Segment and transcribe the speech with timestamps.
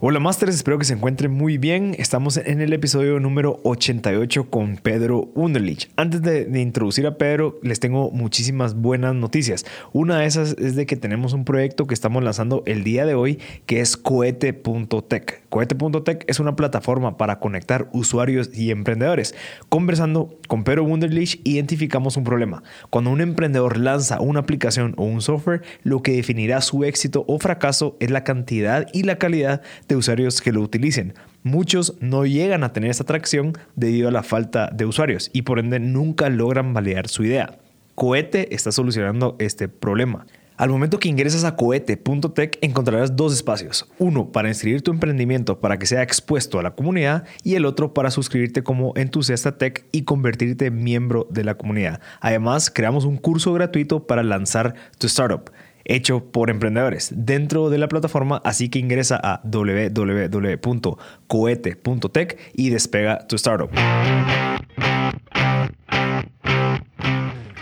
[0.00, 1.94] Hola Masters, espero que se encuentren muy bien.
[1.96, 5.88] Estamos en el episodio número 88 con Pedro Underlich.
[5.94, 9.64] Antes de, de, introducir a Pedro, les tengo muchísimas buenas noticias.
[9.92, 13.14] Una de esas es de que tenemos un proyecto que estamos lanzando el día de
[13.14, 15.44] hoy que es cohete.tech.
[15.48, 19.36] Cohete.tech es una plataforma para conectar usuarios y emprendedores.
[19.68, 22.64] Conversando con Pedro Wunderlich, identificamos un problema.
[22.90, 27.38] Cuando un emprendedor lanza una aplicación o un software, lo que definirá su éxito o
[27.38, 31.14] fracaso es la cantidad y la calidad de usuarios que lo utilicen.
[31.42, 35.58] Muchos no llegan a tener esta atracción debido a la falta de usuarios y por
[35.58, 37.58] ende nunca logran validar su idea.
[37.94, 40.26] Cohete está solucionando este problema.
[40.56, 45.80] Al momento que ingresas a cohete.tech encontrarás dos espacios, uno para inscribir tu emprendimiento para
[45.80, 50.02] que sea expuesto a la comunidad y el otro para suscribirte como entusiasta tech y
[50.02, 52.00] convertirte en miembro de la comunidad.
[52.20, 55.50] Además, creamos un curso gratuito para lanzar tu startup
[55.84, 63.34] hecho por emprendedores dentro de la plataforma, así que ingresa a www.cohete.tech y despega tu
[63.36, 63.70] startup.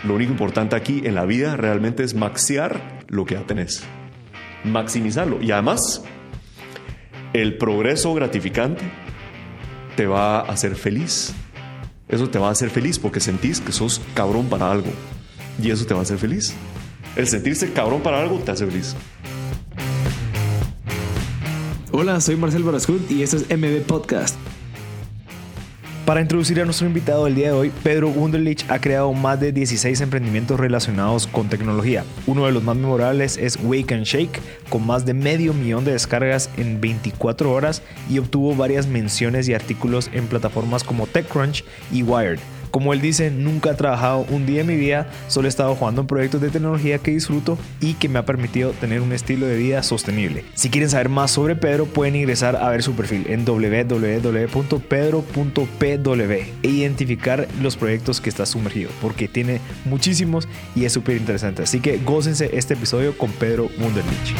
[0.05, 3.85] Lo único importante aquí en la vida realmente es maxiar lo que ya tenés.
[4.65, 5.41] Maximizarlo.
[5.41, 6.03] Y además,
[7.31, 8.83] el progreso gratificante
[9.95, 11.33] te va a hacer feliz.
[12.09, 14.91] Eso te va a hacer feliz porque sentís que sos cabrón para algo.
[15.61, 16.53] Y eso te va a hacer feliz.
[17.15, 18.95] El sentirse cabrón para algo te hace feliz.
[21.91, 24.35] Hola, soy Marcel Barascut y esto es MB Podcast.
[26.07, 29.53] Para introducir a nuestro invitado del día de hoy, Pedro Wunderlich ha creado más de
[29.53, 32.03] 16 emprendimientos relacionados con tecnología.
[32.25, 35.93] Uno de los más memorables es Wake and Shake, con más de medio millón de
[35.93, 42.01] descargas en 24 horas y obtuvo varias menciones y artículos en plataformas como TechCrunch y
[42.03, 42.39] Wired.
[42.73, 46.01] Como él dice, nunca he trabajado un día en mi vida, solo he estado jugando
[46.01, 49.57] en proyectos de tecnología que disfruto y que me ha permitido tener un estilo de
[49.57, 50.43] vida sostenible.
[50.55, 54.73] Si quieren saber más sobre Pedro, pueden ingresar a ver su perfil en www.pedro.pw
[56.63, 61.61] e identificar los proyectos que está sumergido, porque tiene muchísimos y es súper interesante.
[61.61, 64.33] Así que gócense este episodio con Pedro Wunderlich.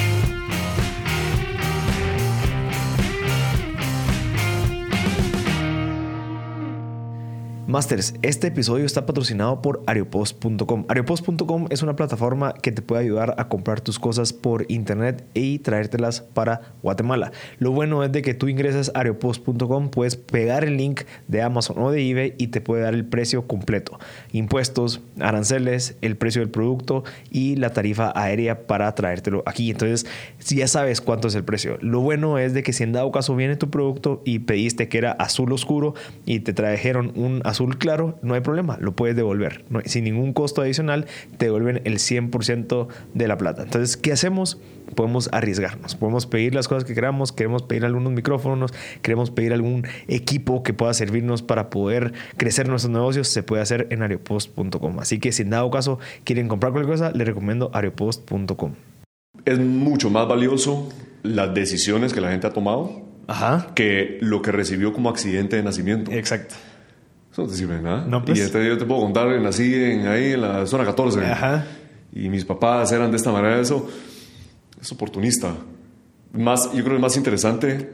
[7.74, 10.86] Masters, este episodio está patrocinado por Areopost.com.
[10.88, 15.58] Areopost.com es una plataforma que te puede ayudar a comprar tus cosas por internet y
[15.58, 17.32] traértelas para Guatemala.
[17.58, 21.80] Lo bueno es de que tú ingresas a Areopost.com, puedes pegar el link de Amazon
[21.80, 23.98] o de eBay y te puede dar el precio completo.
[24.34, 29.72] Impuestos, aranceles, el precio del producto y la tarifa aérea para traértelo aquí.
[29.72, 30.06] Entonces,
[30.38, 31.80] si ya sabes cuánto es el precio.
[31.82, 35.00] Lo bueno es de que si en dado caso viene tu producto y pediste que
[35.00, 35.96] era azul oscuro
[36.28, 39.66] y te trajeron un azul claro, no hay problema, lo puedes devolver.
[39.86, 41.06] sin ningún costo adicional,
[41.38, 43.64] te devuelven el 100% de la plata.
[43.64, 44.60] Entonces, ¿qué hacemos?
[44.96, 49.88] Podemos arriesgarnos, podemos pedir las cosas que queramos, queremos pedir algunos micrófonos, queremos pedir algún
[50.08, 55.00] equipo que pueda servirnos para poder crecer nuestros negocios, se puede hacer en areopost.com.
[55.00, 58.74] Así que si en dado caso quieren comprar cualquier cosa, les recomiendo areopost.com.
[59.46, 60.90] Es mucho más valioso
[61.24, 63.14] las decisiones que la gente ha tomado
[63.76, 66.12] que lo que recibió como accidente de nacimiento.
[66.12, 66.56] Exacto.
[67.34, 68.06] Eso no te sirve de nada.
[68.06, 68.38] No, pues.
[68.38, 71.20] Y este, yo te puedo contar, nací en, ahí en la zona 14.
[71.26, 71.66] Ajá.
[72.14, 73.60] Y mis papás eran de esta manera.
[73.60, 73.90] Eso
[74.80, 75.56] es oportunista.
[76.32, 77.90] Más, yo creo que es más interesante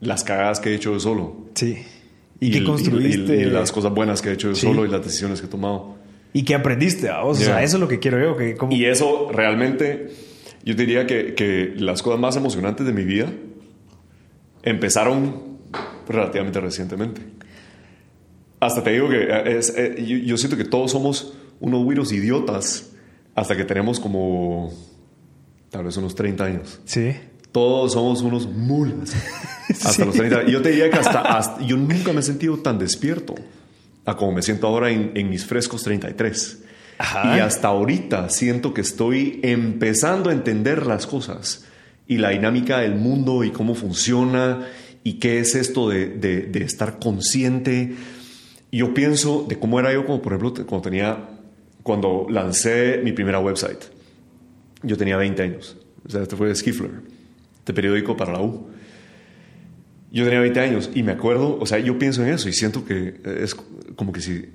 [0.00, 1.46] las cagadas que he hecho yo solo.
[1.54, 1.78] Sí.
[2.40, 3.36] ¿Y, qué construiste?
[3.36, 5.94] Y, las cosas buenas que he hecho yo solo y las decisiones que he tomado.
[6.32, 7.08] ¿Y qué aprendiste?
[7.10, 8.36] O sea, eso es lo que quiero yo.
[8.36, 10.10] Que Y eso realmente,
[10.64, 13.32] yo diría que, que las cosas más emocionantes de mi vida
[14.64, 15.56] empezaron
[16.08, 17.35] relativamente recientemente.
[18.66, 22.90] Hasta te digo que eh, es, eh, yo, siento que todos somos unos güiros idiotas
[23.34, 24.72] hasta que tenemos como
[25.70, 26.80] tal vez unos 30 años.
[26.84, 27.14] Sí.
[27.52, 29.14] Todos somos unos mulas
[29.84, 30.44] hasta los 30.
[30.48, 33.34] Y yo te diría que hasta, yo nunca me he sentido tan despierto
[34.04, 36.58] a como me siento ahora en, en mis frescos 33.
[36.98, 37.36] Ajá.
[37.36, 41.64] Y hasta ahorita siento que estoy empezando a entender las cosas
[42.08, 44.66] y la dinámica del mundo y cómo funciona
[45.04, 47.94] y qué es esto de, de, de estar consciente
[48.76, 51.28] yo pienso de cómo era yo, como por ejemplo, cuando tenía,
[51.82, 53.84] cuando lancé mi primera website.
[54.82, 55.76] Yo tenía 20 años.
[56.06, 56.90] O sea, este fue Skiffler,
[57.58, 58.68] este periódico para la U.
[60.12, 62.84] Yo tenía 20 años y me acuerdo, o sea, yo pienso en eso y siento
[62.84, 63.54] que es
[63.96, 64.48] como que si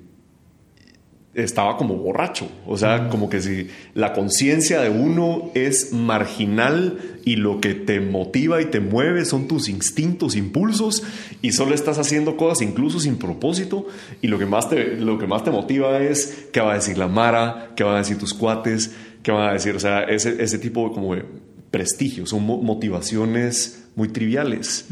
[1.34, 2.50] estaba como borracho.
[2.66, 8.00] O sea, como que si la conciencia de uno es marginal y lo que te
[8.00, 11.02] motiva y te mueve son tus instintos, impulsos
[11.40, 13.86] y solo estás haciendo cosas incluso sin propósito
[14.20, 16.98] y lo que más te, lo que más te motiva es qué va a decir
[16.98, 20.42] la Mara, qué van a decir tus cuates, qué van a decir, o sea, ese,
[20.42, 21.24] ese tipo como de
[21.70, 24.86] prestigio, son motivaciones muy triviales.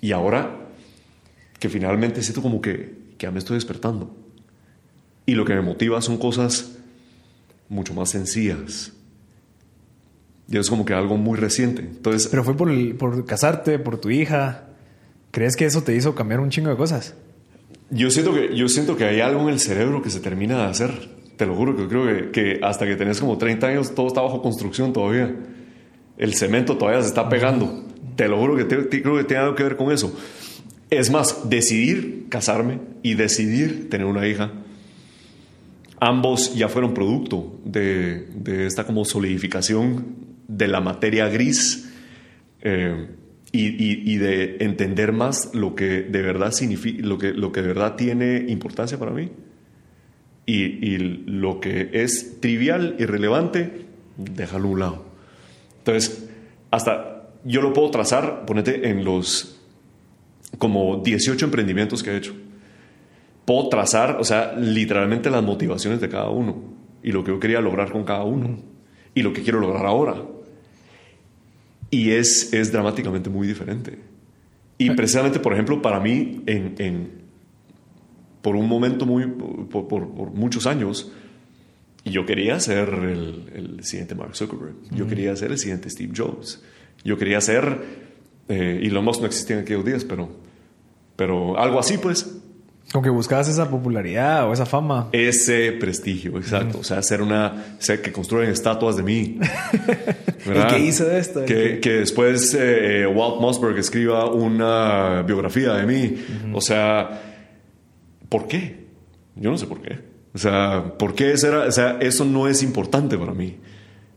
[0.00, 0.68] Y ahora
[1.60, 4.27] que finalmente siento como que, que ya me estoy despertando.
[5.28, 6.78] Y lo que me motiva son cosas
[7.68, 8.94] mucho más sencillas.
[10.48, 11.82] Y es como que algo muy reciente.
[11.82, 14.68] Entonces, Pero fue por, por casarte, por tu hija.
[15.30, 17.14] ¿Crees que eso te hizo cambiar un chingo de cosas?
[17.90, 20.70] Yo siento que, yo siento que hay algo en el cerebro que se termina de
[20.70, 21.10] hacer.
[21.36, 24.22] Te lo juro, que creo que, que hasta que tenés como 30 años todo está
[24.22, 25.36] bajo construcción todavía.
[26.16, 27.84] El cemento todavía se está pegando.
[28.16, 28.88] Te lo juro que creo
[29.18, 30.18] que tiene algo que ver con eso.
[30.88, 34.52] Es más, decidir casarme y decidir tener una hija,
[36.00, 40.16] ambos ya fueron producto de, de esta como solidificación
[40.46, 41.92] de la materia gris
[42.62, 43.08] eh,
[43.52, 47.68] y, y, de entender más lo que de verdad significa, lo que, lo que de
[47.68, 49.30] verdad tiene importancia para mí.
[50.44, 50.54] Y,
[50.86, 53.86] y lo que es trivial, irrelevante,
[54.18, 55.04] déjalo a un lado.
[55.78, 56.28] Entonces,
[56.70, 59.58] hasta yo lo puedo trazar, ponete en los
[60.58, 62.34] como 18 emprendimientos que he hecho.
[63.48, 66.64] Puedo trazar, o sea, literalmente las motivaciones de cada uno
[67.02, 68.58] y lo que yo quería lograr con cada uno
[69.14, 70.22] y lo que quiero lograr ahora.
[71.90, 74.00] Y es, es dramáticamente muy diferente.
[74.76, 77.10] Y precisamente, por ejemplo, para mí, en, en
[78.42, 81.10] por un momento muy, por, por, muchos años,
[82.04, 84.74] yo quería ser el, el siguiente Mark Zuckerberg.
[84.90, 86.62] Yo quería ser el siguiente Steve Jobs.
[87.02, 87.80] Yo quería ser,
[88.50, 90.28] eh, y lo más no existía en aquellos días, pero,
[91.16, 92.42] pero algo así, pues.
[92.92, 95.10] Como que buscabas esa popularidad o esa fama.
[95.12, 96.78] Ese prestigio, exacto.
[96.78, 97.76] O sea, ser una.
[97.76, 99.38] O que construyen estatuas de mí.
[100.46, 101.44] el que hizo esto.
[101.44, 106.16] Que, que, después eh, Walt Mossberg escriba una biografía de mí.
[106.54, 107.20] O sea,
[108.30, 108.86] ¿por qué?
[109.36, 109.98] Yo no sé por qué.
[110.32, 111.66] O sea, ¿por qué eso era?
[111.66, 113.58] O sea, eso no es importante para mí.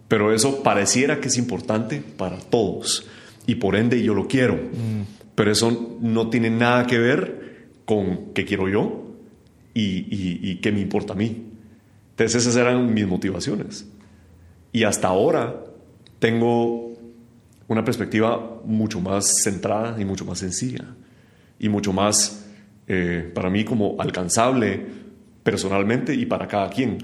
[0.08, 3.06] Pero eso pareciera que es importante para todos.
[3.48, 4.54] Y por ende yo lo quiero.
[4.56, 5.02] Mm.
[5.36, 7.41] Pero eso no tiene nada que ver
[7.92, 9.04] con qué quiero yo
[9.74, 11.46] y, qué me importa a mí.
[12.12, 13.86] Entonces esas eran mis motivaciones.
[14.72, 15.66] Y hasta ahora
[16.18, 16.94] tengo
[17.68, 20.86] una perspectiva mucho más centrada y mucho más sencilla
[21.60, 22.46] y mucho más
[22.88, 24.86] eh, para mí como alcanzable
[25.44, 26.98] personalmente y para cada quien.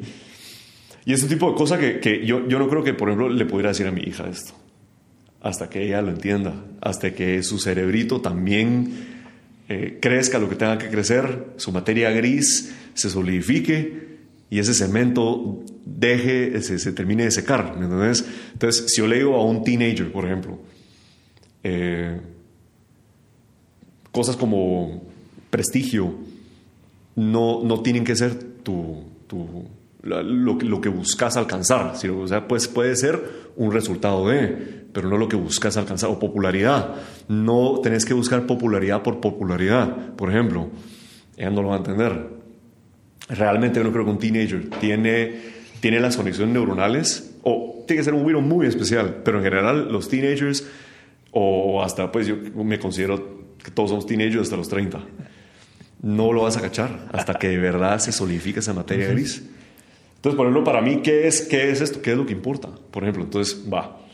[1.04, 3.44] Y este tipo de cosas que, que yo, yo no creo que, por ejemplo, le
[3.44, 4.54] pudiera decir a mi hija esto,
[5.42, 9.17] hasta que ella lo entienda, hasta que su cerebrito también
[9.70, 14.08] eh, crezca lo que tenga que crecer, su materia gris se solidifique
[14.50, 17.76] y ese cemento deje, se, termine de secar.
[17.78, 20.60] Entonces, si yo le digo a un teenager, por ejemplo,
[21.64, 22.20] eh,
[24.12, 25.04] cosas como
[25.50, 26.16] prestigio
[27.16, 29.66] no, no tienen que ser tu, tu
[30.02, 31.94] lo, lo, que buscas alcanzar.
[32.10, 36.18] O sea, pues puede ser un resultado de, pero no lo que buscas alcanzar, o
[36.18, 36.96] popularidad.
[37.28, 40.72] No tenés que buscar popularidad por popularidad, por ejemplo.
[41.36, 42.30] Ella no lo va a entender.
[43.30, 45.36] Realmente yo no creo que un teenager tiene,
[45.82, 49.92] tiene las conexiones neuronales, o tiene que ser un virus muy especial, pero en general
[49.92, 50.68] los teenagers,
[51.30, 55.00] o hasta pues yo me considero que todos somos teenagers hasta los 30,
[56.02, 59.44] no lo vas a cachar hasta que de verdad se solidifica esa materia gris.
[60.16, 62.02] Entonces, por ejemplo, para mí, ¿qué es, qué es esto?
[62.02, 62.70] ¿Qué es lo que importa?
[62.90, 64.07] Por ejemplo, entonces, va.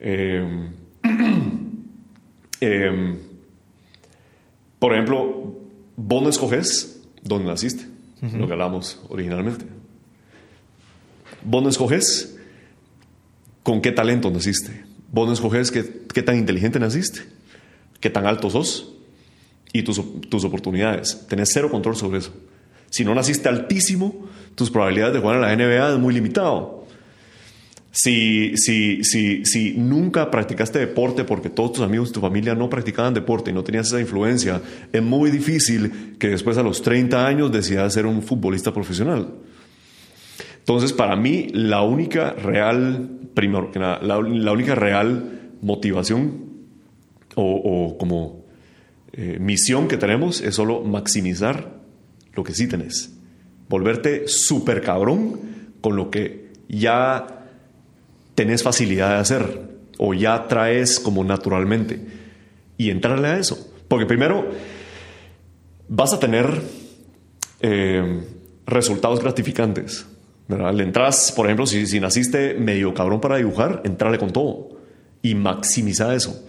[0.00, 0.70] Em,
[2.60, 3.18] em,
[4.78, 5.56] por ejemplo,
[5.96, 7.86] vos no escoges dónde naciste,
[8.20, 9.64] lo que hablamos originalmente.
[11.42, 12.36] Vos no escoges
[13.62, 14.84] con qué talento naciste.
[15.10, 17.20] Vos no escoges qué, qué tan inteligente naciste,
[18.00, 18.94] qué tan alto sos
[19.72, 21.26] y tus, tus oportunidades.
[21.28, 22.32] Tenés cero control sobre eso.
[22.90, 26.77] Si no naciste altísimo, tus probabilidades de jugar en la NBA es muy limitado.
[27.98, 32.70] Si, si, si, si nunca practicaste deporte porque todos tus amigos y tu familia no
[32.70, 34.62] practicaban deporte y no tenías esa influencia,
[34.92, 39.34] es muy difícil que después a los 30 años decidas ser un futbolista profesional.
[40.60, 46.44] Entonces, para mí, la única real, primero nada, la, única real motivación
[47.34, 48.44] o, como
[49.12, 51.80] eh, misión que tenemos es solo maximizar
[52.32, 53.18] lo que sí tenés.
[53.68, 55.40] Volverte súper cabrón
[55.80, 57.37] con lo que ya
[58.38, 59.62] tenés facilidad de hacer
[59.98, 61.98] o ya traes como naturalmente
[62.76, 63.58] y entrarle a eso.
[63.88, 64.46] Porque primero
[65.88, 66.62] vas a tener
[67.62, 68.22] eh,
[68.64, 70.06] resultados gratificantes.
[70.46, 74.68] Le entras, por ejemplo, si, naciste medio cabrón para dibujar, entrale con todo
[75.20, 76.40] y maximiza eso.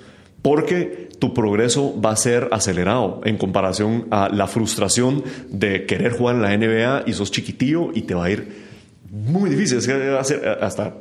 [0.44, 6.36] Porque tu progreso va a ser acelerado en comparación a la frustración de querer jugar
[6.36, 8.69] en la NBA y sos chiquitillo y te va a ir
[9.12, 9.78] muy difícil.
[9.78, 10.96] Es que va a ser hasta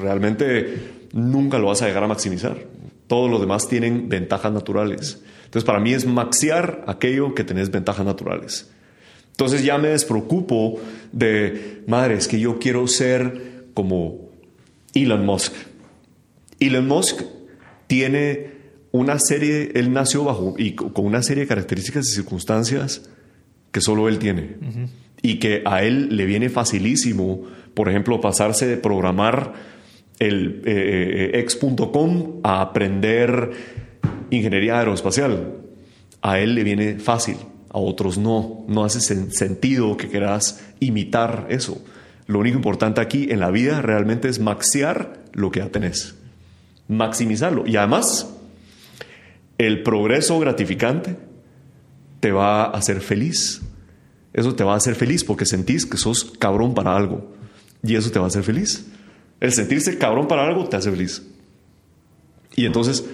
[0.00, 2.56] realmente nunca lo vas a llegar a maximizar.
[3.06, 5.20] Todos los demás tienen ventajas naturales.
[5.44, 8.70] Entonces, para mí es maxiar aquello que tenés ventajas naturales.
[9.40, 10.78] Entonces ya me despreocupo
[11.12, 14.28] de, madre, es que yo quiero ser como
[14.92, 15.54] Elon Musk.
[16.58, 17.22] Elon Musk
[17.86, 18.50] tiene
[18.92, 23.08] una serie, él nació bajo y con una serie de características y circunstancias
[23.72, 24.56] que solo él tiene.
[25.22, 27.42] Y que a él le viene facilísimo,
[27.74, 29.52] por ejemplo, pasarse de programar
[30.18, 33.50] el eh, eh, ex.com a aprender
[34.30, 35.54] ingeniería aeroespacial.
[36.22, 37.36] A él le viene fácil,
[37.70, 38.64] a otros no.
[38.68, 41.82] No hace sentido que quieras imitar eso.
[42.26, 46.14] Lo único importante aquí en la vida realmente es maxiar lo que ya tenés.
[46.86, 47.66] Maximizarlo.
[47.66, 48.32] Y además,
[49.58, 51.16] el progreso gratificante
[52.20, 53.62] te va a hacer feliz.
[54.32, 57.32] Eso te va a hacer feliz porque sentís que sos cabrón para algo.
[57.82, 58.86] Y eso te va a hacer feliz.
[59.40, 61.22] El sentirse cabrón para algo te hace feliz.
[62.54, 63.04] Y entonces,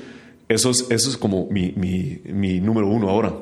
[0.48, 3.34] eso es, como mi, mi, número uno ahora.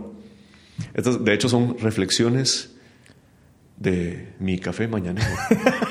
[0.93, 2.75] Estas, de hecho, son reflexiones
[3.77, 5.27] de mi café mañanero.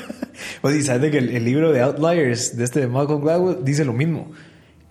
[0.62, 3.94] pues, y sabes que el, libro de Outliers de este de Malcolm Gladwell dice lo
[3.94, 4.32] mismo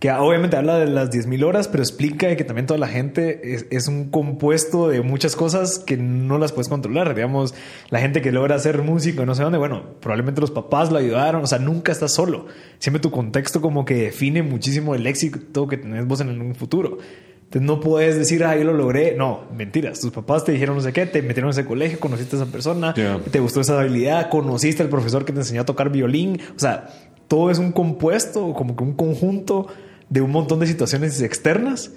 [0.02, 3.87] que obviamente habla de las 10.000 horas, pero explica que también toda la gente es,
[3.87, 7.14] un compuesto de muchas cosas que no las puedes controlar.
[7.14, 7.54] Digamos,
[7.88, 11.44] la gente que logra hacer música, no sé dónde, bueno, probablemente los papás lo ayudaron,
[11.44, 12.47] o sea, nunca estás solo.
[12.80, 16.99] Siempre tu contexto como que define muchísimo el éxito que tenés vos en un futuro.
[17.44, 19.14] Entonces no puedes decir, ah, yo lo logré.
[19.16, 20.00] No, mentiras.
[20.00, 22.50] Tus papás te dijeron no sé qué, te metieron en ese colegio, conociste a esa
[22.50, 26.40] persona, te gustó esa habilidad, conociste al profesor que te enseñó a tocar violín.
[26.56, 26.88] O sea,
[27.28, 29.68] todo es un compuesto, como que un conjunto
[30.12, 31.90] de un montón de situaciones externas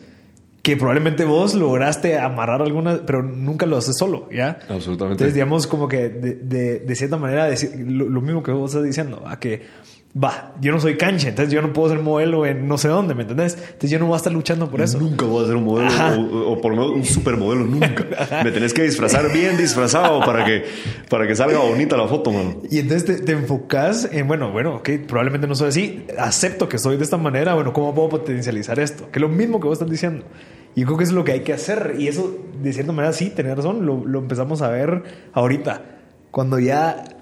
[0.62, 4.57] que probablemente vos lograste amarrar algunas, pero nunca lo haces solo, ¿ya?
[4.69, 5.15] Absolutamente.
[5.15, 9.22] Entonces, digamos, como que de, de, cierta manera, decir, lo, mismo que vos estás diciendo,
[9.27, 9.63] a que
[10.22, 13.13] va, yo no soy cancha, entonces yo no puedo ser modelo en no sé dónde,
[13.13, 13.55] ¿me entendés?
[13.55, 14.98] Entonces yo no voy a estar luchando por eso.
[14.98, 15.89] Nunca voy a ser un modelo
[16.48, 18.05] o, por lo menos un supermodelo, nunca.
[18.43, 20.63] Me tenés que disfrazar bien disfrazado para que,
[21.10, 22.62] para que salga bonita la foto, mano.
[22.69, 26.95] Y entonces te, enfocas en, bueno, bueno, ok, probablemente no soy así, acepto que soy
[26.95, 29.12] de esta manera, bueno, ¿cómo puedo potencializar esto?
[29.12, 30.25] Que es lo mismo que vos estás diciendo.
[30.75, 31.95] Y yo creo que es lo que hay que hacer.
[31.98, 35.03] Y eso, de cierta manera, sí, tener razón, lo, lo empezamos a ver
[35.34, 35.84] ahorita.
[36.31, 37.14] Cuando ya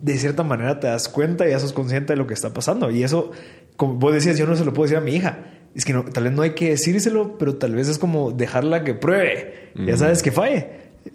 [0.00, 2.90] de cierta manera te das cuenta y ya sos consciente de lo que está pasando.
[2.90, 3.30] Y eso,
[3.76, 5.38] como vos decías, yo no se lo puedo decir a mi hija.
[5.74, 8.84] Es que no, tal vez no hay que decírselo, pero tal vez es como dejarla
[8.84, 9.70] que pruebe.
[9.74, 10.68] Ya sabes que falle,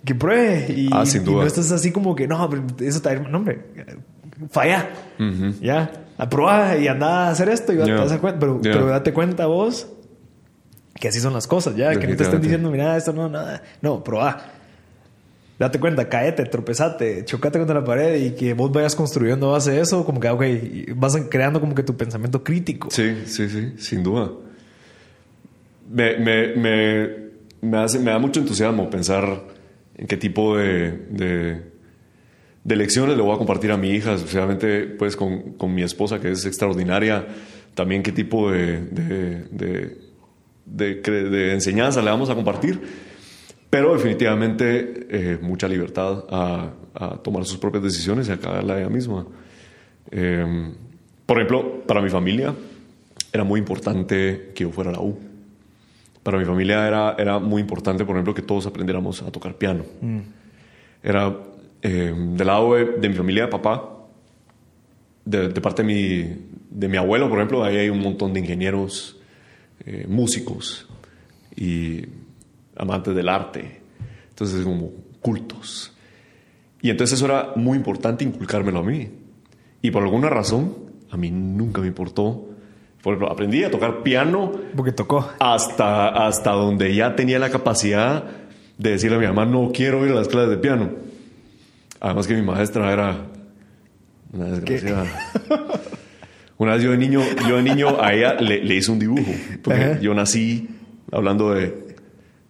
[0.06, 0.72] que pruebe.
[0.72, 1.42] Y, ah, sin duda.
[1.42, 2.48] no estás así como que no,
[2.80, 3.62] eso te no, hombre,
[4.52, 4.90] falla.
[5.60, 8.40] Ya, aprueba y anda a hacer esto y te das cuenta.
[8.40, 9.88] Pero, pero date cuenta vos
[11.00, 13.64] que así son las cosas, ya, que no te estén diciendo, mira, esto no, nada.
[13.82, 14.61] No, prueba
[15.62, 20.04] date cuenta, caete, tropezate, chocate contra la pared y que vos vayas construyendo base eso,
[20.04, 20.44] como que, ok,
[20.96, 22.90] vas creando como que tu pensamiento crítico.
[22.90, 24.32] Sí, sí, sí, sin duda.
[25.88, 27.10] Me, me, me,
[27.62, 29.44] me, hace, da mucho entusiasmo pensar
[29.96, 31.62] en qué tipo de,
[32.64, 36.20] de, lecciones le voy a compartir a mi hija, especialmente pues con, con mi esposa
[36.20, 37.28] que es extraordinaria,
[37.76, 38.80] también qué tipo de,
[40.66, 43.11] de enseñanza le vamos a compartir
[43.72, 46.74] pero definitivamente eh, mucha libertad a,
[47.24, 49.26] tomar sus propias decisiones y a cagarla ella misma.
[50.12, 50.74] Em,
[51.26, 52.54] por ejemplo, para mi familia
[53.32, 55.18] era muy importante que yo fuera a la U.
[56.22, 59.86] Para mi familia era, era muy importante, por ejemplo, que todos aprendiéramos a tocar piano.
[60.02, 60.20] Mm.
[61.02, 61.34] Era
[61.82, 63.90] em, del lado de, mi familia, papá,
[65.24, 69.18] de, parte de mi, de mi abuelo, por ejemplo, ahí hay un montón de ingenieros,
[69.86, 70.90] eh, músicos
[71.56, 72.02] y
[72.76, 73.82] amantes del arte.
[74.30, 75.94] Entonces, como cultos.
[76.82, 79.10] Y entonces eso era muy importante inculcármelo a mí.
[79.82, 80.76] Y por alguna razón,
[81.12, 82.48] a mí nunca me importó.
[83.02, 84.52] Por ejemplo, aprendí a tocar piano.
[84.76, 85.30] Porque tocó.
[85.40, 88.24] Hasta, hasta donde ya tenía la capacidad
[88.78, 90.90] de decirle a mi mamá, no quiero ir a las clases de piano.
[92.00, 93.28] Además que mi maestra era
[94.34, 95.06] una desgraciada.
[96.58, 99.32] una vez yo de niño, yo de niño a ella le, hice un dibujo.
[99.64, 100.68] Porque yo nací
[101.12, 101.91] hablando de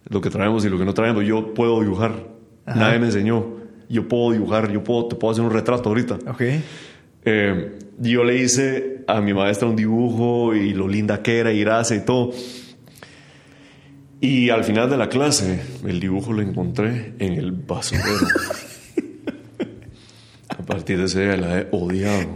[0.10, 1.25] lo que traemos y lo que no traemos.
[1.25, 2.27] Yo puedo dibujar.
[2.65, 3.62] Nadie me enseñó.
[3.89, 6.20] Yo puedo dibujar, yo puedo, te puedo hacer un retrato ahorita.
[6.27, 6.41] Ok.
[7.24, 11.62] Eh, yo le hice a mi maestra un dibujo y lo linda que era y
[11.62, 12.31] gracia y todo.
[14.22, 18.08] Y al final de la clase, el dibujo lo encontré en el basurero.
[20.50, 22.36] a partir de ese día la he odiado.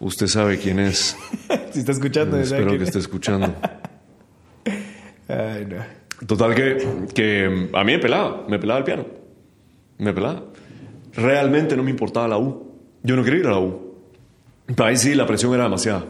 [0.00, 1.16] Usted sabe quién es.
[1.72, 3.54] Si está escuchando, Espero que esté escuchando.
[5.28, 5.76] Ay, no.
[6.26, 9.06] Total que, que a mí me pelaba, me pelaba el piano.
[9.98, 10.44] Me pelaba.
[11.14, 12.72] Realmente no me importaba la U.
[13.02, 13.94] Yo no quería ir a la U.
[14.66, 16.04] Pero ahí sí la presión era demasiada.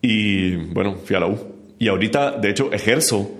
[0.00, 1.38] Y bueno, fui a la U.
[1.78, 3.30] Y ahorita, de hecho, ejerzo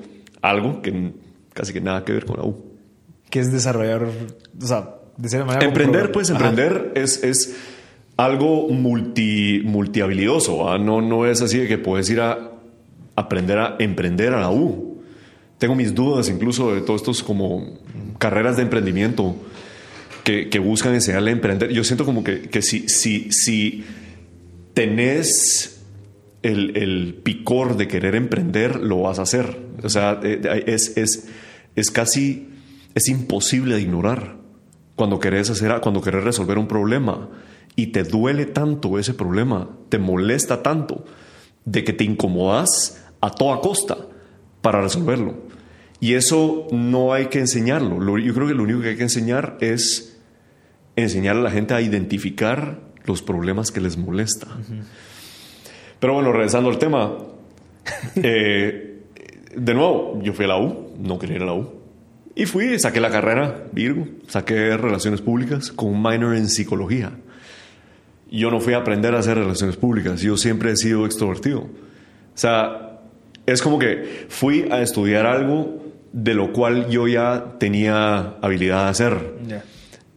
[0.42, 1.12] algo que
[1.52, 2.64] casi que nada que ver con la U.
[3.28, 5.66] Que es desarrollar, o sea, de cierta manera...
[5.66, 7.56] Emprender, pues emprender es, es
[8.16, 10.76] algo multi, multihabilidoso.
[10.78, 12.52] No, no es así de que puedes ir a
[13.16, 14.89] aprender a emprender a la U.
[15.60, 17.78] Tengo mis dudas incluso de todos estos como
[18.16, 19.36] carreras de emprendimiento
[20.24, 21.70] que, buscan enseñarle a emprender.
[21.70, 23.84] Yo siento como que, si, si, si
[24.72, 25.82] tenés
[26.42, 29.58] el, el, picor de querer emprender, lo vas a hacer.
[29.82, 31.28] O sea, eh, es, es,
[31.76, 32.48] es casi,
[32.94, 34.38] es imposible de ignorar
[34.96, 37.28] cuando querés, hacer, cuando querés resolver un problema
[37.76, 41.04] y te duele tanto ese problema, te molesta tanto,
[41.66, 43.98] de que te incomodas a toda costa
[44.62, 45.49] para resolverlo.
[46.00, 48.18] Y eso no hay que enseñarlo.
[48.18, 50.18] Yo creo que lo único que hay que enseñar es
[50.96, 54.48] enseñar a la gente a identificar los problemas que les molesta.
[55.98, 57.18] Pero bueno, regresando al tema,
[58.16, 59.02] eh,
[59.54, 61.80] de nuevo, yo fui a la U, no quería ir a la U.
[62.34, 67.12] Y fui, saqué la carrera, Virgo, saqué Relaciones Públicas con un minor en Psicología.
[68.30, 71.62] Yo no fui a aprender a hacer relaciones públicas, yo siempre he sido extrovertido.
[71.62, 71.68] O
[72.36, 73.00] sea,
[73.44, 78.90] es como que fui a estudiar algo de lo cual yo ya tenía habilidad de
[78.90, 79.34] hacer.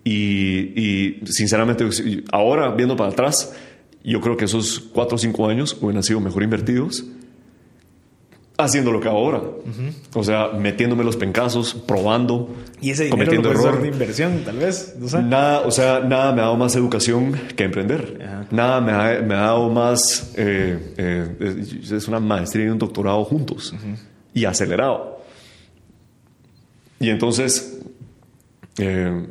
[0.03, 1.88] Y, y, sinceramente,
[2.31, 3.55] ahora viendo para atrás,
[4.03, 7.05] yo creo que esos cuatro o cinco años hubieran sido mejor invertidos
[8.57, 9.41] haciendo lo que ahora.
[10.13, 13.81] O sea, metiéndome los pencazos, probando, y ese cometiendo error.
[13.81, 14.95] de inversión, tal vez.
[15.23, 18.45] Nada, o sea, nada me ha dado más educación que emprender.
[18.51, 20.33] Nada me ha, me ha, dado más.
[20.35, 23.73] Eh, eh, es una maestría y un doctorado juntos
[24.33, 25.23] y acelerado.
[27.03, 27.81] Y entonces,
[28.77, 29.27] eh,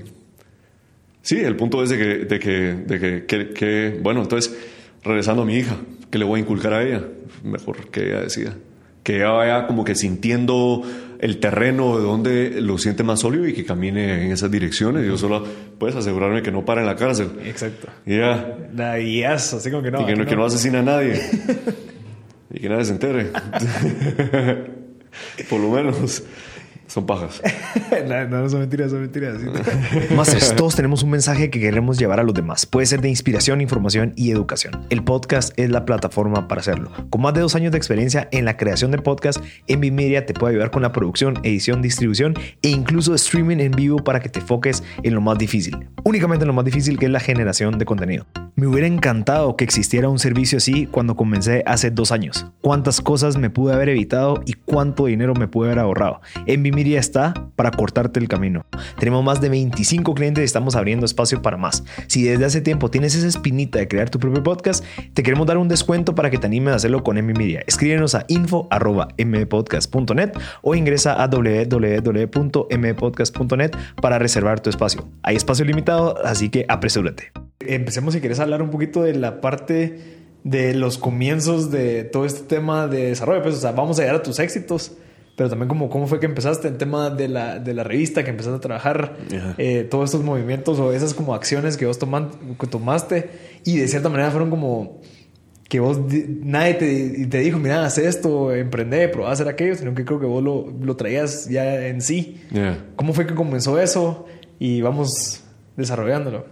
[1.23, 4.55] sí, el punto es de que, de que, de que, que, bueno, entonces,
[5.02, 5.76] regresando a mi hija,
[6.11, 7.02] ¿qué le voy a inculcar a ella?
[7.43, 8.55] Mejor que ella decida
[9.02, 10.83] que ella vaya como que sintiendo
[11.19, 15.04] el terreno de donde lo siente más sólido y que camine en esas direcciones.
[15.06, 15.45] Yo solo
[15.78, 17.30] puedes asegurarme que no para en la cárcel.
[17.45, 17.89] Exacto.
[18.06, 18.99] Y ya.
[19.00, 20.02] Y así como que no.
[20.02, 21.21] Y que, no, que no asesina a nadie.
[22.54, 23.30] y que nadie se entere.
[25.50, 26.23] Por lo menos.
[26.93, 27.41] Son pajas.
[28.07, 29.39] no, no, son mentiras, son mentiras.
[30.15, 32.67] Más todos tenemos un mensaje que queremos llevar a los demás.
[32.67, 34.78] Puede ser de inspiración, información y educación.
[34.91, 36.91] El podcast es la plataforma para hacerlo.
[37.09, 40.35] Con más de dos años de experiencia en la creación de podcast, Envy Media te
[40.35, 44.41] puede ayudar con la producción, edición, distribución e incluso streaming en vivo para que te
[44.41, 45.89] enfoques en lo más difícil.
[46.05, 48.26] Únicamente en lo más difícil que es la generación de contenido.
[48.55, 52.49] Me hubiera encantado que existiera un servicio así cuando comencé hace dos años.
[52.61, 56.21] Cuántas cosas me pude haber evitado y cuánto dinero me pude haber ahorrado.
[56.47, 58.66] Envy Media está para cortarte el camino.
[58.99, 61.84] Tenemos más de 25 clientes y estamos abriendo espacio para más.
[62.08, 65.58] Si desde hace tiempo tienes esa espinita de crear tu propio podcast, te queremos dar
[65.58, 67.62] un descuento para que te animes a hacerlo con Envy Media.
[67.68, 75.08] Escríbenos a info.mpodcast.net o ingresa a www.mpodcast.net para reservar tu espacio.
[75.23, 77.30] Hay espacio limitado, así que apresúrate.
[77.60, 80.00] Empecemos si quieres hablar un poquito de la parte
[80.42, 83.40] de los comienzos de todo este tema de desarrollo.
[83.40, 84.97] Pues, o sea, vamos a llegar a tus éxitos,
[85.36, 88.30] pero también como cómo fue que empezaste el tema de la, de la revista, que
[88.30, 89.16] empezaste a trabajar,
[89.58, 93.30] eh, todos estos movimientos o esas como acciones que vos tomaste
[93.64, 95.00] y de cierta manera fueron como
[95.68, 95.99] que vos,
[96.42, 100.21] nadie te, te dijo, mira, haz esto, emprende, probá a hacer aquello, sino que creo
[100.21, 102.42] que vos lo, lo traías ya en sí.
[102.95, 104.26] ¿Cómo fue que comenzó eso?
[104.58, 105.42] Y vamos
[105.75, 106.45] desarrollándolo.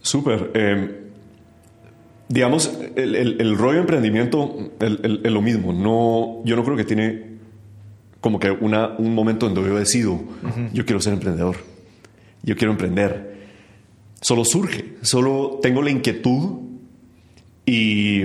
[0.00, 0.52] Súper.
[0.54, 0.99] Eh,
[2.30, 5.72] digamos, el, el, rollo emprendimiento es lo mismo.
[5.72, 7.30] No, yo no creo que tiene
[8.20, 10.20] como que una, un momento donde yo decido,
[10.72, 11.56] yo quiero ser emprendedor,
[12.42, 13.40] yo quiero emprender.
[14.20, 16.60] Solo surge, solo tengo la inquietud
[17.66, 18.22] y,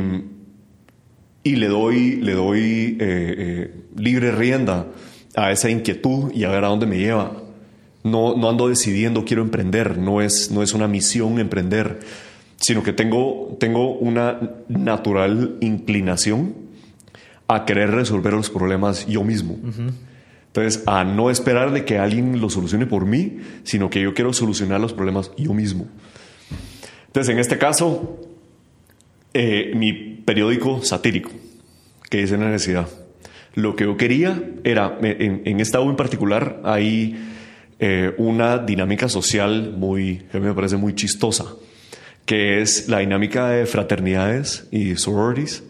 [1.43, 4.87] y le doy, le doy eh, eh, libre rienda
[5.35, 7.41] a esa inquietud y a ver a dónde me lleva.
[8.03, 12.01] No, no ando decidiendo quiero emprender, no es, no es una misión emprender,
[12.57, 16.55] sino que tengo, tengo una natural inclinación
[17.47, 19.57] a querer resolver los problemas yo mismo.
[20.47, 24.33] Entonces, a no esperar de que alguien lo solucione por mí, sino que yo quiero
[24.33, 25.87] solucionar los problemas yo mismo.
[27.07, 28.19] Entonces, en este caso,
[29.33, 31.31] eh, mi periódico satírico,
[32.09, 32.87] que es en la necesidad,
[33.53, 37.15] lo que yo quería era, en, en esta U en particular, hay
[37.79, 41.45] eh, una dinámica social muy, que me parece muy chistosa,
[42.25, 45.63] que es la dinámica de fraternidades y sororities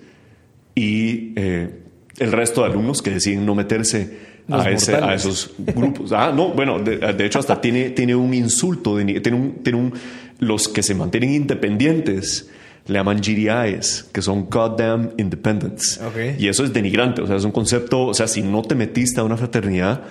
[0.74, 1.82] y eh,
[2.18, 4.18] el resto de alumnos que deciden no meterse
[4.50, 6.12] a, ese, a, esos grupos.
[6.12, 9.94] Ah, no, bueno, de, hecho hasta tiene, tiene un insulto, tiene un, tiene un,
[10.39, 12.50] los que se mantienen independientes
[12.88, 16.00] le llaman GDIs, que son Goddamn Independents.
[16.38, 19.20] Y eso es denigrante, o sea, es un concepto, o sea, si no te metiste
[19.20, 20.04] a una fraternidad,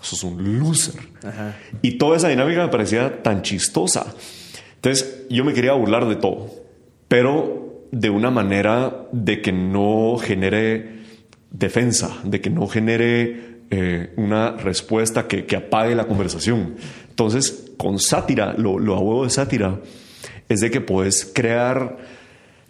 [0.00, 1.00] sos un loser.
[1.80, 4.14] Y toda esa dinámica me parecía tan chistosa.
[4.84, 6.50] Entonces, yo me quería burlar de todo,
[7.06, 11.02] pero de una manera de que no genere
[11.52, 16.74] defensa, de que no genere eh, una respuesta que, apague la conversación.
[17.08, 19.78] Entonces, con sátira, lo, lo de sátira
[20.48, 21.98] es de que puedes crear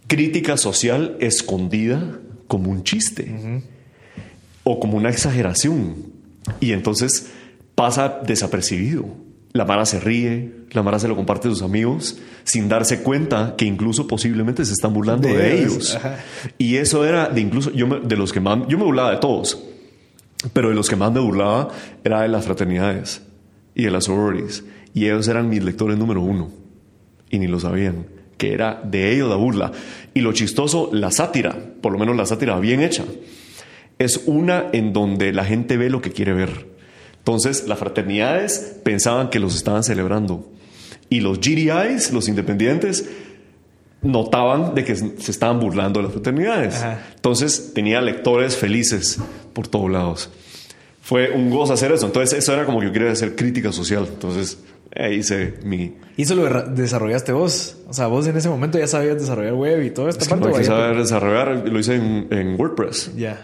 [0.06, 3.62] crítica social escondida como un chiste
[4.64, 6.12] o como una exageración.
[6.60, 7.30] Y entonces
[7.74, 9.31] pasa desapercibido.
[9.52, 13.54] La Mara se ríe, la Mara se lo comparte a sus amigos sin darse cuenta
[13.56, 15.98] que incluso posiblemente se están burlando de, ellos.
[16.58, 19.62] Y eso era de incluso, yo de los que más, yo me burlaba de todos,
[20.52, 21.68] pero de los que más me burlaba
[22.02, 23.22] era de las fraternidades
[23.74, 24.64] y de las sororities.
[24.94, 26.50] Y ellos eran mis lectores número uno
[27.30, 28.06] y ni lo sabían,
[28.38, 29.72] que era de ellos la burla.
[30.14, 33.04] Y lo chistoso, la sátira, por lo menos la sátira bien hecha,
[33.98, 36.71] es una en donde la gente ve lo que quiere ver.
[37.22, 40.50] Entonces, las fraternidades pensaban que los estaban celebrando.
[41.08, 43.08] Y los GDIs, los independientes,
[44.02, 46.82] notaban de que se estaban burlando de las fraternidades.
[47.14, 49.18] Entonces, tenía lectores felices
[49.52, 50.30] por todos lados.
[51.00, 52.06] Fue un gozo hacer eso.
[52.06, 54.08] Entonces, eso era como que yo quería hacer crítica social.
[54.08, 54.58] Entonces,
[54.94, 55.94] Ahí hice mi...
[56.16, 57.76] ¿Y eso lo desarrollaste vos?
[57.88, 60.22] O sea, vos en ese momento ya sabías desarrollar web y todo esto.
[60.22, 63.16] Es que saber desarrollar, lo hice en, WordPress.
[63.16, 63.40] Ya.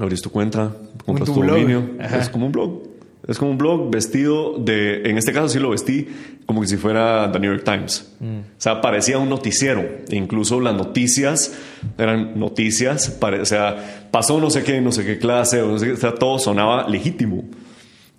[0.00, 0.72] Abrís tu cuenta,
[1.04, 1.90] compras tu, dominio.
[2.00, 2.82] Es como un blog.
[3.28, 5.02] Es como un blog vestido de...
[5.02, 6.08] En este caso sí lo vestí
[6.46, 8.12] como que si fuera The New York Times.
[8.18, 8.38] Mm.
[8.38, 9.84] O sea, parecía un noticiero.
[10.10, 11.52] incluso las noticias
[11.98, 13.18] eran noticias.
[13.20, 15.60] o sea, pasó no sé qué, no sé qué clase.
[15.60, 17.44] O, o sea, todo sonaba legítimo.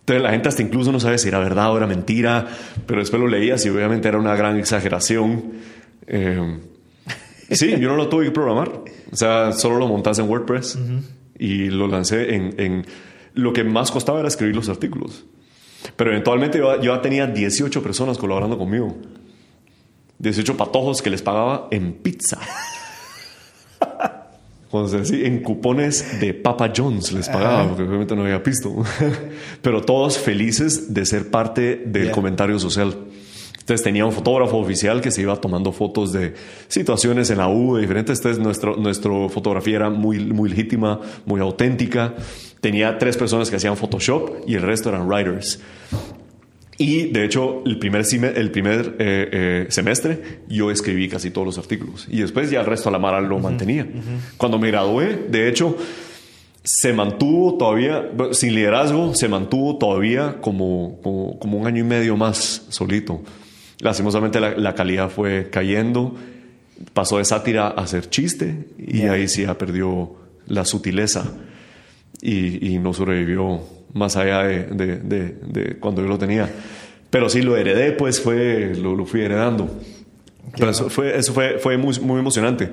[0.02, 2.48] Entonces la gente hasta incluso no sabe si era verdad o era mentira,
[2.86, 5.54] pero después lo leías y obviamente era una gran exageración.
[6.08, 6.60] Eh,
[7.50, 8.70] sí, yo no lo tuve que programar.
[9.12, 10.78] O sea, solo lo montas en WordPress
[11.42, 12.86] y lo lancé en,
[13.34, 15.26] Lo que más costaba era escribir los artículos.
[15.96, 18.96] Pero eventualmente yo, yo ya tenía 18 personas colaborando conmigo.
[20.20, 22.40] 18 patojos que les pagaba en pizza
[24.72, 28.74] en cupones de Papa John's les pagaba, porque obviamente no había visto.
[29.62, 32.96] Pero todos felices de ser parte del comentario social.
[33.62, 36.34] Entonces tenía un fotógrafo oficial que se iba tomando fotos de
[36.68, 38.20] situaciones en la U, de diferentes.
[38.20, 42.14] Entonces nuestro, nuestra fotografía era muy, muy legítima, muy auténtica.
[42.60, 45.60] Tenía tres personas que hacían Photoshop y el resto eran writers.
[46.78, 48.04] Y de hecho, el primer,
[48.36, 52.08] el primer eh, eh, semestre yo escribí casi todos los artículos.
[52.10, 53.88] Y después ya el resto de la Mara lo mantenía.
[54.38, 55.78] Cuando me gradué, de hecho,
[56.64, 61.00] se mantuvo todavía, sin liderazgo, se mantuvo todavía como,
[61.40, 63.22] como, un año y medio más solito.
[63.82, 66.16] Lastimosamente la, la, calidad fue cayendo,
[66.94, 70.16] pasó de sátira a ser chiste y ahí sí ya perdió
[70.48, 71.26] la sutileza
[72.22, 73.62] y, y no sobrevivió
[73.94, 76.50] más allá de, cuando yo lo tenía.
[77.10, 79.70] Pero sí lo heredé, pues fue, lo, fui heredando.
[80.58, 82.72] Pero eso fue, eso fue, fue muy, muy emocionante.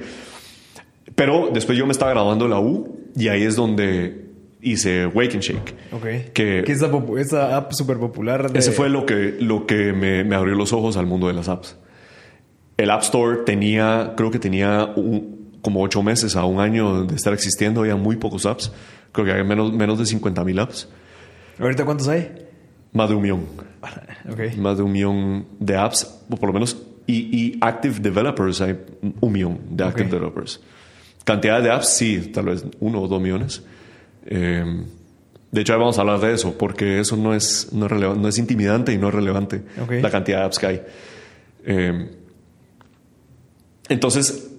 [1.14, 4.27] Pero después yo me estaba graduando en la U y ahí es donde
[4.60, 5.74] hice Wake and Shake.
[5.92, 6.30] Okay.
[6.32, 6.82] Que, es
[7.18, 8.50] esa app súper popular.
[8.54, 11.48] Ese fue lo que, lo que me, me, abrió los ojos al mundo de las
[11.48, 11.76] apps.
[12.76, 14.94] El App Store tenía, creo que tenía
[15.62, 18.72] como ocho meses a un año de estar existiendo, había muy pocos apps.
[19.12, 20.88] Creo que había menos, menos de 50 mil apps.
[21.58, 22.46] ¿Ahorita cuántos hay?
[22.92, 23.46] Más de un millón.
[24.58, 26.76] Más de un millón de apps, o por lo menos.
[27.06, 28.78] Y, active developers, hay
[29.20, 30.60] un millón de active developers.
[31.24, 33.62] Cantidad de apps, sí, tal vez uno o dos millones.
[34.28, 34.84] Eh,
[35.50, 38.38] de hecho, vamos a hablar de eso, porque eso no es, no es, no es
[38.38, 40.82] intimidante y no es relevante la cantidad de apps que hay.
[41.64, 42.10] Eh,
[43.88, 44.50] entonces,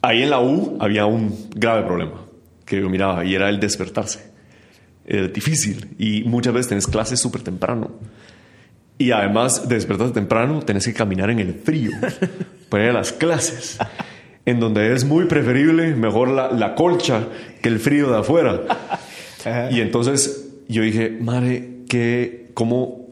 [0.00, 2.24] ahí en la U había un grave problema
[2.64, 4.30] que yo miraba y era el despertarse
[5.04, 7.92] eh, difícil y muchas veces tenés clases súper temprano.
[8.98, 11.90] Y además de despertar temprano, tenés que caminar en el frío
[12.68, 13.78] para ir a las clases,
[14.46, 17.28] en donde es muy preferible mejor la, la colcha
[17.60, 18.62] que el frío de afuera.
[19.70, 23.06] Y entonces yo dije, madre, que cómo,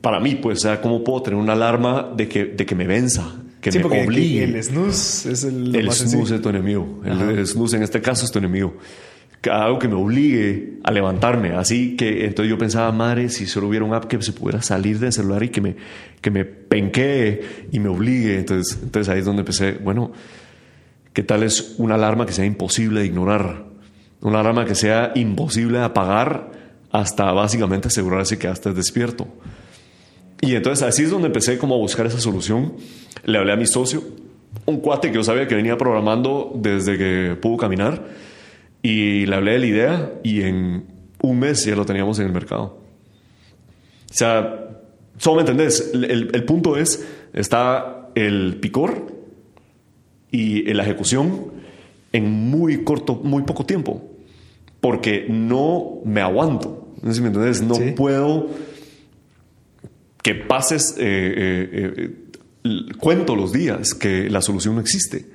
[0.00, 2.86] para mí, pues, o sea, ¿cómo puedo tener una alarma de que, de que me
[2.86, 3.34] venza?
[3.60, 4.44] Que me obligue.
[4.44, 5.74] El snooze es el.
[5.74, 7.00] El snooze es tu enemigo.
[7.04, 8.74] El, el snooze en este caso es tu enemigo
[9.50, 11.52] algo que me obligue a levantarme.
[11.52, 14.98] Así que entonces yo pensaba, madre, si solo hubiera un app que se pudiera salir
[14.98, 15.76] del celular y que me,
[16.20, 18.38] que me penquee y me obligue.
[18.38, 20.12] Entonces, entonces ahí es donde empecé, bueno,
[21.14, 23.64] ¿qué tal es una alarma que sea imposible de ignorar?
[24.20, 26.50] Una alarma que sea imposible de apagar
[26.90, 29.26] hasta básicamente asegurarse que hasta es despierto.
[30.40, 32.74] Y entonces así es donde empecé como a buscar esa solución.
[33.24, 34.02] Le hablé a mi socio
[34.66, 38.04] un cuate que yo sabía que venía programando desde que pudo caminar
[38.82, 40.86] y le hablé de la idea y en
[41.22, 42.78] un mes ya lo teníamos en el mercado.
[44.10, 44.68] O sea,
[45.18, 49.13] solo me entendés, el, el punto es, está el picor
[50.34, 51.52] y la ejecución
[52.12, 54.02] en muy corto, muy poco tiempo,
[54.80, 56.88] porque no me aguanto.
[57.02, 57.62] ¿Me entiendes?
[57.62, 58.48] No puedo
[60.20, 61.04] que pases, eh,
[61.36, 62.10] eh,
[62.64, 65.26] eh, cuento los días que la solución no existe.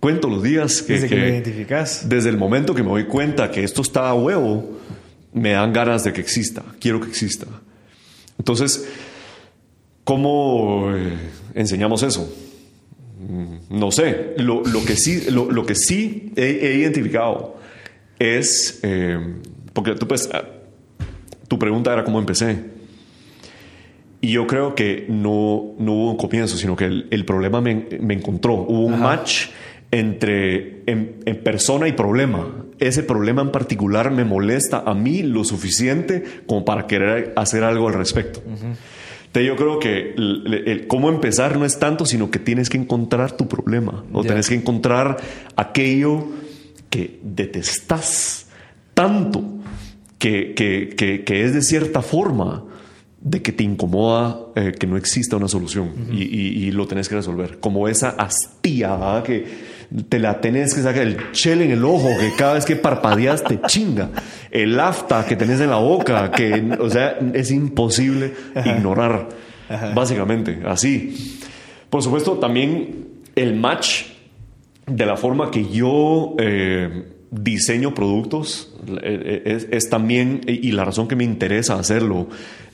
[0.00, 0.94] Cuento los días que...
[0.94, 2.08] Desde que, identificas.
[2.08, 4.78] Desde el momento que me doy cuenta que esto está a huevo,
[5.34, 6.64] me dan ganas de que exista.
[6.80, 7.46] Quiero que exista.
[8.38, 8.88] Entonces,
[10.04, 10.90] ¿cómo
[11.54, 12.32] enseñamos eso?
[13.28, 14.34] Mm, no sé.
[14.38, 17.56] Lo, que, sí, lo, que sí he, identificado
[18.18, 19.18] es, eh,
[19.72, 20.44] porque tú pues, ah,
[21.48, 22.72] tu pregunta era cómo empecé.
[24.20, 28.54] Y yo creo que no, no hubo un comienzo, sino que el, problema me, encontró.
[28.54, 29.48] Hubo un match
[29.90, 32.48] entre en, persona y problema.
[32.78, 37.88] Ese problema en particular me molesta a mí lo suficiente como para querer hacer algo
[37.88, 38.40] al respecto.
[39.32, 43.32] Entonces yo creo que el, cómo empezar no es tanto, sino que tienes que encontrar
[43.34, 45.16] tu problema, o tienes que encontrar
[45.56, 46.26] aquello
[46.90, 48.48] que detestas
[48.92, 49.42] tanto,
[50.18, 52.64] que, que, que, es de cierta forma
[53.22, 55.92] de que te incomoda eh, que no exista una solución.
[56.12, 57.58] Y, y, lo tenés que resolver.
[57.58, 59.46] Como esa astilla que
[60.08, 63.44] te la tenés que sacar el chel en el ojo, que cada vez que parpadeas
[63.44, 64.10] te chinga.
[64.50, 68.32] El afta que tenés en la boca, que, o sea, es imposible
[68.64, 69.28] ignorar,
[69.94, 71.38] básicamente, así.
[71.90, 74.04] Por supuesto, también el match
[74.86, 81.08] de la forma que yo eh, diseño productos eh, es, es, también, y la razón
[81.08, 82.28] que me interesa hacerlo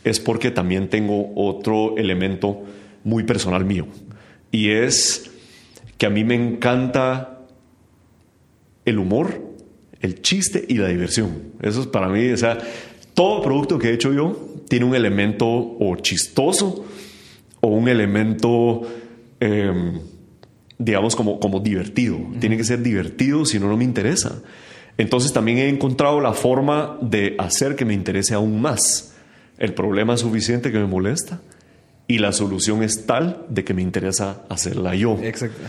[0.05, 2.63] es porque también tengo otro elemento
[3.05, 3.87] muy personal mío,
[4.51, 5.28] y es
[5.99, 7.41] que a mí me encanta
[8.85, 9.43] el humor,
[10.01, 11.53] el chiste y la diversión.
[11.61, 12.59] Eso es para mí, o sea,
[13.15, 16.85] todo producto que he hecho yo tiene un elemento o chistoso
[17.61, 18.83] o un elemento,
[19.41, 20.01] em,
[20.79, 22.17] digamos, como, como divertido.
[22.39, 24.41] Tiene que ser divertido, si no, no me interesa.
[24.97, 29.15] Entonces también he encontrado la forma de hacer que me interese aún más.
[29.59, 31.41] El problema es suficiente que me molesta
[32.07, 35.19] y la solución es tal de que me interesa hacerla yo.
[35.23, 35.63] Exacto.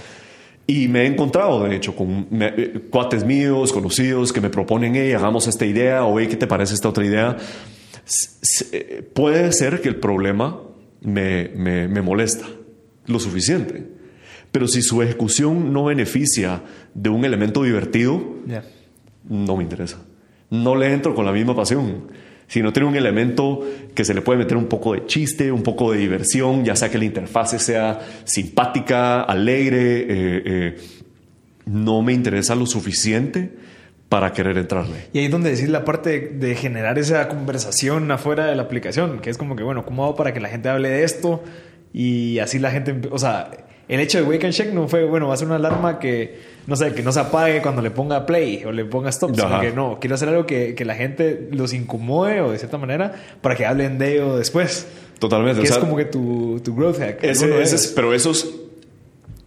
[0.69, 5.13] Y me he encontrado, de hecho, con eh, cuates míos, conocidos, que me proponen, hey,
[5.13, 7.37] hagamos esta idea, o hey, ¿qué te parece esta otra idea?
[8.71, 10.61] Eh, puede ser que el problema
[11.01, 12.45] me, me, me molesta
[13.07, 13.83] lo suficiente,
[14.51, 16.61] pero si su ejecución no beneficia
[16.93, 18.21] de un elemento divertido,
[19.27, 20.05] no me interesa.
[20.51, 22.11] No le entro con la misma pasión
[22.49, 23.61] si no tiene un elemento
[23.93, 26.89] que se le puede meter un poco de chiste, un poco de diversión, ya sea
[26.89, 30.77] que la interfase sea simpática, alegre, eh, eh,
[31.67, 33.51] no me interesa lo suficiente
[34.09, 35.09] para querer entrarle.
[35.13, 39.19] Y ahí es donde decís la parte de, generar esa conversación afuera de la aplicación,
[39.19, 41.43] que es como que, bueno, ¿cómo hago para que la gente hable de esto?
[41.93, 43.51] Y así la gente, o sea,
[43.87, 46.39] el hecho de Wake and Check no fue, bueno, va a ser una alarma que,
[46.69, 49.59] no sé, que no se apague cuando le ponga play o le ponga stop, sino
[49.59, 53.13] que no, quiero hacer algo que, que, la gente los incomode o de cierta manera
[53.41, 54.85] para que hablen de ello después.
[55.17, 55.61] Totalmente.
[55.61, 57.19] Que es como que tu, tu growth hack.
[57.95, 58.49] pero eso es,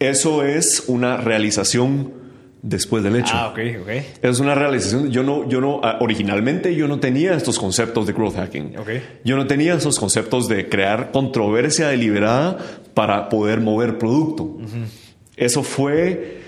[0.00, 2.12] eso es una realización
[2.60, 3.34] después del hecho.
[3.34, 3.88] Ah, ok, ok.
[4.20, 5.10] Es una realización.
[5.12, 8.78] Yo no, yo no, ah, originalmente yo no tenía estos conceptos de growth hacking.
[8.78, 9.02] Okay.
[9.24, 12.58] Yo no tenía esos conceptos de crear controversia deliberada
[12.94, 14.58] para poder mover producto.
[15.36, 16.41] Eso fue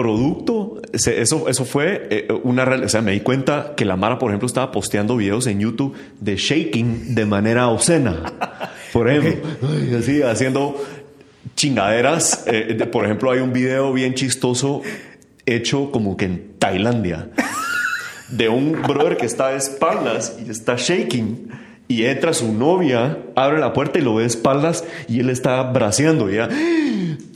[0.00, 4.30] producto, eso, eso fue eh, una o sea, me di cuenta que la Mara, por
[4.30, 8.22] ejemplo, estaba posteando videos en YouTube de shaking de manera obscena.
[8.92, 9.48] Por ejemplo,
[9.98, 10.82] así, haciendo
[11.54, 12.44] chingaderas.
[12.46, 14.82] Eh, por ejemplo, hay un video bien chistoso
[15.46, 17.28] hecho como que en Tailandia,
[18.30, 21.50] de un brother que está de espaldas y está shaking.
[21.86, 25.62] Y entra su novia, abre la puerta y lo ve de espaldas y él está
[25.62, 26.30] braceando.
[26.30, 26.48] ya,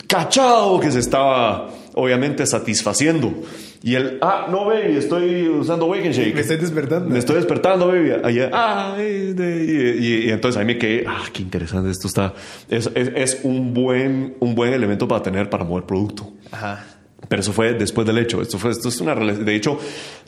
[0.07, 3.33] cachado que se estaba obviamente satisfaciendo.
[3.81, 6.35] Y él, ah, no, baby, estoy usando wake and shake.
[6.35, 7.09] Me estoy despertando.
[7.09, 8.11] Me estoy despertando, baby.
[8.53, 12.33] Ah, y, entonces ahí me quedé, ah, qué interesante esto está.
[12.69, 16.33] Es, es, es, un, buen, un buen elemento para tener para mover producto.
[16.51, 16.85] Ajá.
[17.27, 18.41] Pero eso fue después del hecho.
[18.41, 19.79] Esto, fue, esto es una De hecho,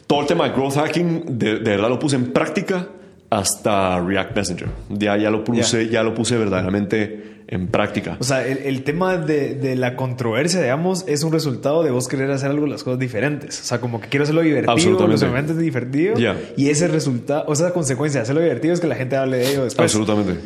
[0.07, 2.87] todo el tema de growth hacking, de, verdad lo puse en práctica
[3.29, 4.69] hasta React Messenger.
[4.89, 8.17] Ya, ya lo puse, ya lo puse verdaderamente en práctica.
[8.19, 12.29] O sea, el, tema de, de, la controversia, digamos, es un resultado de vos querer
[12.31, 13.61] hacer algo las cosas diferentes.
[13.61, 16.15] O sea, como que quiero hacerlo divertido, los es divertido.
[16.57, 19.37] Y ese resultado, o sea, esa consecuencia de hacerlo divertido es que la gente hable
[19.37, 19.85] de ello después.
[19.85, 20.41] Absolutamente.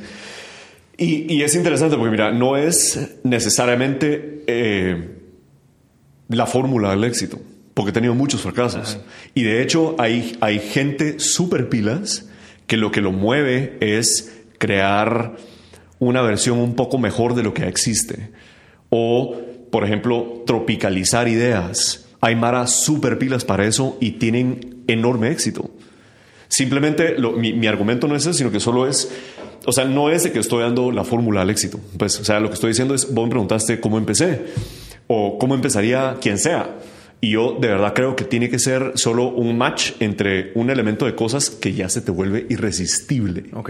[0.97, 4.43] Y, y es interesante porque, mira, no es necesariamente.
[4.47, 5.17] Eh,
[6.35, 7.39] la fórmula del éxito,
[7.73, 8.99] porque he tenido muchos fracasos.
[9.33, 12.29] Y de hecho hay, hay gente súper pilas
[12.67, 15.35] que lo que lo mueve es crear
[16.01, 18.31] una versión un poco mejor de lo que existe.
[18.89, 19.37] O,
[19.69, 22.07] por ejemplo, tropicalizar ideas.
[22.19, 25.69] Hay maras súper pilas para eso y tienen enorme éxito.
[26.47, 29.11] Simplemente mi, mi, argumento no es eso, sino que solo es,
[29.65, 31.79] o sea, no es de que estoy dando la fórmula al éxito.
[31.97, 34.47] Pues, o sea, lo que estoy diciendo es, vos me preguntaste cómo empecé
[35.05, 36.77] o cómo empezaría quien sea.
[37.21, 41.05] Y yo de verdad creo que tiene que ser solo un match entre un elemento
[41.05, 43.45] de cosas que ya se te vuelve irresistible.
[43.53, 43.69] Ok.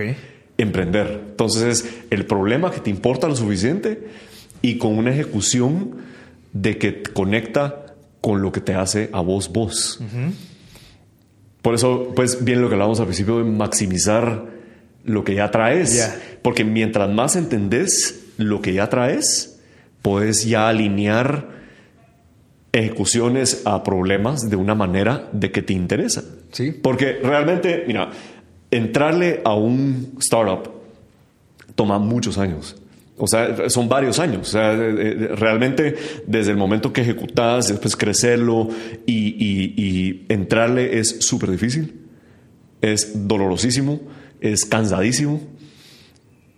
[0.58, 1.26] Emprender.
[1.32, 4.08] Entonces es el problema que te importa lo suficiente
[4.62, 5.98] y con una ejecución
[6.54, 10.00] de que conecta con lo que te hace a vos vos.
[11.62, 14.46] Por eso, pues bien lo que hablábamos al principio de maximizar
[15.04, 16.20] lo que ya traes.
[16.42, 19.60] Porque mientras más entendés lo que ya traes,
[20.02, 21.50] puedes ya alinear
[22.74, 26.24] ejecuciones a problemas de una manera de que te interesa.
[26.52, 26.72] Sí.
[26.72, 28.12] Porque realmente, mira,
[28.72, 30.72] entrarle a un startup
[31.76, 32.76] toma muchos años.
[33.18, 34.48] O sea, son varios años.
[34.48, 38.70] O sea, realmente desde el momento que ejecutas, después crecerlo
[39.06, 42.00] y, entrarle es súper difícil.
[42.82, 44.02] Es dolorosísimo,
[44.40, 45.42] es cansadísimo.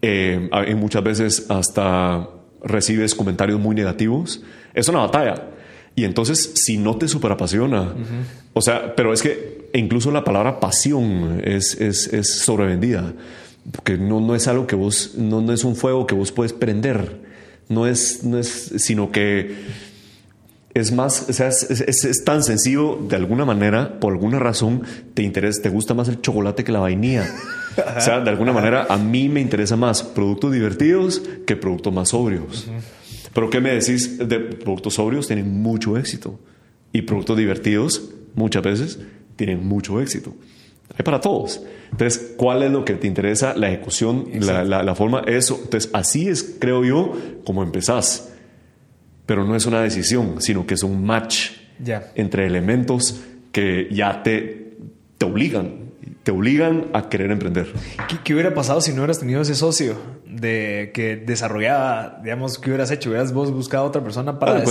[0.02, 2.30] Eh, hay muchas veces hasta
[2.64, 4.42] recibes comentarios muy negativos,
[4.74, 5.50] es una batalla.
[5.96, 7.94] Y entonces, si no te superapasiona,
[8.54, 13.14] o sea, pero es que incluso la palabra pasión es, es, es sobrevendida,
[13.72, 16.54] porque no, no es algo que vos, no, no, es un fuego que vos puedes
[16.54, 17.22] prender,
[17.70, 19.56] no es, no es sino que
[20.74, 24.82] es más, o sea, es, es, tan sencillo de alguna manera, por alguna razón,
[25.14, 27.30] te interesa, te gusta más el chocolate que la vainilla.
[27.98, 32.10] o sea, de alguna manera, a mí me interesa más productos divertidos que productos más
[32.10, 32.68] sobrios.
[33.34, 35.28] Pero ¿qué me decís de productos sobrios?
[35.28, 36.40] Tienen mucho éxito.
[36.92, 39.00] Y productos divertidos, muchas veces,
[39.36, 40.34] tienen mucho éxito.
[40.98, 41.62] Hay para todos.
[41.92, 43.56] Entonces, ¿cuál es lo que te interesa?
[43.56, 45.60] La ejecución, la, la, la, forma, eso.
[45.64, 48.34] Entonces, así es, creo yo, como empezás
[49.26, 51.52] pero no es una decisión, sino que es un match
[52.16, 54.76] entre elementos que ya te,
[55.18, 55.83] te obligan,
[56.24, 57.68] te obligan a querer emprender.
[58.24, 62.92] ¿Qué, hubiera pasado si no hubieras tenido ese socio de que desarrollaba, digamos, qué hubieras
[62.92, 63.10] hecho?
[63.10, 64.66] ¿Hubieras vos buscado a otra persona para ah,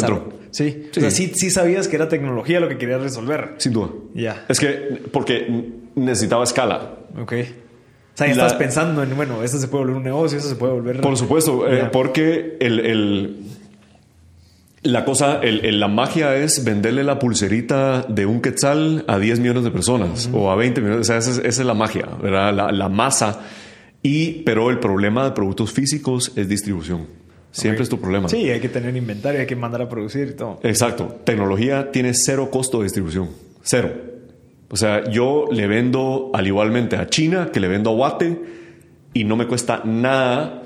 [0.50, 0.90] Sí, sí.
[0.96, 3.54] O sea, sí, sí sabías que era tecnología lo que querías resolver.
[3.58, 3.90] Sin duda.
[4.14, 4.46] Ya.
[4.48, 6.94] Es que porque necesitaba escala.
[7.20, 7.32] Ok.
[8.14, 10.56] O sea, ya estás pensando en, bueno, esto se puede volver un negocio, esto se
[10.56, 11.00] puede volver...
[11.00, 13.36] Por supuesto, eh, porque el, el
[14.83, 19.71] la cosa, la magia es venderle la pulserita de un quetzal a 10 millones de
[19.71, 21.01] personas o a 20 millones.
[21.03, 22.53] O sea, esa es, la magia, ¿verdad?
[22.73, 23.40] La, masa.
[24.03, 27.07] Y, pero el problema de productos físicos es distribución.
[27.53, 28.29] Siempre es tu problema.
[28.29, 30.59] Sí, hay que tener inventario, hay que mandar a producir y todo.
[30.64, 31.21] Exacto.
[31.25, 33.29] Tecnología tiene cero costo de distribución.
[33.62, 33.92] Cero.
[34.68, 38.40] O sea, yo le vendo al igualmente a China que le vendo a Guate
[39.14, 40.62] y no me cuesta nada.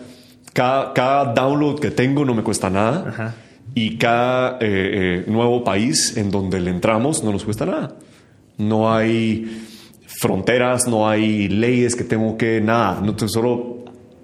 [0.55, 3.05] Cada, cada download que tengo no me cuesta nada.
[3.09, 3.35] Ajá
[3.75, 7.97] y cada eh, eh, nuevo país en donde le entramos no nos cuesta nada.
[8.59, 9.65] No hay
[10.07, 13.01] fronteras, no hay leyes que tengo que nada.
[13.03, 13.76] No, solo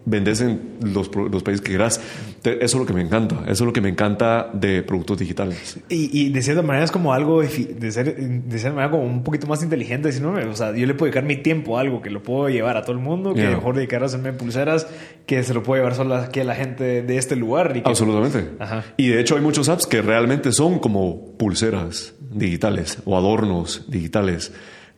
[0.05, 2.01] vendes en los, los, países que quieras.
[2.43, 3.43] Eso es lo que me encanta.
[3.45, 5.79] Eso es lo que me encanta de productos digitales.
[5.89, 7.49] Y, de cierta manera es como algo de,
[7.93, 10.13] ser, de cierta manera como un poquito más inteligente.
[10.13, 12.49] Si no, o sea, yo le puedo dedicar mi tiempo a algo que lo puedo
[12.49, 14.87] llevar a todo el mundo, que mejor dedicar a hacerme pulseras,
[15.27, 17.81] que se lo puedo llevar solo aquí a la gente de este lugar.
[17.85, 18.51] Absolutamente.
[18.97, 24.53] Y de hecho hay muchos apps que realmente son como pulseras digitales o adornos digitales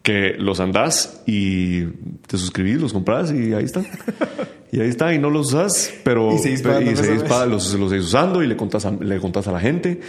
[0.04, 1.84] que los andás y
[2.26, 3.86] te suscribís, los compras y ahí están.
[4.70, 6.56] y ahí está, y no los usas, pero y se y
[7.48, 10.00] los, los seguís usando y le contás, a, le contás a la gente.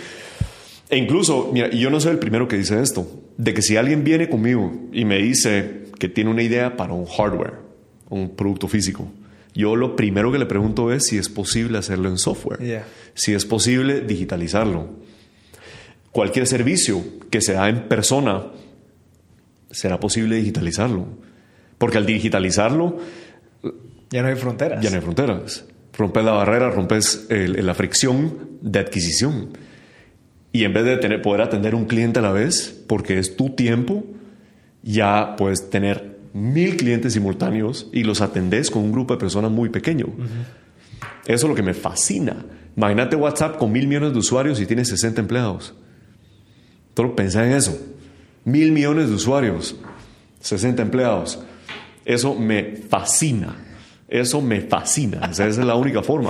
[0.90, 3.78] E incluso, mira, y yo no soy el primero que dice esto, de que si
[3.78, 7.54] alguien viene conmigo y me dice que tiene una idea para un hardware,
[8.10, 9.08] un producto físico,
[9.54, 13.46] yo lo primero que le pregunto es si es posible hacerlo en software, si es
[13.46, 14.90] posible digitalizarlo.
[16.12, 18.48] Cualquier servicio que se da en persona,
[19.76, 21.06] será posible digitalizarlo.
[21.78, 22.98] Porque al digitalizarlo...
[24.10, 24.82] Ya no hay fronteras.
[24.82, 25.66] Ya no hay fronteras.
[25.98, 29.50] Rompes la barrera, rompes la fricción de adquisición.
[30.54, 33.50] Y en vez de tener, poder atender un cliente a la vez, porque es tu
[33.50, 34.06] tiempo,
[34.82, 39.68] ya puedes tener mil clientes simultáneos y los atendés con un grupo de personas muy
[39.68, 40.08] pequeño.
[41.26, 42.46] Eso es lo que me fascina.
[42.78, 45.74] Imagínate WhatsApp con mil millones de usuarios y tienes 60 empleados.
[46.94, 47.78] Todo pensá en eso
[48.46, 49.76] mil millones de usuarios,
[50.40, 51.40] 60 empleados.
[52.06, 53.56] Eso me fascina.
[54.08, 55.28] Eso me fascina.
[55.30, 56.30] esa es la única forma.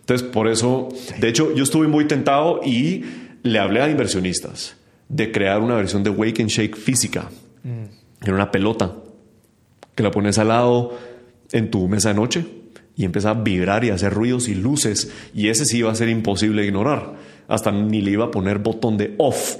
[0.00, 0.88] Entonces, por eso,
[1.18, 3.04] de hecho, yo estuve muy tentado y
[3.42, 4.76] le hablé a inversionistas
[5.08, 7.30] de crear una versión de Wake and Shake física.
[7.62, 8.26] Mm.
[8.26, 8.92] En una pelota
[9.94, 10.96] que la pones al lado
[11.52, 12.44] en tu mesa de noche
[12.96, 15.10] y empieza a vibrar y a hacer ruidos y luces.
[15.34, 17.14] Y ese sí iba a ser imposible de ignorar.
[17.48, 19.56] Hasta ni le iba a poner botón de off.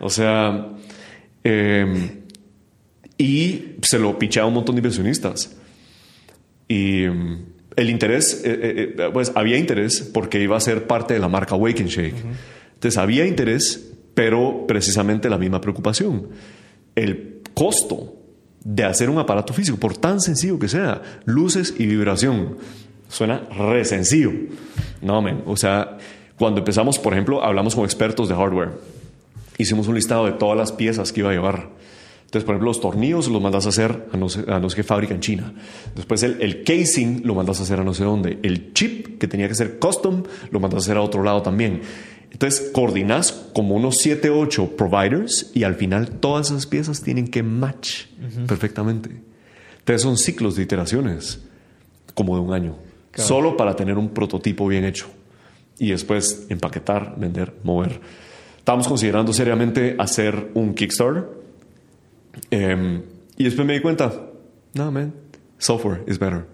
[0.00, 0.68] O sea,
[1.44, 2.10] em,
[3.18, 5.56] y se lo pichaba a un montón de inversionistas.
[6.68, 7.44] Y em,
[7.76, 11.28] el interés, eh, eh, eh, pues había interés porque iba a ser parte de la
[11.28, 12.16] marca Wake and Shake.
[12.74, 16.28] Entonces había interés, pero precisamente la misma preocupación.
[16.94, 18.16] El costo
[18.64, 22.58] de hacer un aparato físico, por tan sencillo que sea, luces y vibración.
[23.08, 24.32] Suena re sencillo.
[25.02, 25.42] No, men.
[25.46, 25.98] O sea,
[26.38, 28.70] cuando empezamos, por ejemplo, hablamos con expertos de hardware.
[29.58, 31.70] Hicimos un listado de todas las piezas que iba a llevar.
[32.30, 34.76] Entonces, por ejemplo, los tornillos los mandas a hacer a no sé, a no sé
[34.76, 35.52] qué fábrica en China.
[35.96, 38.38] Después el, el, casing lo mandas a hacer a no sé dónde.
[38.44, 40.22] El chip, que tenía que ser custom,
[40.52, 41.82] lo mandas a hacer a otro lado también.
[42.30, 47.42] Entonces, coordinas como unos 7, 8 providers y al final todas esas piezas tienen que
[47.42, 48.04] match
[48.46, 49.10] perfectamente.
[49.80, 51.40] Entonces, son ciclos de iteraciones,
[52.14, 52.76] como de un año,
[53.14, 55.08] solo para tener un prototipo bien hecho.
[55.78, 58.00] Y después empaquetar, vender, mover.
[58.60, 61.24] Estábamos considerando seriamente hacer un Kickstarter.
[62.50, 63.02] Em,
[63.38, 64.12] y después me di cuenta,
[64.74, 65.14] no, man,
[65.56, 66.44] software is better.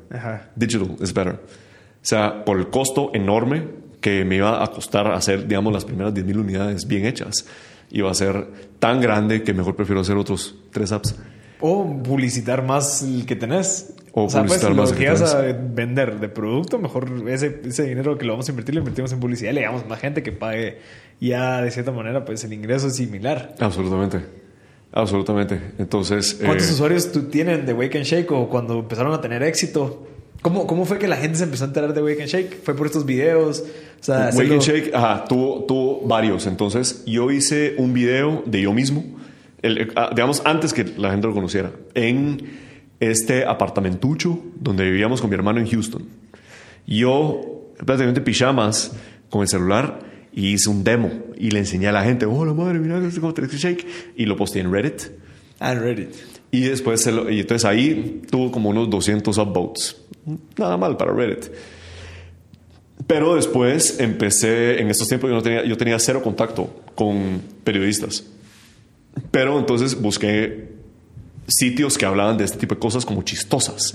[0.54, 1.34] Digital is better.
[1.34, 3.64] O sea, por el costo enorme
[4.00, 7.44] que me iba a costar hacer, digamos, las primeras 10.000 unidades bien hechas.
[7.90, 8.46] Iba a ser
[8.78, 11.16] tan grande que mejor prefiero hacer otros tres apps.
[11.60, 13.94] O publicitar más el que tenés.
[14.12, 17.82] O, sea, pues, publicitar más lo que, vas a vender de producto, mejor ese, ese
[17.82, 19.52] dinero que lo vamos a invertir lo invertimos en publicidad.
[19.52, 20.78] Le damos más gente que pague
[21.20, 23.54] ya de cierta manera, pues el ingreso es similar.
[23.60, 24.20] Absolutamente.
[24.92, 25.60] Absolutamente.
[25.78, 26.38] Entonces.
[26.42, 30.06] ¿Cuántos eh, usuarios tú tienen de Wake and Shake o cuando empezaron a tener éxito?
[30.42, 32.62] ¿Cómo, ¿Cómo fue que la gente se empezó a enterar de Wake and Shake?
[32.62, 33.64] ¿Fue por estos videos?
[34.00, 36.46] O sea, Wake and Shake, ajá, tuvo, tuvo, varios.
[36.46, 39.04] Entonces, yo hice un video de yo mismo,
[39.62, 42.58] el, ah, digamos, antes que la gente lo conociera, en
[43.00, 46.04] este apartamentucho donde vivíamos con mi hermano en Houston.
[46.86, 48.92] Yo, prácticamente pijamas,
[49.28, 50.05] con el celular,
[50.36, 53.46] y hice un demo y le enseñé a la gente, hola madre, mira cómo te
[53.48, 55.10] shake, y lo posté en Reddit.
[55.58, 56.10] Ah, en Reddit.
[56.52, 59.96] Y después, y entonces ahí tuvo como unos 200 upvotes.
[60.58, 61.50] Nada mal para Reddit.
[63.06, 68.24] Pero después empecé, en estos tiempos yo, no tenía, yo tenía cero contacto con periodistas.
[69.30, 70.74] Pero entonces busqué
[71.48, 73.94] sitios que hablaban de este tipo de cosas como chistosas.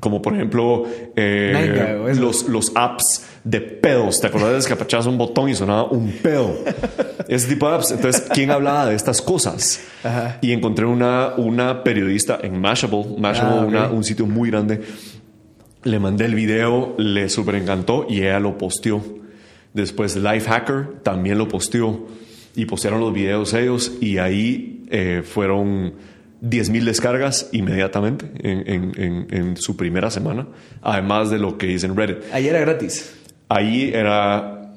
[0.00, 0.84] Como por ejemplo
[1.16, 4.20] eh, los, los apps de pedos.
[4.20, 6.58] ¿Te acuerdas de que apachabas un botón y sonaba un pedo?
[7.28, 7.92] Ese tipo de apps.
[7.92, 9.80] Entonces, ¿quién hablaba de estas cosas?
[10.40, 14.82] Y encontré una, una periodista en Mashable, Mashable ah, un sitio muy grande.
[15.84, 19.02] Le mandé el video, le súper encantó y ella lo posteó.
[19.72, 22.06] Después Lifehacker también lo posteó
[22.56, 25.94] y postearon los videos ellos y ahí eh, fueron
[26.42, 30.46] 10.000 descargas inmediatamente en, en, su primera semana,
[30.82, 32.18] además de lo que hice en Reddit.
[32.32, 33.14] Ahí era gratis.
[33.48, 34.72] Ahí era,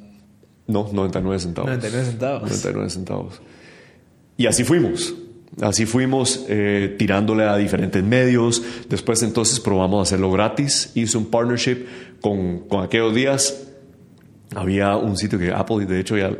[0.67, 1.69] no, 99 centavos.
[1.69, 2.41] 99 centavos.
[2.43, 3.41] 99 centavos.
[4.37, 5.13] Y así fuimos.
[5.61, 8.63] Así fuimos eh, tirándole a diferentes medios.
[8.87, 10.91] Después entonces probamos hacerlo gratis.
[10.95, 11.85] Hice un partnership
[12.21, 13.67] con, con aquellos días.
[14.55, 16.31] Había un sitio que Apple, de hecho, ya,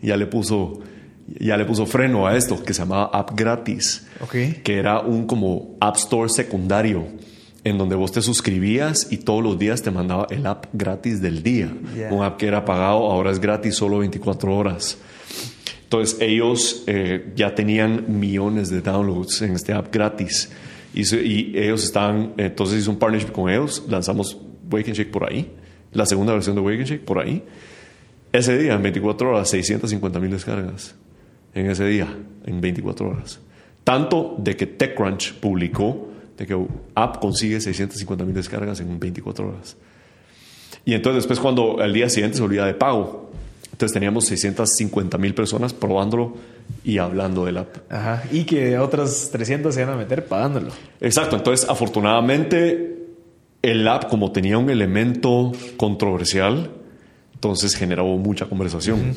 [0.00, 0.80] ya le puso
[1.38, 4.60] ya le puso freno a esto que se llamaba App Gratis, okay.
[4.64, 7.06] que era un como App Store secundario
[7.64, 11.42] en donde vos te suscribías y todos los días te mandaba el app gratis del
[11.42, 11.72] día.
[12.10, 14.98] Un app que era pagado, ahora es gratis solo 24 horas.
[15.84, 20.50] Entonces ellos eh, ya tenían millones de downloads en este app gratis.
[20.94, 24.36] Y, ellos estaban, entonces hice un partnership con ellos, lanzamos
[24.70, 25.52] Wake and Shake por ahí,
[25.92, 27.42] la segunda versión de Wake and Shake por ahí.
[28.32, 30.94] Ese día, en 24 horas, 650 mil descargas.
[31.54, 32.08] En ese día,
[32.46, 33.40] en 24 horas.
[33.84, 39.76] Tanto de que TechCrunch publicó de que app consigue 650 mil descargas en 24 horas.
[40.84, 43.30] Y entonces después cuando al día siguiente se olvida de pago,
[43.72, 46.36] entonces teníamos 650 mil personas probándolo
[46.84, 47.76] y hablando del app.
[47.90, 48.22] Ajá.
[48.30, 50.70] Y que otras 300 se iban a meter pagándolo.
[51.00, 51.36] Exacto.
[51.36, 52.98] Entonces, afortunadamente,
[53.62, 56.70] el app, como tenía un elemento controversial,
[57.34, 59.14] entonces generó mucha conversación.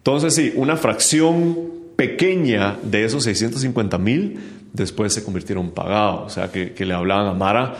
[0.00, 1.56] Entonces, sí, una fracción
[1.94, 4.40] pequeña de esos 650 mil
[4.72, 7.74] después se convirtieron pagados, o sea, que, le hablaban a Mara,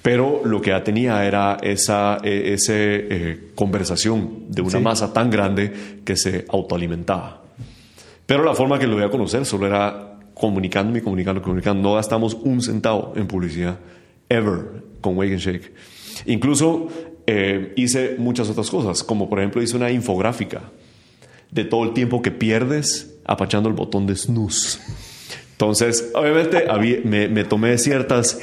[0.00, 5.30] pero lo que ya tenía era esa e, ese, eh, conversación de una masa tan
[5.30, 5.72] grande
[6.04, 7.42] que se autoalimentaba.
[8.24, 11.82] Pero la forma que lo voy a conocer solo era comunicándome, comunicando, comunicando.
[11.82, 13.80] No gastamos un centavo en publicidad,
[14.28, 15.74] ever, con Wake and Shake.
[16.26, 16.86] Incluso
[17.26, 20.62] eh, hice muchas otras cosas, como por ejemplo hice una infográfica
[21.50, 24.78] de todo el tiempo que pierdes apachando el botón de snooze.
[25.52, 26.64] Entonces, obviamente
[27.04, 28.38] me, me, tomé ciertas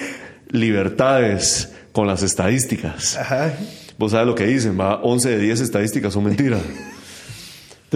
[0.50, 3.18] libertades con las estadísticas.
[3.18, 3.54] Ajá.
[3.98, 6.62] Vos sabes lo que dicen, va, 11 de 10 estadísticas son mentiras.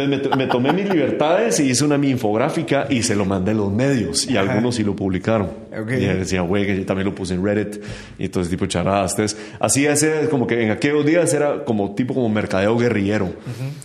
[0.04, 3.56] Entonces me, tomé mis libertades y hice una mi infográfica y se lo mandé a
[3.56, 5.50] los medios y algunos sí lo publicaron.
[5.72, 7.84] Y decía, güey, que yo también lo puse en Reddit
[8.18, 9.12] y todo ese tipo de charadas.
[9.12, 13.34] Entonces, así ese, como que en aquellos días era como tipo como mercadeo guerrillero,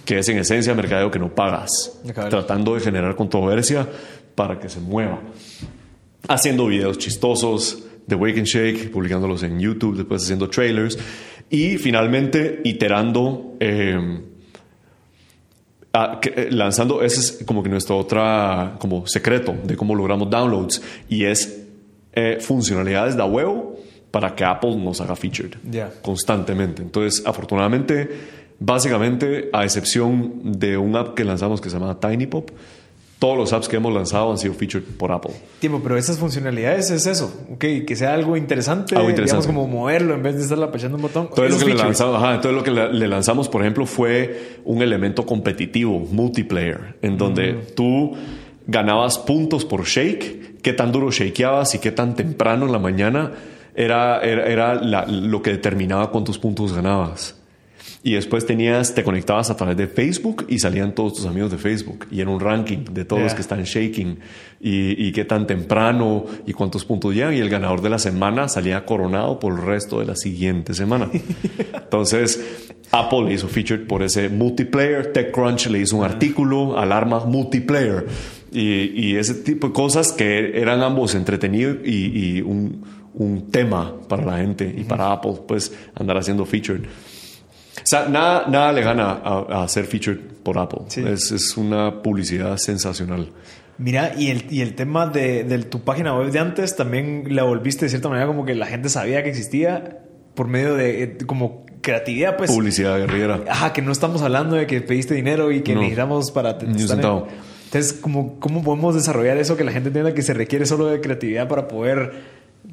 [0.05, 2.01] que es en esencia mercadeo que no pagas,
[2.31, 3.87] tratando de generar controversia
[4.35, 5.21] para que se mueva.
[6.29, 10.99] Haciendo videos chistosos de Wake and Shake, publicándolos en YouTube, después haciendo trailers
[11.51, 13.57] y finalmente iterando.
[13.61, 14.21] Eh,
[15.97, 20.83] Ah, eh, lanzando, ese es como que nuestro otra como secreto de cómo logramos downloads
[21.09, 21.67] y es
[22.13, 23.79] eh, funcionalidades de huevo
[24.11, 25.55] para que Apple nos haga featured
[26.03, 26.83] constantemente.
[26.83, 28.11] Entonces, afortunadamente,
[28.59, 32.51] básicamente, a excepción de un app que lanzamos que se llama Tiny Pop,
[33.25, 35.33] todos los apps que hemos lanzado han sido featured por Apple.
[35.59, 39.47] Tiempo, pero esas funcionalidades es eso, okay, que sea algo interesante, algo interesante.
[39.47, 41.31] digamos como moverlo en vez de estar apachando un botón.
[41.35, 45.25] Todo lo que le lanzamos, ajá, lo que le, lanzamos, por ejemplo, fue un elemento
[45.25, 47.75] competitivo, multiplayer, en donde mm.
[47.75, 48.13] tú
[48.67, 53.33] ganabas puntos por shake, qué tan duro shakeabas y qué tan temprano en la mañana
[53.75, 54.75] era, era,
[55.07, 57.37] lo que determinaba cuántos puntos ganabas.
[58.07, 61.57] Y después tenías, te conectabas a través de Facebook y salían todos tus amigos de
[61.57, 62.07] Facebook.
[62.11, 64.19] Y era un ranking de todos los que están shaking
[64.61, 67.33] y, y, qué tan temprano y cuántos puntos llegan.
[67.33, 71.09] Y el ganador de la semana salía coronado por el resto de la siguiente semana.
[71.75, 75.11] Entonces, Apple le hizo featured por ese multiplayer.
[75.11, 78.07] TechCrunch le hizo un artículo, alarma multiplayer.
[78.53, 82.85] Y, y, ese tipo de cosas que eran ambos entretenidos y, y un,
[83.15, 86.83] un, tema para la gente y para Apple, pues andar haciendo featured.
[87.77, 90.83] O sea, nada, nada le gana a, ser featured por Apple.
[90.89, 93.31] Es, es, una publicidad sensacional.
[93.79, 97.43] Mira, y el, y el tema de, de, tu página web de antes también la
[97.43, 100.03] volviste de cierta manera como que la gente sabía que existía
[100.35, 102.51] por medio de eh, como creatividad, pues.
[102.51, 103.41] Publicidad guerrera.
[103.49, 106.59] Ajá, que no estamos hablando de que pediste dinero y que necesitamos para...
[106.59, 107.29] Ni un centavo.
[107.67, 111.01] Entonces, ¿cómo, ¿cómo podemos desarrollar eso que la gente entienda que se requiere solo de
[111.01, 112.13] creatividad para poder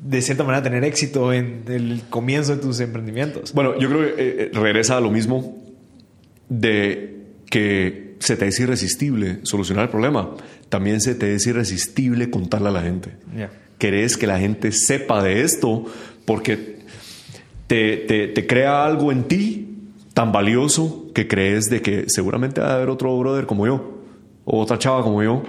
[0.02, 3.54] de cierta manera tener éxito en el comienzo de tus emprendimientos.
[3.54, 5.58] Bueno, yo creo que eh, eh, regresa a lo mismo
[6.50, 10.32] de que se te es irresistible solucionar el problema.
[10.70, 13.12] También se te es irresistible contarle a la gente.
[13.78, 15.86] Querés que la gente sepa de esto
[16.26, 16.80] porque
[17.68, 17.98] te,
[18.34, 19.68] te, crea algo en ti
[20.14, 24.02] tan valioso que crees de que seguramente va a haber otro brother como yo
[24.46, 25.44] o otra chava como yo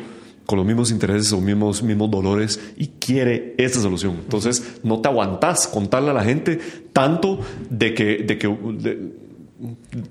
[0.52, 4.18] con los mismos intereses o mismos, mismos dolores y quiere esta solución.
[4.22, 6.58] Entonces, no te aguantas contarle a la gente
[6.92, 7.40] tanto
[7.70, 8.54] de que, de que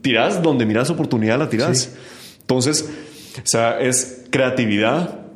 [0.01, 1.93] tiras donde miras oportunidad, la tiras.
[2.39, 2.89] Entonces,
[3.37, 5.27] o sea, es creatividad,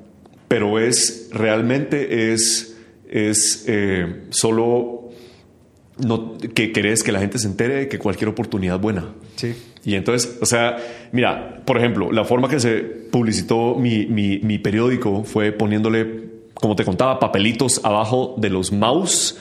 [0.47, 2.75] pero es realmente es,
[3.07, 4.94] es eh, solo
[5.97, 9.05] no, que querés que la gente se entere de que cualquier oportunidad es buena.
[9.35, 9.55] Sí.
[9.83, 10.77] Y entonces, o sea,
[11.11, 16.83] mira, por ejemplo, la forma que se publicitó mi, mi, periódico fue poniéndole, como te
[16.83, 19.37] contaba, papelitos abajo de los mouse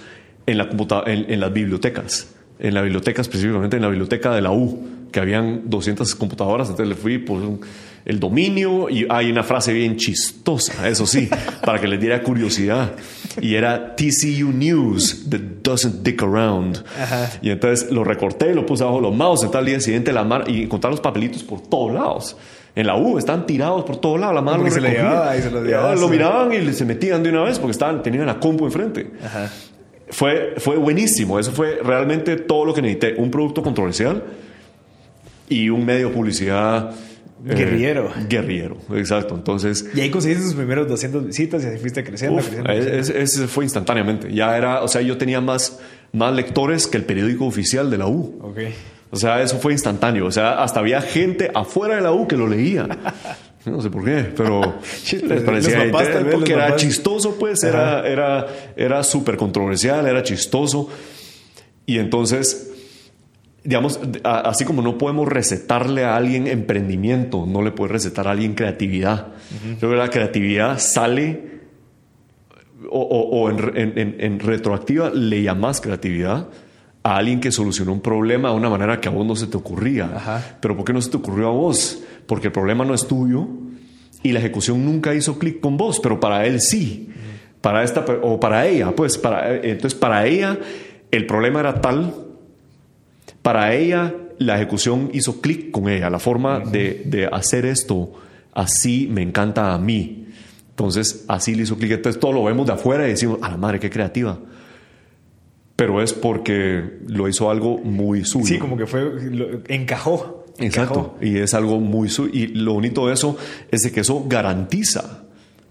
[0.46, 0.68] en, la
[1.06, 2.30] en, en las bibliotecas.
[2.58, 6.68] En la biblioteca, específicamente en la biblioteca de la U, que habían 200 computadoras.
[6.68, 7.60] Entonces le fui por un
[8.04, 11.28] el dominio y hay una frase bien chistosa, eso sí,
[11.64, 12.92] para que les diera curiosidad.
[13.40, 16.84] Y era TCU News that doesn't dick around.
[17.42, 20.44] Y entonces lo recorté, lo puse abajo los mouse, entonces al día siguiente la mar
[20.46, 22.36] y encontrar los papelitos por todos lados.
[22.76, 26.08] En la U están tirados por todos lados, la mano lo, se y se lo
[26.08, 29.12] miraban y se metían de una vez porque estaban, tenían la compu enfrente.
[30.10, 34.22] Fue, fue buenísimo, eso fue realmente todo lo que necesité, un producto controversial
[35.48, 36.94] y un medio de publicidad
[37.46, 38.12] eh, guerrillero.
[38.28, 39.34] guerrillero, exacto.
[39.34, 39.86] Entonces.
[39.94, 42.42] Y ahí conseguiste tus primeros 200 visitas y así fuiste creciendo.
[42.42, 44.32] creciendo, fue instantáneamente.
[44.32, 45.78] Ya era, o sea, yo tenía más,
[46.12, 48.38] más lectores que el periódico oficial de la U.
[48.42, 48.58] Ok.
[49.10, 50.26] O sea, eso fue instantáneo.
[50.26, 52.88] O sea, hasta había gente afuera de la U que lo leía.
[53.66, 54.60] No sé por qué, pero
[55.26, 55.90] les parecía
[56.30, 60.90] porque era chistoso, pues, era, era, era súper controversial, era chistoso.
[61.86, 62.73] Y entonces
[63.64, 68.54] digamos, así como no podemos recetarle a alguien emprendimiento, no le puedes recetar a alguien
[68.54, 69.28] creatividad.
[69.50, 71.54] Yo creo que la creatividad sale
[72.90, 76.48] o, en, retroactiva le llamas creatividad
[77.02, 79.56] a alguien que solucionó un problema de una manera que a vos no se te
[79.56, 80.10] ocurría.
[80.60, 82.02] Pero ¿por qué no se te ocurrió a vos?
[82.26, 83.48] Porque el problema no es tuyo
[84.22, 87.10] y la ejecución nunca hizo clic con vos, pero para él sí.
[87.62, 90.58] Para esta o para ella, pues para entonces para ella
[91.10, 92.23] el problema era tal
[93.44, 98.14] para ella la ejecución hizo clic con ella, la forma de, de, hacer esto
[98.54, 100.28] así me encanta a mí.
[100.70, 101.92] Entonces, así le hizo clic.
[101.92, 104.38] Entonces, todo lo vemos de afuera y decimos, a la madre, qué creativa.
[105.76, 108.46] Pero es porque lo hizo algo muy suyo.
[108.46, 110.46] Sí, como que fue, encajó.
[110.58, 111.16] Exacto.
[111.20, 112.30] Y es algo muy suyo.
[112.32, 113.36] Y lo bonito de eso
[113.70, 115.24] es de que eso garantiza,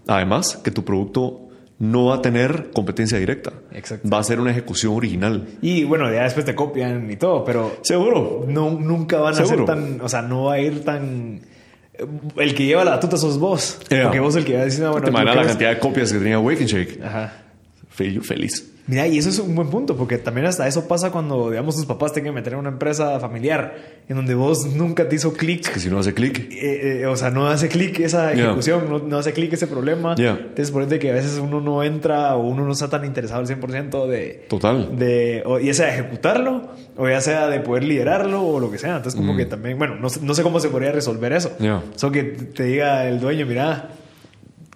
[0.06, 1.43] además, que tu producto
[1.78, 3.52] no va a tener competencia directa.
[3.72, 4.08] Exacto.
[4.08, 5.46] Va a ser una ejecución original.
[5.60, 7.78] Y bueno, ya después te copian y todo, pero.
[7.82, 8.44] Seguro.
[8.48, 10.00] No, nunca van a ser tan.
[10.00, 11.40] O sea, no va a ir tan.
[12.36, 13.78] El que lleva la tuta sos vos.
[13.88, 15.06] Porque vos el que va a decir, bueno.
[15.06, 17.00] Te la cantidad de copias que tenía Wake and Shake.
[17.02, 17.32] Ajá.
[17.88, 18.73] Feliz.
[18.86, 21.86] Mira, y eso es un buen punto, porque también hasta eso pasa cuando, digamos, tus
[21.86, 23.74] papás te quieren meter en una empresa familiar
[24.08, 25.72] en donde vos nunca te hizo clic.
[25.72, 26.50] que si no hace clic.
[26.52, 30.14] Eh, eh, o sea, no hace clic esa ejecución, no, hace clic ese problema.
[30.18, 33.40] Entonces, por eso que a veces uno no entra o uno no está tan interesado
[33.40, 34.44] al 100% de...
[34.48, 34.98] Total.
[34.98, 36.68] De, o, ya sea de ejecutarlo,
[36.98, 38.96] o ya sea de poder liderarlo o lo que sea.
[38.96, 39.36] Entonces, como mm.
[39.38, 41.52] que también, bueno, no, sé cómo se podría resolver eso.
[41.94, 43.88] Solo que te diga el dueño, mira,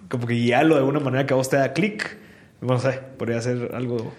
[0.09, 2.17] como que ya lo de alguna manera que a vos te da clic.
[2.61, 4.13] No sé, podría ser algo...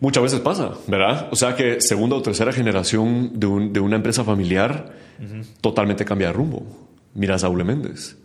[0.00, 1.28] Muchas veces pasa, ¿verdad?
[1.32, 3.46] O sea que segunda o tercera generación de,
[3.80, 4.92] una empresa familiar
[5.60, 6.64] totalmente cambia de rumbo.
[7.14, 8.16] Mira a Saúl Méndez.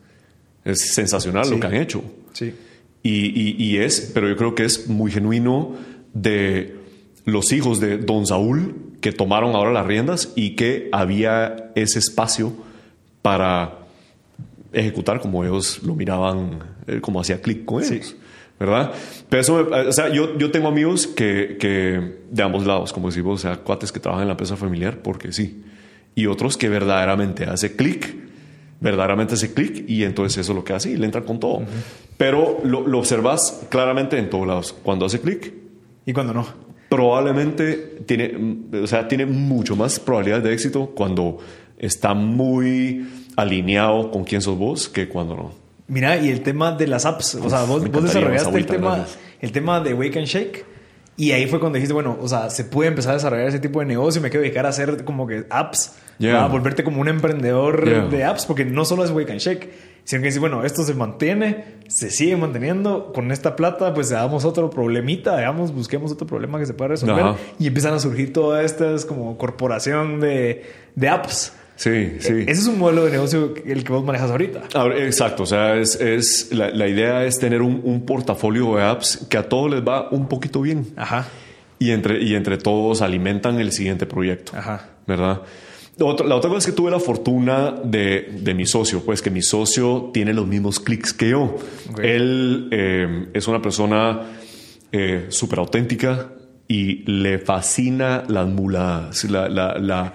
[0.63, 2.03] Es sensacional lo que han hecho.
[2.33, 2.53] Sí.
[3.01, 5.75] Y, es, pero yo creo que es muy genuino
[6.13, 6.75] de
[7.25, 12.53] los hijos de don Saúl que tomaron ahora las riendas y que había ese espacio
[13.21, 13.79] para
[14.71, 18.15] ejecutar como ellos lo miraban, eh, como hacía clic con ellos.
[18.65, 18.91] ¿Verdad?
[19.29, 23.39] Pero eso, o sea, yo, yo tengo amigos que, que, de ambos lados, como decimos,
[23.39, 25.63] o sea, cuates que trabajan en la empresa familiar, porque sí,
[26.15, 28.15] y otros que verdaderamente hace clic,
[28.79, 31.63] verdaderamente hace clic, y entonces eso es lo que hace y le entra con todo.
[32.17, 35.53] Pero lo, lo, observas claramente en todos lados, cuando hace clic.
[36.05, 36.45] Y cuando no.
[36.89, 41.39] Probablemente tiene, o sea, tiene mucho más probabilidad de éxito cuando
[41.79, 45.62] está muy alineado con quién sos vos que cuando no.
[45.93, 49.05] Mira, y el tema de las apps, o sea, vos, desarrollaste el tema,
[49.39, 50.65] el tema de Wake and Shake.
[51.15, 53.79] Y ahí fue cuando dijiste, bueno, o sea, se puede empezar a desarrollar ese tipo
[53.79, 54.19] de negocio.
[54.19, 55.93] Me quiero dedicar a hacer como que apps,
[56.27, 59.69] a volverte como un emprendedor de apps, porque no solo es Wake and Shake,
[60.03, 63.13] sino que dices, bueno, esto se mantiene, se sigue manteniendo.
[63.13, 67.35] Con esta plata, pues damos otro problemita, digamos, busquemos otro problema que se pueda resolver.
[67.59, 70.65] Y empiezan a surgir todas estas como corporación de,
[70.95, 71.53] de apps.
[71.75, 72.33] Sí, sí.
[72.47, 74.63] Ese es un modelo de negocio el que vos manejas ahorita.
[74.97, 75.43] exacto.
[75.43, 79.71] O sea, es, es la, idea es tener un, portafolio de apps que a todos
[79.71, 80.87] les va un poquito bien.
[80.95, 81.27] Ajá.
[81.79, 84.53] Y entre, y entre todos alimentan el siguiente proyecto.
[84.55, 84.89] Ajá.
[85.07, 85.41] ¿Verdad?
[85.97, 89.43] La otra, cosa es que tuve la fortuna de, de, mi socio, pues que mi
[89.43, 91.55] socio tiene los mismos clics que yo.
[92.01, 94.21] Él eh, es una persona
[94.91, 96.31] eh, súper auténtica
[96.67, 100.13] y le fascina las mulas, la, la, la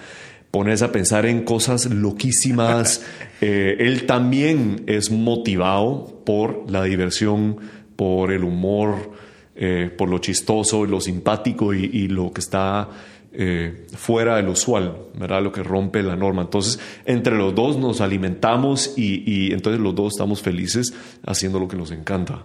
[0.51, 3.05] pones a pensar en cosas loquísimas.
[3.41, 7.57] Eh, él también es motivado por la diversión,
[7.95, 9.13] por el humor,
[9.55, 12.89] eh, por lo chistoso, lo simpático y, lo que está
[13.33, 15.41] eh, fuera del usual, ¿verdad?
[15.41, 16.43] Lo que rompe la norma.
[16.43, 20.93] Entonces, entre los dos nos alimentamos y, y entonces los dos estamos felices
[21.25, 22.45] haciendo lo que nos encanta.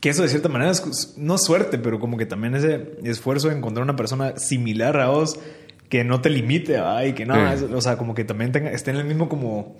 [0.00, 3.56] Que eso de cierta manera es no suerte, pero como que también ese esfuerzo de
[3.56, 5.40] encontrar una persona similar a vos
[5.88, 8.98] que no te limite, y que nada, o sea, como que también tenga, esté en
[8.98, 9.76] el mismo como,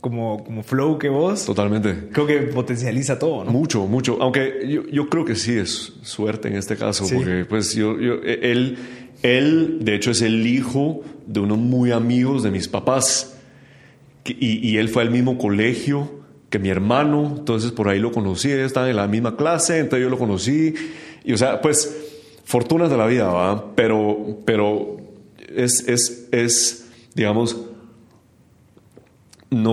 [0.00, 1.44] como, como flow que vos.
[1.44, 2.08] Totalmente.
[2.12, 3.50] Creo que potencializa todo, ¿no?
[3.50, 4.18] Mucho, mucho.
[4.20, 8.14] Aunque yo, yo creo que sí es suerte en este caso, porque pues yo, yo,
[8.22, 8.78] él,
[9.22, 13.36] él, de hecho, es el hijo de unos muy amigos de mis papás.
[14.24, 16.20] y, y, él fue al mismo colegio
[16.50, 20.04] que mi hermano, entonces por ahí lo conocí, ellos estaban en la misma clase, entonces
[20.04, 20.74] yo lo conocí.
[21.24, 21.96] Y o sea, pues
[22.44, 23.74] fortunas de la vida, ¿va?
[23.76, 24.96] Pero, pero
[25.54, 27.56] es, es, es, digamos,
[29.50, 29.72] no,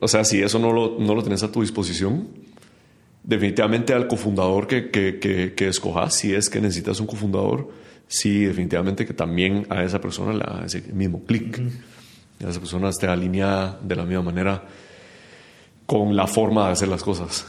[0.00, 2.28] o sea, si eso no lo, no lo tenés a tu disposición,
[3.22, 7.70] definitivamente al cofundador que, que, que, escojas, si es que necesitas un cofundador,
[8.08, 11.62] sí, definitivamente que también a esa persona le haga ese mismo clic.
[12.40, 14.64] Esa persona esté alineada de la misma manera
[15.86, 17.46] con la forma de hacer las cosas.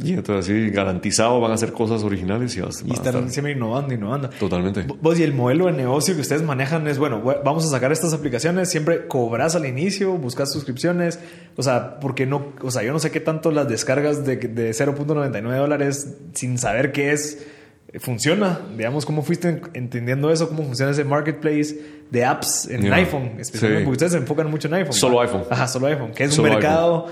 [0.00, 3.92] Y entonces sí, garantizado van a hacer cosas originales y, vas, y estar, siempre innovando,
[3.92, 4.30] innovando.
[4.30, 4.86] Totalmente.
[5.00, 8.12] Vos y el modelo de negocio que ustedes manejan es, bueno, vamos a sacar estas
[8.12, 11.18] aplicaciones, siempre cobras al inicio, buscas suscripciones,
[11.56, 14.70] o sea, porque no, o sea, yo no sé qué tanto las descargas de, de
[14.70, 17.44] 0.99 dólares sin saber qué es,
[17.98, 18.60] funciona.
[18.76, 20.48] Digamos, ¿cómo fuiste entendiendo eso?
[20.48, 21.76] ¿Cómo funciona ese marketplace
[22.10, 23.32] de apps en iPhone?
[23.38, 24.92] Especialmente porque ustedes se enfocan mucho en iPhone.
[24.92, 25.42] Solo iPhone.
[25.50, 27.06] Ajá, solo iPhone, que es un mercado...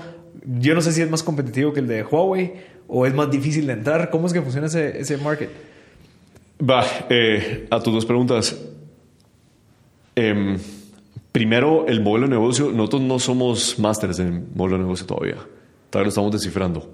[0.49, 2.53] Yo no sé si es más competitivo que el de Huawei
[2.87, 4.09] o es más difícil de entrar.
[4.09, 5.49] ¿Cómo es que funciona ese, ese market?
[6.59, 8.57] Va, eh, a tus dos preguntas.
[10.15, 10.57] Em,
[11.31, 15.37] primero, el modelo de negocio, nosotros no somos másteres en modelo de negocio todavía.
[15.89, 16.93] Todavía lo estamos descifrando.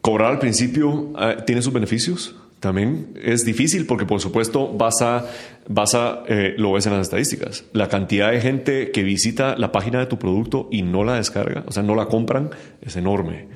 [0.00, 2.34] Cobrar al principio eh, tiene sus beneficios.
[2.60, 5.26] También es difícil porque, por supuesto, vas a,
[5.68, 7.64] vas a eh, lo ves en las estadísticas.
[7.72, 11.64] La cantidad de gente que visita la página de tu producto y no la descarga,
[11.66, 12.50] o sea, no la compran,
[12.82, 13.48] es enorme.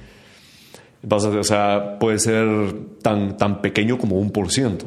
[1.07, 4.87] Vas a, o sea, puede ser tan, tan pequeño como un por ciento.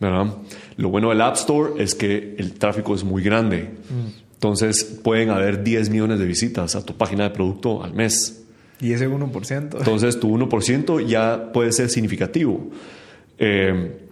[0.00, 0.34] ¿verdad?
[0.76, 3.70] Lo bueno del App Store es que el tráfico es muy grande.
[4.34, 8.42] Entonces pueden haber 10 millones de visitas a tu página de producto al mes.
[8.80, 9.76] Y ese 1%.
[9.78, 12.70] Entonces tu 1% ya puede ser significativo.
[13.38, 14.08] Eh,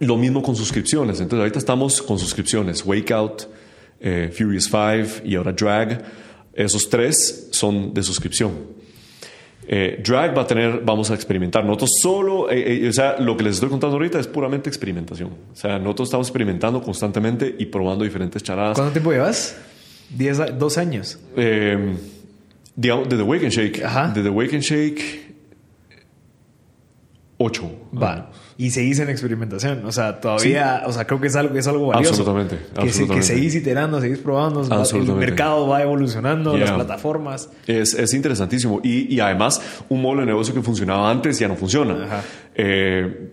[0.00, 1.18] lo mismo con suscripciones.
[1.20, 2.84] Entonces ahorita estamos con suscripciones.
[2.84, 3.48] Wakeout,
[4.00, 6.04] eh, Furious 5 y ahora Drag.
[6.52, 8.50] Esos tres son de suscripción.
[9.74, 11.64] Eh, drag va a tener, vamos a experimentar.
[11.64, 15.30] Nosotros solo, eh, eh, o sea, lo que les estoy contando ahorita es puramente experimentación.
[15.50, 18.76] O sea, nosotros estamos experimentando constantemente y probando diferentes charadas.
[18.76, 19.56] ¿Cuánto tiempo llevas?
[20.10, 21.18] Diez, dos años.
[22.76, 23.82] digamos, desde Wake and Shake.
[23.82, 24.12] Ajá.
[24.14, 25.34] Desde Wake and Shake,
[27.38, 27.70] ocho.
[27.94, 28.30] Va.
[28.58, 29.84] Y seguís en experimentación.
[29.86, 32.10] O sea, todavía, o sea, creo que es algo, es algo valioso.
[32.10, 32.58] Absolutamente.
[32.74, 34.62] Que, que seguís iterando, seguís probando.
[34.62, 37.50] El mercado va evolucionando, las plataformas.
[37.66, 38.80] Es, es interesantísimo.
[38.82, 42.22] Y, y, además, un modelo de negocio que funcionaba antes ya no funciona.
[42.54, 43.30] Eh,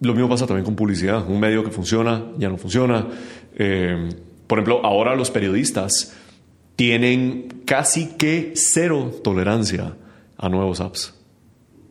[0.00, 1.28] lo mismo pasa también con publicidad.
[1.28, 3.06] Un medio que funciona ya no funciona.
[3.56, 4.08] Eh,
[4.46, 6.14] por ejemplo, ahora los periodistas
[6.76, 9.96] tienen casi que cero tolerancia
[10.36, 11.14] a nuevos apps.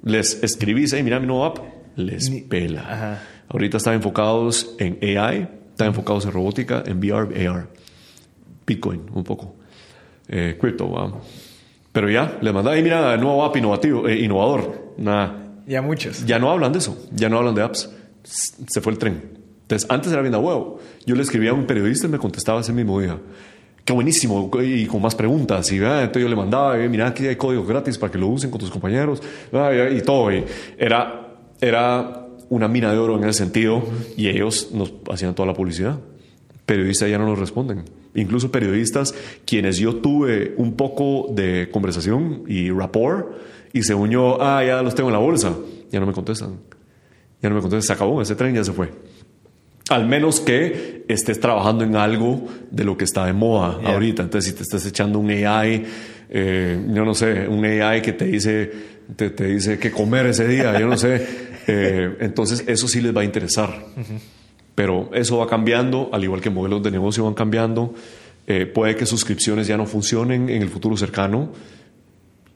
[0.03, 3.19] Les escribís, hey, mira mi nuevo app les pela.
[3.49, 7.67] Ahorita están enfocados en AI, están enfocados en robótica, en VR, AR,
[8.65, 9.55] Bitcoin, un poco,
[10.27, 11.21] eh, cripto,
[11.91, 14.93] Pero ya, les mandaba, mira, nuevo app innovativo, eh, innovador.
[14.97, 15.43] Nada.
[15.65, 16.25] Ya muchos.
[16.25, 17.89] Ya no hablan de eso, ya no hablan de apps.
[18.23, 19.37] Se fue el tren.
[19.61, 20.79] Entonces, antes era bien a huevo.
[21.05, 23.17] Yo le escribía a un periodista y me contestaba ese mismo día.
[23.83, 25.71] Qué buenísimo, y con más preguntas.
[25.71, 28.59] Y entonces yo le mandaba, mira, aquí hay códigos gratis para que lo usen con
[28.59, 29.21] tus compañeros.
[29.51, 30.31] y todo.
[30.31, 30.43] Y
[30.77, 31.26] era
[31.61, 33.83] era una mina de oro en ese sentido
[34.15, 35.99] y ellos nos hacían toda la publicidad.
[36.65, 37.83] Periodistas ya no nos responden.
[38.15, 39.13] Incluso periodistas
[39.45, 43.27] quienes yo tuve un poco de conversación y rapport
[43.73, 45.55] y se unió, ah, ya los tengo en la bolsa,
[45.91, 46.57] ya no me contestan.
[47.41, 48.91] Ya no me contestan, se acabó, ese tren ya se fue.
[49.89, 54.23] Al menos que estés trabajando en algo de lo que está de moda ahorita.
[54.23, 55.85] Entonces, si te estás echando un AI,
[56.29, 58.71] eh, yo no sé, un AI que te dice,
[59.15, 61.47] te, te dice qué comer ese día, yo no sé.
[61.69, 63.83] Eh, entonces, eso sí les va a interesar.
[64.73, 67.93] Pero eso va cambiando, al igual que modelos de negocio van cambiando.
[68.47, 71.51] Eh, puede que suscripciones ya no funcionen en el futuro cercano.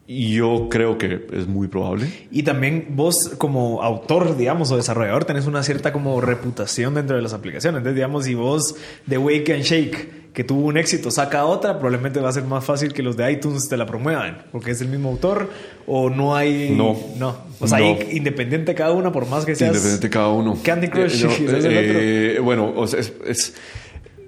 [0.08, 2.08] Yo creo que es muy probable.
[2.32, 7.22] Y también vos como autor, digamos, o desarrollador, tenés una cierta como reputación dentro de
[7.22, 7.78] las aplicaciones.
[7.78, 8.76] Entonces, digamos, si vos
[9.06, 12.66] de Wake and Shake, que tuvo un éxito, saca otra, probablemente va a ser más
[12.66, 15.50] fácil que los de iTunes te la promuevan, porque es el mismo autor,
[15.88, 16.74] o no hay...
[16.76, 16.98] No.
[17.18, 17.38] No.
[17.60, 19.72] O sea, independiente cada una, por más que seas...
[19.72, 20.58] Independiente cada uno.
[20.64, 21.26] Candy Crush.
[21.64, 23.54] Eh, bueno, es,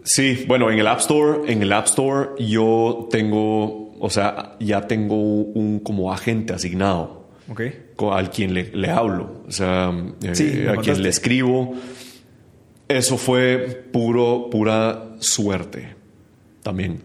[0.03, 4.81] Sí, bueno, en el App Store, en el App Store yo tengo o sea, ya
[4.81, 7.29] tengo un como agente asignado.
[8.11, 9.43] Al quien le, hablo.
[9.47, 11.73] O sea, eh, a quien le escribo.
[12.89, 15.95] Eso fue puro, pura suerte
[16.63, 16.99] también.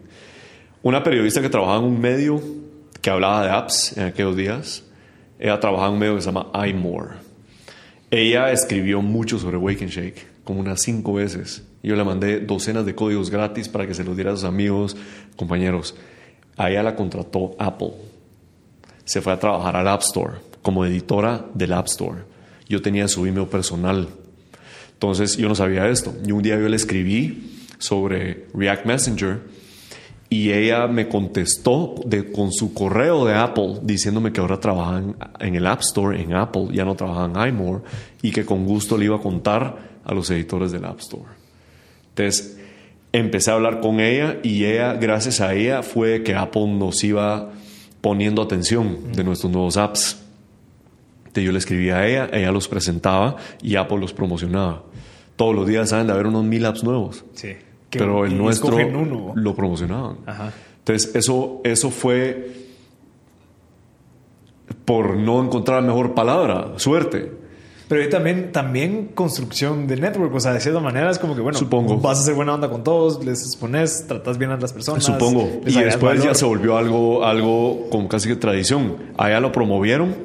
[0.83, 2.43] Una periodista que trabajaba en un medio
[3.01, 4.83] que hablaba de apps en aquellos días,
[5.39, 7.11] ella trabajaba en un medio que se llama iMore.
[8.11, 11.63] Ella escribió mucho sobre Wake and Shake, como unas cinco veces.
[11.81, 14.97] Yo le mandé docenas de códigos gratis para que se los diera a sus amigos,
[15.37, 15.95] compañeros.
[16.59, 17.93] A ella la contrató Apple.
[19.05, 22.19] Se fue a trabajar al App Store como editora del App Store.
[22.67, 24.09] Yo tenía su email personal.
[24.91, 26.13] Entonces yo no sabía esto.
[26.25, 29.41] Y un día yo le escribí sobre React Messenger
[30.29, 31.95] y ella me contestó
[32.35, 35.01] con su correo de Apple diciéndome que ahora trabaja
[35.39, 37.83] en, el App Store, en Apple, ya no trabaja en iMore
[38.21, 41.31] y que con gusto le iba a contar a los editores del App Store.
[42.09, 42.58] Entonces,
[43.11, 47.51] empecé a hablar con ella y ella, gracias a ella, fue que Apple nos iba
[48.01, 50.21] poniendo atención de nuestros nuevos apps.
[51.19, 54.83] Entonces yo le escribía a ella, ella los presentaba y Apple los promocionaba.
[55.35, 57.23] Todos los días saben de haber unos mil apps nuevos.
[57.33, 57.55] Sí.
[57.89, 58.77] Pero el nuestro
[59.35, 60.17] lo promocionaban.
[60.79, 62.51] Entonces eso, eso fue
[64.85, 67.31] por no encontrar mejor palabra, suerte.
[67.89, 71.57] Pero también, también construcción de network, o sea, de cierta manera es como que, bueno,
[71.57, 71.97] Supongo.
[71.97, 75.03] vas a ser buena onda con todos, les expones, tratas bien a las personas.
[75.03, 75.49] Supongo.
[75.65, 78.95] Y después ya se volvió algo, algo como casi que tradición.
[79.17, 80.15] Allá lo promovieron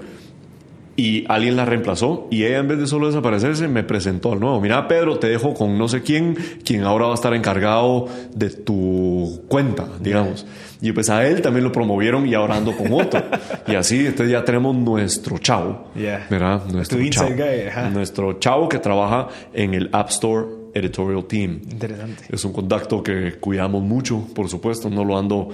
[0.97, 4.61] y alguien la reemplazó y ella en vez de solo desaparecerse me presentó al nuevo.
[4.61, 8.51] Mira, Pedro, te dejo con no sé quién, quien ahora va a estar encargado de
[8.51, 10.47] tu cuenta, digamos.
[10.81, 13.23] Y pues a él también lo promovieron y ahora ando con otro.
[13.67, 16.65] y así, entonces ya tenemos nuestro chavo, ¿verdad?
[16.67, 17.31] Nuestro chavo.
[17.91, 21.61] nuestro chavo que trabaja en el App Store Editorial Team.
[21.71, 22.25] Interesante.
[22.29, 25.49] Es un contacto que cuidamos mucho, por supuesto, no lo ando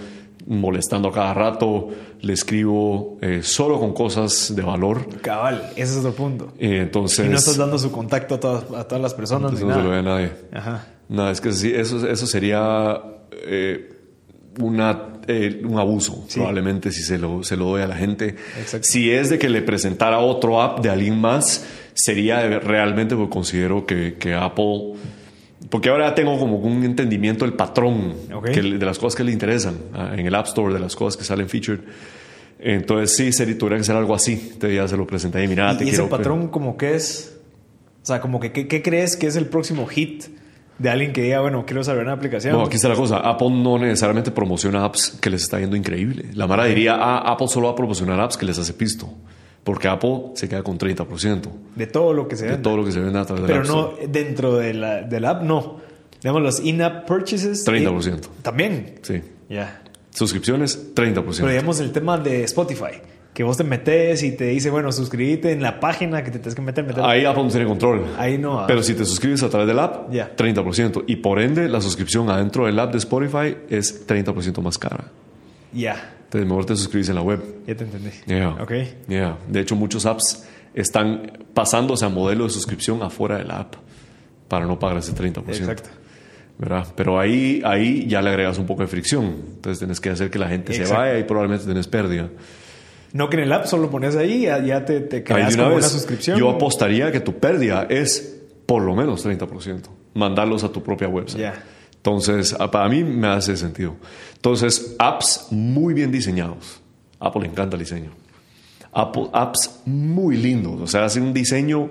[0.46, 1.88] molestando a cada rato,
[2.20, 5.20] le escribo eh, solo con cosas de valor.
[5.20, 6.52] Cabal, ese es otro punto.
[6.58, 9.52] Eh, entonces, y no estás dando su contacto a todas, a todas las personas.
[9.52, 10.32] no se lo ve a nadie.
[10.52, 10.86] Ajá.
[11.08, 13.92] No, es que sí, eso, eso sería eh,
[14.60, 15.08] una,
[15.64, 18.36] un abuso, probablemente, si se lo, se lo doy a la gente.
[18.80, 21.64] Si es de que le presentara otro app de alguien más,
[21.94, 24.94] sería realmente porque considero que, que Apple
[25.70, 30.10] porque ahora tengo como un entendimiento del patrón de las cosas que le interesan ah,
[30.12, 31.80] en el App Store, de las cosas que salen featured.
[32.58, 34.54] Entonces sí, sería, tuviera que ser algo así.
[34.58, 37.38] Te ya se lo presenté y mira, te ¿Y ese patrón como que es?
[38.02, 40.24] O sea, como que ¿qué, crees que es el próximo hit
[40.78, 42.54] de alguien que diga, bueno, quiero saber una aplicación?
[42.54, 43.18] No, aquí está la cosa.
[43.18, 46.26] Apple no necesariamente promociona apps que les está yendo increíble.
[46.34, 49.08] La Mara diría, ah, Apple solo va a promocionar apps que les hace pisto.
[49.64, 51.42] Porque Apple se queda con 30%.
[51.76, 52.56] De todo lo que se vende.
[52.58, 55.24] De todo lo que se vende a través de Pero no, dentro de la, del
[55.24, 55.80] app, no.
[56.22, 57.66] Digamos, los in-app purchases.
[57.66, 58.20] 30%.
[58.42, 58.96] También.
[59.02, 59.20] Sí.
[59.48, 59.82] Ya.
[60.10, 61.22] Suscripciones, 30%.
[61.36, 63.00] Pero digamos el tema de Spotify.
[63.32, 66.54] Que vos te metes y te dice, bueno, suscríbete en la página que te tienes
[66.54, 66.84] que meter.
[66.84, 67.04] meter.
[67.04, 68.04] Ahí Apple no tiene control.
[68.18, 68.60] Ahí no.
[68.60, 68.66] Ah.
[68.66, 71.04] Pero si te suscribes a través del app, 30%.
[71.06, 75.04] Y por ende, la suscripción adentro del app de Spotify es 30% más cara.
[75.72, 76.16] Ya.
[76.30, 77.42] Entonces, mejor te suscribes en la web.
[77.66, 78.10] Ya te entendí.
[78.24, 78.50] Yeah.
[78.50, 78.72] Ok.
[79.08, 79.36] Yeah.
[79.48, 83.74] De hecho, muchos apps están pasándose a modelo de suscripción afuera de la app
[84.46, 85.42] para no pagar ese 30%.
[85.48, 85.90] Exacto.
[86.56, 86.86] ¿verdad?
[86.94, 89.24] Pero ahí, ahí ya le agregas un poco de fricción.
[89.54, 92.28] Entonces tienes que hacer que la gente se vaya y probablemente tienes pérdida.
[93.12, 95.82] No que en el app solo pones ahí, ya, ya te, te creas una, una
[95.82, 96.38] suscripción.
[96.38, 99.80] Yo apostaría que tu pérdida es por lo menos 30%.
[100.14, 101.40] Mandarlos a tu propia website.
[101.40, 101.64] Ya.
[102.00, 103.96] Entonces, para mí me hace sentido.
[104.34, 106.80] Entonces, apps muy bien diseñados.
[107.18, 108.10] Apple le encanta el diseño.
[108.90, 110.80] Apple, apps muy lindos.
[110.80, 111.90] O sea, hacen un diseño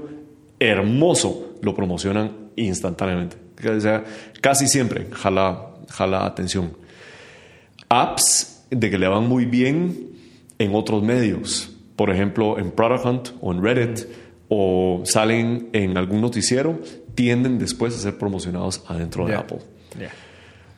[0.60, 1.54] hermoso.
[1.62, 3.38] Lo promocionan instantáneamente.
[3.70, 4.04] O sea,
[4.42, 6.74] casi siempre jala, jala atención.
[7.88, 10.10] Apps de que le van muy bien
[10.58, 11.72] en otros medios.
[11.96, 14.08] Por ejemplo, en Product Hunt o en Reddit
[14.48, 16.80] o salen en algún noticiero,
[17.14, 19.60] tienden después a ser promocionados adentro de Apple.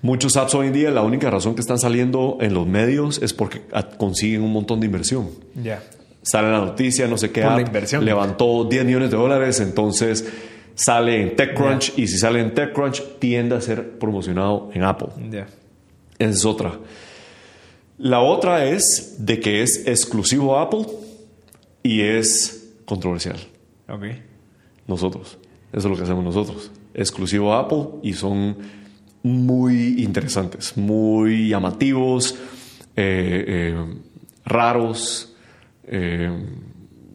[0.03, 3.33] Muchos apps hoy en día, la única razón que están saliendo en los medios es
[3.33, 3.61] porque
[3.97, 5.29] consiguen un montón de inversión.
[6.23, 7.67] Sale la noticia, no sé qué app,
[8.01, 10.27] levantó 10 millones de dólares, entonces
[10.75, 15.09] sale en TechCrunch y si sale en TechCrunch tiende a ser promocionado en Apple.
[16.17, 16.79] Esa es otra.
[17.97, 20.87] La otra es de que es exclusivo a Apple
[21.83, 23.37] y es controversial.
[24.87, 25.37] Nosotros.
[25.71, 26.71] Eso es lo que hacemos nosotros.
[26.93, 28.57] Exclusivo a Apple y son
[29.23, 32.35] muy interesantes, muy llamativos,
[32.95, 33.85] eh, eh,
[34.45, 35.35] raros,
[35.87, 36.31] eh,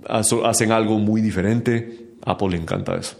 [0.09, 2.15] hacen algo muy diferente.
[2.25, 3.17] Apple le encanta eso.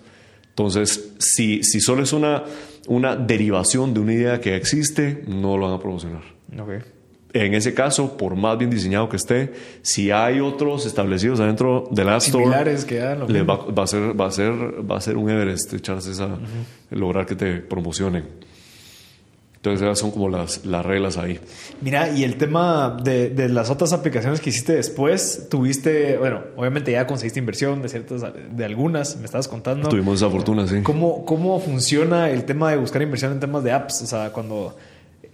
[0.49, 2.45] Entonces, si, si solo es una,
[2.89, 6.23] una derivación de una idea que existe, no lo van a promocionar.
[7.33, 12.09] En ese caso, por más bien diseñado que esté, si hay otros establecidos adentro del
[12.09, 12.47] App Store,
[12.87, 14.53] que va, a ser, va, a ser,
[14.91, 16.39] va a ser un Everest echarse esa,
[16.91, 18.46] lograr que te promocionen.
[19.71, 21.41] Entonces esas son como las, las reglas ahí.
[21.81, 26.93] Mira, y el tema de, de, las otras aplicaciones que hiciste después, tuviste, bueno, obviamente
[26.93, 29.89] ya conseguiste inversión de ciertas, de algunas, me estabas contando.
[29.89, 30.83] Tuvimos esa fortuna, sí.
[30.83, 34.03] ¿Cómo, ¿Cómo funciona el tema de buscar inversión en temas de apps?
[34.03, 34.77] O sea, cuando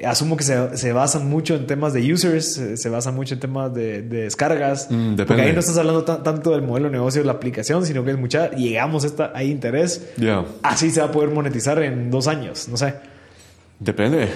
[0.05, 3.75] asumo que se, se basan mucho en temas de users, se, basan mucho en temas
[3.75, 4.89] de, de descargas.
[4.91, 8.05] Mm, porque ahí no estás hablando tanto del modelo de negocio de la aplicación, sino
[8.05, 10.13] que es mucha, llegamos a esta, hay interés.
[10.63, 12.95] Así se va a poder monetizar en dos años, no sé.
[13.83, 14.29] Depende.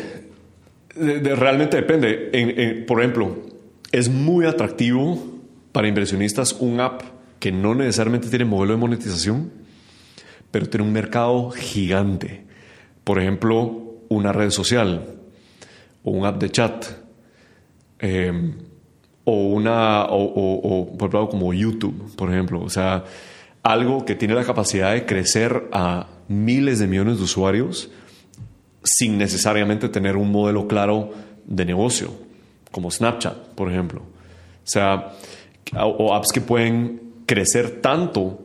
[0.97, 2.85] realmente depende.
[2.87, 3.37] por ejemplo,
[3.93, 5.23] es muy atractivo
[5.71, 7.03] para inversionistas un app
[7.39, 9.53] que no necesariamente tiene modelo de monetización,
[10.51, 12.45] pero tiene un mercado gigante.
[13.05, 15.15] Por ejemplo, una red social
[16.03, 16.87] o un app de chat.
[18.01, 18.55] Em,
[19.25, 23.05] o una o, por ejemplo como YouTube, por ejemplo, o sea,
[23.63, 27.91] algo que tiene la capacidad de crecer a miles de millones de usuarios
[28.87, 31.13] sin necesariamente tener un modelo claro
[31.45, 32.15] de negocio,
[32.71, 34.01] como Snapchat, por ejemplo.
[34.01, 35.13] O sea,
[35.75, 38.41] o apps que pueden crecer tanto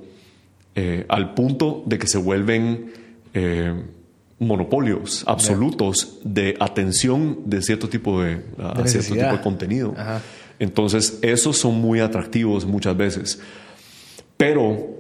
[0.76, 2.92] eh, al punto de que se vuelven
[3.34, 3.74] eh,
[4.40, 8.42] monopolios absolutos de atención de cierto tipo de,
[8.86, 9.94] cierto tipo de contenido.
[10.58, 13.40] Entonces, esos son muy atractivos muchas veces.
[14.38, 15.00] pero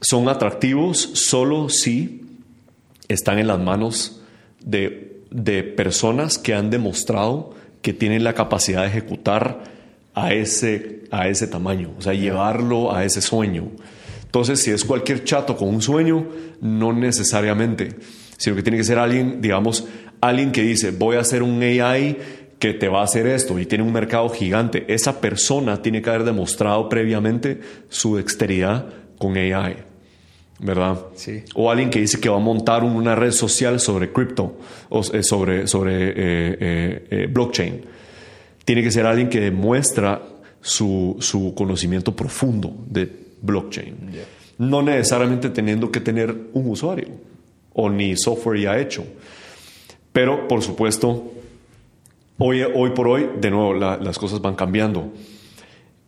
[0.00, 2.24] son atractivos solo si
[3.08, 4.17] están en las manos
[4.68, 9.64] de, de personas que han demostrado que tienen la capacidad de ejecutar
[10.14, 13.70] a ese, a ese tamaño, o sea, llevarlo a ese sueño.
[14.24, 16.26] Entonces, si es cualquier chato con un sueño,
[16.60, 17.96] no necesariamente,
[18.36, 19.86] sino que tiene que ser alguien, digamos,
[20.20, 22.18] alguien que dice, voy a hacer un AI
[22.58, 24.84] que te va a hacer esto y tiene un mercado gigante.
[24.92, 28.86] Esa persona tiene que haber demostrado previamente su dexteridad
[29.18, 29.87] con AI.
[30.60, 30.98] ¿Verdad?
[31.14, 31.44] Sí.
[31.54, 35.22] O alguien que dice que va a montar una red social sobre cripto o eh,
[35.22, 37.82] sobre, sobre eh, eh, blockchain.
[38.64, 40.20] Tiene que ser alguien que demuestra
[40.60, 43.08] su, su conocimiento profundo de
[43.40, 43.96] blockchain.
[44.58, 47.08] No necesariamente teniendo que tener un usuario
[47.72, 49.04] o ni software ya hecho.
[50.12, 51.30] Pero, por supuesto,
[52.38, 55.12] hoy, hoy por hoy, de nuevo, las cosas van cambiando.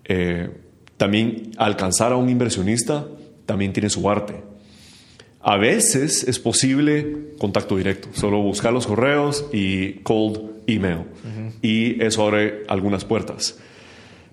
[0.05, 0.51] Eh,
[0.97, 3.07] también alcanzar a un inversionista
[3.51, 4.45] también tiene su arte.
[5.43, 10.39] A veces es posible contacto directo, solo buscar los correos y cold
[10.69, 11.01] email.
[11.61, 13.59] Y eso abre algunas puertas.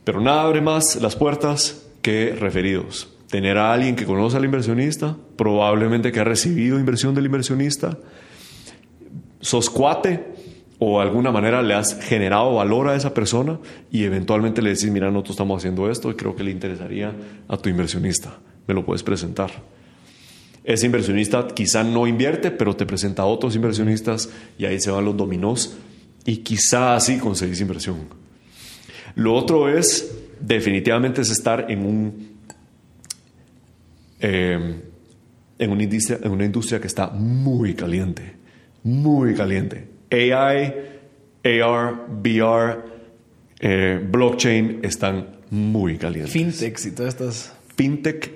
[0.04, 3.12] Pero nada abre más las puertas que referidos.
[3.28, 7.98] Tener a alguien que conoce al inversionista, probablemente que ha recibido inversión del inversionista,
[9.42, 10.26] sos cuate
[10.78, 13.58] o de alguna manera le has generado valor a esa persona
[13.92, 17.16] y eventualmente le decís, mira, nosotros estamos haciendo esto y creo que le interesaría
[17.48, 18.38] a tu inversionista.
[18.68, 19.52] Me lo puedes presentar.
[20.64, 25.06] Ese inversionista quizá no invierte, pero te presenta a otros inversionistas y ahí se van
[25.06, 25.78] los dominós
[26.26, 28.00] y quizá así conseguís inversión.
[29.16, 32.38] Lo otro es definitivamente es estar en un
[34.20, 34.82] eh,
[35.60, 38.34] en, una industria, en una industria que está muy caliente,
[38.84, 39.88] muy caliente.
[40.12, 40.74] AI,
[41.62, 42.84] AR, VR,
[43.60, 46.34] eh, blockchain están muy calientes.
[46.34, 47.54] Fintech y todas estas.
[47.76, 48.32] Fintech,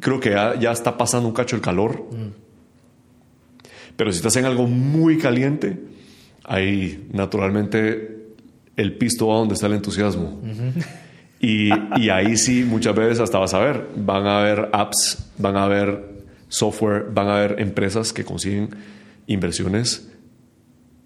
[0.00, 2.06] creo que ya, está pasando un cacho el calor.
[2.10, 2.32] Mm.
[3.96, 5.78] Pero si estás en algo muy caliente,
[6.44, 8.34] ahí naturalmente
[8.76, 10.40] el pisto va donde está el entusiasmo.
[11.40, 11.70] y,
[12.00, 15.64] y, ahí sí, muchas veces hasta vas a ver, van a haber apps, van a
[15.64, 16.12] haber
[16.48, 18.70] software, van a haber empresas que consiguen
[19.26, 20.08] inversiones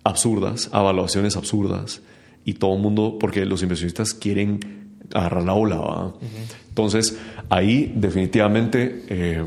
[0.05, 2.01] absurdas, evaluaciones absurdas,
[2.45, 4.61] y todo el mundo, porque los inversionistas quieren
[5.13, 6.15] agarrar la ola.
[6.77, 7.19] Entonces,
[7.49, 9.43] ahí definitivamente eh,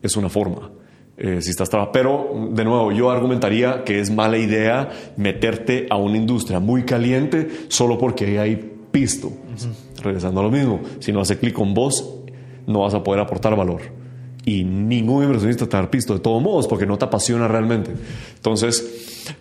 [0.00, 0.70] es una forma.
[1.18, 6.16] Eh, si estás Pero, de nuevo, yo argumentaría que es mala idea meterte a una
[6.16, 8.54] industria muy caliente solo porque hay
[8.92, 9.32] pisto.
[10.00, 12.14] Regresando a lo mismo, si no hace clic con vos,
[12.68, 13.80] no vas a poder aportar valor.
[14.44, 17.90] Y ningún inversionista te da pisto de todos modos porque no te apasiona realmente.
[18.36, 19.34] Entonces,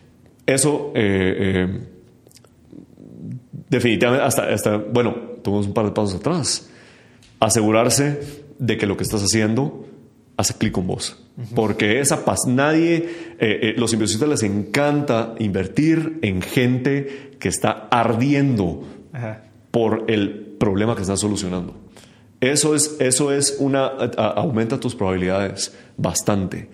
[0.47, 1.79] eso eh, eh,
[3.69, 6.71] definitivamente, hasta, hasta, bueno, tomamos un par de pasos atrás.
[7.39, 9.85] Asegurarse de que lo que estás haciendo
[10.37, 11.21] hace clic con vos.
[11.53, 17.87] Porque esa paz, nadie, eh, eh, los inversionistas les encanta invertir en gente que está
[17.91, 18.83] ardiendo
[19.71, 21.75] por el problema que están solucionando.
[22.39, 26.69] Eso es, eso es una, aumenta tus probabilidades bastante.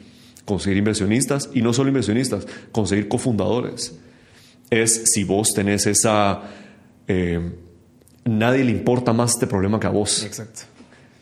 [0.46, 3.98] Conseguir inversionistas y no solo inversionistas, conseguir cofundadores.
[4.70, 6.42] Es si vos tenés esa,
[7.08, 7.52] eh,
[8.26, 10.24] nadie le importa más este problema que a vos.
[10.24, 10.62] Exacto.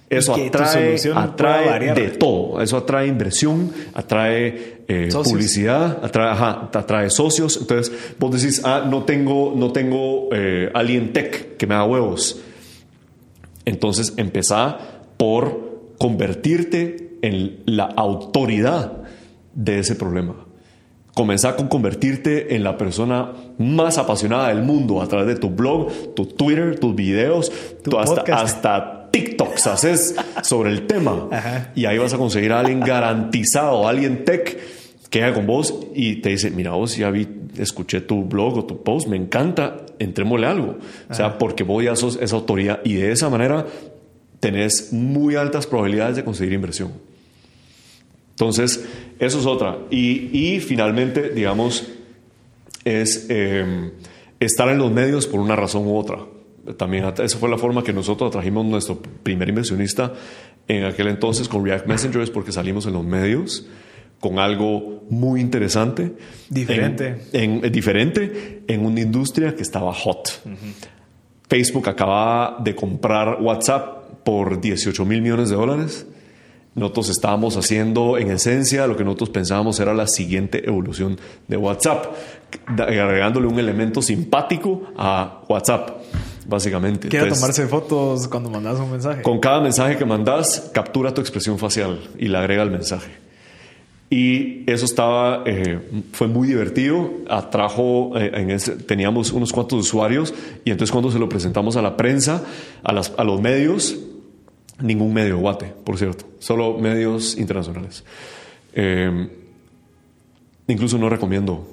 [0.10, 2.62] Eso atrae, atrae de todo.
[2.62, 6.32] Eso atrae inversión, atrae eh, publicidad, atrae,
[6.74, 7.58] atrae socios.
[7.62, 12.42] Entonces, vos decís, ah, no tengo, no tengo eh, alguien tech que me haga huevos.
[13.66, 14.80] Entonces, empezá
[15.18, 19.04] por convertirte en la autoridad
[19.54, 20.49] de ese problema.
[21.20, 26.16] Comenzá con convertirte en la persona más apasionada del mundo a través de tu blog,
[26.16, 27.52] tu Twitter, tus videos,
[27.84, 31.28] tu hasta, hasta TikToks haces sobre el tema.
[31.76, 34.58] Y ahí vas a conseguir a alguien garantizado, alguien tech
[35.10, 38.64] que haga con vos y te dice, mira vos ya vi, escuché tu blog o
[38.64, 40.78] tu post, me encanta, entrémosle algo.
[41.10, 43.66] O sea, porque vos ya sos esa autoridad y de esa manera
[44.40, 47.09] tenés muy altas probabilidades de conseguir inversión.
[48.40, 48.86] Entonces,
[49.20, 49.80] eso es otra.
[49.92, 51.88] Y, finalmente, digamos,
[52.86, 53.92] es eh,
[54.40, 56.20] estar en los medios por una razón u otra
[56.78, 60.14] también esa fue la forma que nosotros atrajimos nuestro primer inversionista
[60.68, 63.68] en aquel entonces con React Messengers porque salimos en los medios
[64.20, 66.14] con algo muy interesante.
[66.50, 67.22] Diferente.
[67.32, 70.42] En, diferente en una industria que estaba hot.
[71.48, 76.06] Facebook acababa de comprar WhatsApp por 18 mil millones de dólares.
[76.80, 82.06] Nosotros estábamos haciendo, en esencia, lo que nosotros pensábamos era la siguiente evolución de WhatsApp,
[82.66, 86.00] agregándole un elemento simpático a WhatsApp
[86.48, 87.10] básicamente.
[87.10, 89.22] Quiero tomarse fotos cuando mandas un mensaje.
[89.22, 93.12] Con cada mensaje que mandas, captura tu expresión facial y la agrega al mensaje.
[94.10, 95.80] Y eso estaba, eh,
[96.14, 100.34] fue muy divertido, atrajo, eh, en ese, teníamos unos cuantos usuarios
[100.66, 102.44] y entonces cuando se lo presentamos a la prensa,
[102.84, 103.96] a, las, a los medios,
[104.82, 108.04] ningún medio Guate, por cierto, solo medios internacionales.
[108.74, 109.30] Eh,
[110.68, 111.68] incluso no recomiendo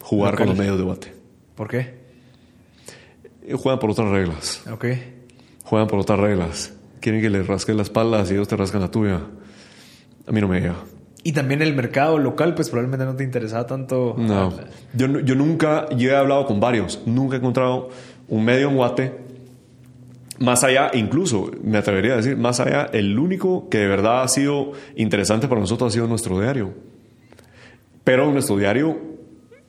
[0.00, 1.12] jugar con los medios de Guate.
[1.54, 1.94] ¿Por qué?
[3.52, 4.62] Juegan por otras reglas.
[4.70, 4.86] Ok.
[5.64, 6.72] Juegan por otras reglas.
[7.00, 9.20] Quieren que les rasquen las espaldas y ellos te rascan la tuya.
[10.26, 10.76] A mí no me llega.
[11.22, 14.14] Y también el mercado local, pues probablemente no te interesaba tanto.
[14.18, 14.52] No.
[14.92, 17.88] Yo, yo nunca, yo he hablado con varios, nunca he encontrado
[18.28, 19.23] un medio en Guate.
[20.38, 24.28] Más allá, incluso, me atrevería a decir, más allá, el único que de verdad ha
[24.28, 26.72] sido interesante para nosotros ha sido nuestro diario.
[28.02, 28.98] Pero nuestro diario,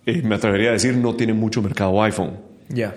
[0.06, 2.38] eh, me atrevería a decir, no tiene mucho mercado iPhone.
[2.70, 2.96] Ya.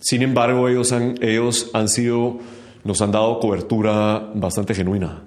[0.00, 2.38] Sin embargo, ellos han, ellos han sido,
[2.84, 5.24] nos han dado cobertura bastante genuina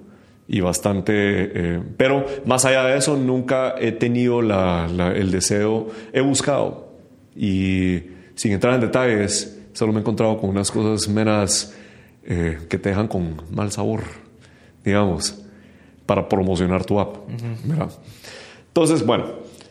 [0.48, 1.12] y bastante...
[1.14, 6.94] Eh, pero más allá de eso, nunca he tenido la, el deseo, he buscado
[7.36, 8.02] y
[8.34, 11.72] sin entrar en detalles, solo me he encontrado con unas cosas menos
[12.24, 14.02] eh, que te dejan con mal sabor,
[14.84, 15.42] digamos,
[16.06, 17.16] para promocionar tu app.
[18.68, 19.26] Entonces, bueno,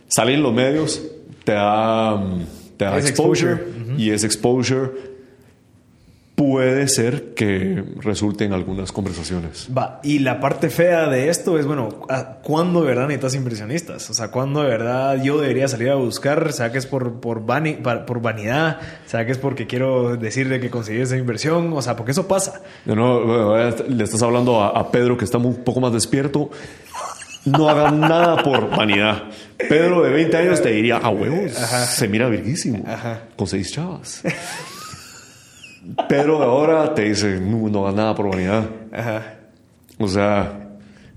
[0.07, 1.01] salir los medios,
[1.43, 2.21] te da,
[2.77, 3.59] te da exposure,
[3.97, 5.08] y ese exposure
[6.39, 9.67] puede ser que resulte en algunas conversaciones.
[9.77, 11.89] Va, y la parte fea de esto es, bueno,
[12.43, 14.09] ¿cuándo de verdad necesitas inversionistas?
[14.09, 16.53] O sea, ¿cuándo de verdad yo debería salir a buscar?
[16.53, 18.79] ¿Sea que es por, por, por vanidad?
[19.05, 21.73] ¿Sea que es porque quiero decirle que conseguí esa inversión?
[21.73, 22.61] O sea, porque eso pasa.
[22.85, 26.51] No, no, le estás hablando a, Pedro que está un poco más despierto.
[27.43, 29.23] No haga nada por vanidad.
[29.57, 32.81] Pedro de 20 años te diría, a huevos, se mira virguísimo.
[32.87, 33.23] Ajá.
[33.35, 34.23] Conseguís chavas.
[36.07, 38.69] Pero ahora te dice, no, no hagas nada por vanidad.
[38.91, 39.35] Ajá.
[39.97, 40.69] O sea,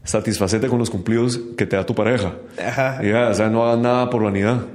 [0.04, 2.34] satisfacete con los cumplidos que te da tu pareja.
[2.58, 3.02] Ajá.
[3.02, 4.66] Ya, o sea, no hagas nada por vanidad.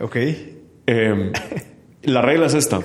[0.00, 0.16] Ok.
[0.86, 1.32] Em,
[2.02, 2.80] la regla es esta.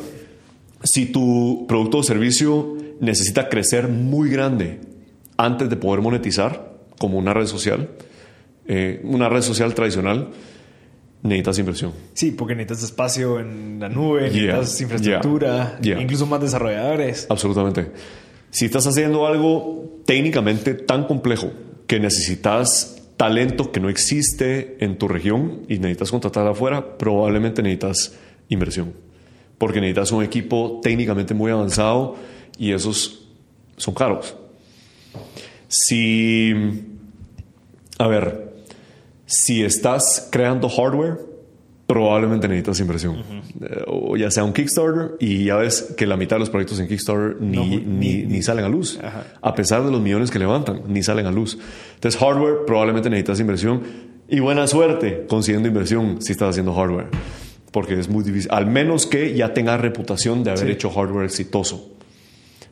[0.84, 4.80] Si tu producto o servicio necesita crecer muy grande
[5.38, 7.90] antes de poder monetizar, como una red social,
[8.68, 10.30] eh, una red social tradicional,
[11.24, 11.94] necesitas inversión.
[12.14, 17.28] Sí, porque necesitas espacio en la nube, necesitas infraestructura, incluso más desarrolladores.
[17.30, 17.92] Absolutamente.
[18.50, 21.52] Si estás haciendo algo técnicamente tan complejo
[21.86, 28.16] que necesitas talento que no existe en tu región y necesitas contratar afuera, probablemente necesitas
[28.48, 28.94] inversión.
[29.58, 32.16] Porque necesitas un equipo técnicamente muy avanzado
[32.58, 33.28] y esos
[33.76, 34.36] son caros.
[35.68, 36.54] Si,
[37.98, 38.47] a ver,
[39.28, 41.20] si estás creando hardware,
[41.86, 43.18] probablemente necesitas inversión.
[43.62, 46.80] Eh, o ya sea un Kickstarter y ya ves que la mitad de los proyectos
[46.80, 49.00] en Kickstarter ni, ni, salen a luz.
[49.42, 51.58] A pesar de los millones que levantan, ni salen a luz.
[51.96, 53.84] Entonces, hardware probablemente necesitas inversión
[54.30, 57.08] y buena suerte consiguiendo inversión si estás haciendo hardware.
[57.72, 58.50] Porque es muy difícil.
[58.52, 61.94] Al menos que ya tengas reputación de haber hecho hardware exitoso.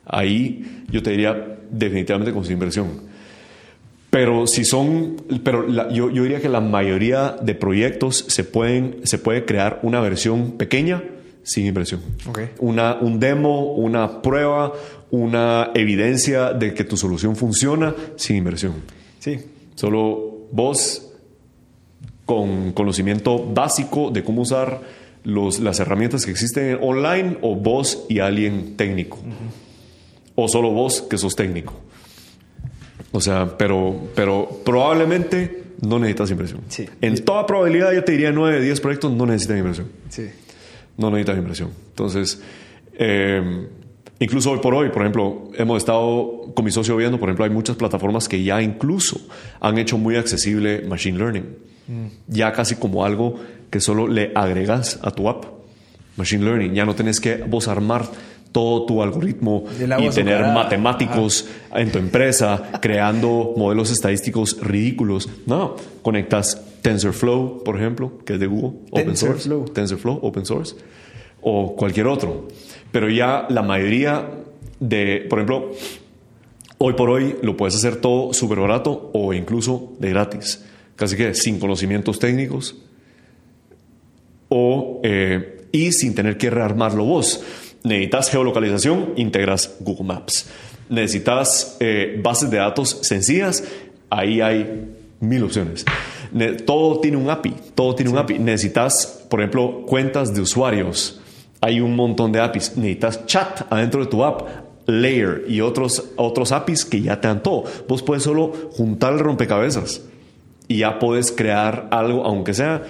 [0.06, 3.15] Ahí yo te diría definitivamente con su inversión.
[4.16, 9.18] Pero si son, pero yo, yo, diría que la mayoría de proyectos se pueden, se
[9.18, 11.04] puede crear una versión pequeña
[11.42, 12.00] sin inversión.
[12.58, 14.72] Una, un demo, una prueba,
[15.10, 18.76] una evidencia de que tu solución funciona sin inversión.
[19.18, 19.38] Sí.
[19.74, 21.12] Solo vos
[22.24, 24.80] con conocimiento básico de cómo usar
[25.24, 29.18] los, las herramientas que existen online o vos y alguien técnico.
[30.36, 31.74] O solo vos que sos técnico.
[33.12, 36.60] O sea, pero, pero probablemente no necesitas inversión.
[36.68, 36.86] Sí.
[37.00, 39.88] En toda probabilidad, yo te diría 9 de 10 proyectos no necesitan inversión.
[40.08, 40.28] Sí.
[40.96, 41.70] No necesitan inversión.
[41.90, 42.40] Entonces,
[42.94, 43.68] eh,
[44.18, 47.50] incluso hoy por hoy, por ejemplo, hemos estado con mi socio viendo, por ejemplo, hay
[47.50, 49.20] muchas plataformas que ya incluso
[49.60, 51.44] han hecho muy accesible Machine Learning.
[51.88, 52.06] Mm.
[52.28, 53.38] Ya casi como algo
[53.70, 55.44] que solo le agregas a tu app.
[56.16, 56.74] Machine Learning.
[56.74, 58.06] Ya no tienes que vos armar
[58.56, 59.64] todo tu algoritmo
[59.98, 65.28] y tener matemáticos en tu empresa creando modelos estadísticos ridículos.
[65.44, 70.74] No, conectas TensorFlow, por ejemplo, que es de Google, open source, TensorFlow, open source,
[71.42, 72.48] o cualquier otro.
[72.90, 74.26] Pero ya la mayoría
[74.80, 75.72] de, por ejemplo,
[76.78, 80.64] hoy por hoy lo puedes hacer todo súper barato o incluso de gratis,
[80.94, 82.74] casi que sin conocimientos técnicos
[84.48, 87.44] o, eh, y sin tener que rearmarlo vos.
[87.86, 90.48] Necesitas geolocalización, integras Google Maps.
[90.88, 93.62] Necesitas eh, bases de datos sencillas,
[94.10, 94.88] ahí hay
[95.20, 95.84] mil opciones.
[96.64, 98.40] todo tiene un API, todo tiene un API.
[98.40, 101.20] Necesitas, por ejemplo, cuentas de usuarios.
[101.60, 102.76] hay un montón de APIs.
[102.76, 104.48] Necesitas chat adentro de tu app,
[104.86, 107.66] layer y otros, otros APIs que ya te dan todo.
[107.86, 110.02] Vos puedes solo juntar el rompecabezas
[110.66, 112.82] y ya puedes crear algo, aunque sea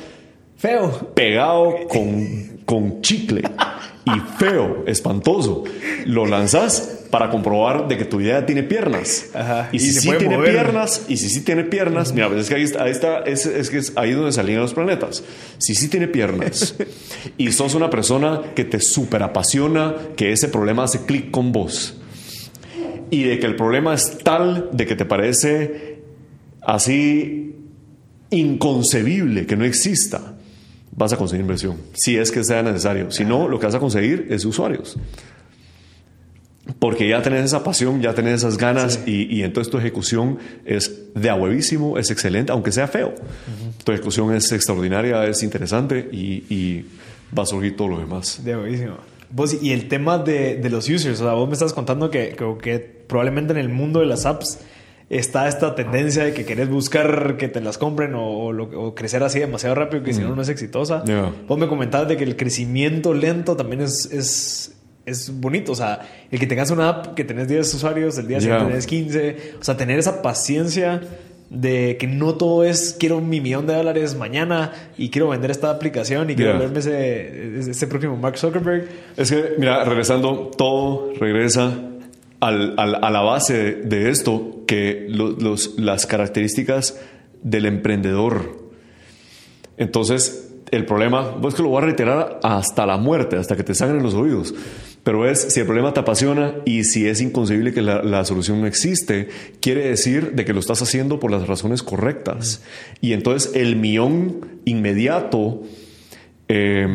[0.57, 3.43] feo, pegado con, con chicle
[4.07, 5.65] y feo, espantoso.
[6.07, 9.27] Lo lanzas para comprobar de que tu idea tiene piernas.
[9.73, 12.63] Y, si sí tiene piernas, y si sí tiene piernas, mira, pues es que ahí
[12.63, 15.25] está, ahí está es, es, que es ahí donde salen los planetas.
[15.59, 16.77] Si sí tiene piernas
[17.37, 21.97] y sos una persona que te súper apasiona, que ese problema hace clic con vos
[23.11, 26.01] y de que el problema es tal de que te parece
[26.63, 27.55] así
[28.31, 30.36] inconcebible que no exista,
[30.97, 33.11] vas a conseguir inversión, si es que sea necesario.
[33.11, 34.97] Si no, lo que vas a conseguir es usuarios.
[36.81, 41.31] Porque ya tenés esa pasión, ya tenés esas ganas y, entonces tu ejecución es de
[41.31, 43.15] a huevísimo, es excelente, aunque sea feo.
[43.85, 46.85] Tu ejecución es extraordinaria, es interesante y,
[47.37, 48.45] va a surgir todo lo demás.
[48.45, 48.97] De huevísimo.
[49.31, 52.37] Vos, y el tema de, de, los users, o sea, vos me estás contando que,
[52.63, 54.61] que, probablemente en el mundo de las apps
[55.09, 59.75] está esta tendencia de que querés buscar que te las compren o, crecer así demasiado
[59.75, 61.05] rápido que si no, no es exitosa.
[61.47, 64.73] Vos me comentabas de que el crecimiento lento también es, es
[65.07, 65.73] es bonito.
[65.73, 66.01] O sea,
[66.31, 69.37] el que tengas una app que tenés 10 usuarios, el día siguiente tenés 15.
[69.61, 71.01] O sea, tener esa paciencia
[71.49, 75.71] de que no todo es quiero mi millón de dólares mañana y quiero vender esta
[75.71, 78.89] aplicación y quiero verme ese, ese, próximo Mark Zuckerberg.
[79.17, 81.73] Es que, mira, regresando, todo regresa
[82.47, 87.01] al, al, a la base de esto, que los, las características
[87.43, 88.67] del emprendedor.
[89.77, 93.75] Entonces, el problema, pues que lo voy a reiterar hasta la muerte, hasta que te
[93.75, 94.55] sangren los oídos.
[95.03, 98.67] Pero es, si el problema te apasiona y si es inconcebible que la, solución no
[98.67, 99.29] existe,
[99.61, 102.63] quiere decir de que lo estás haciendo por las razones correctas.
[103.01, 105.63] Y entonces el millón inmediato
[106.49, 106.95] em,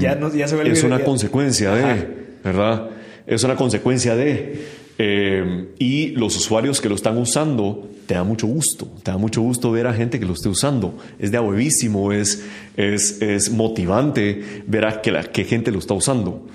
[0.65, 2.09] es una consecuencia de,
[2.43, 2.89] ¿verdad?
[3.27, 4.80] Es una consecuencia de.
[5.03, 8.85] Em, y los usuarios que lo están usando, te da mucho gusto.
[9.01, 10.95] Te da mucho gusto ver a gente que lo esté usando.
[11.17, 12.45] Es de abuevísimo, es,
[12.77, 16.45] es, es motivante ver a que, la, que gente lo está usando.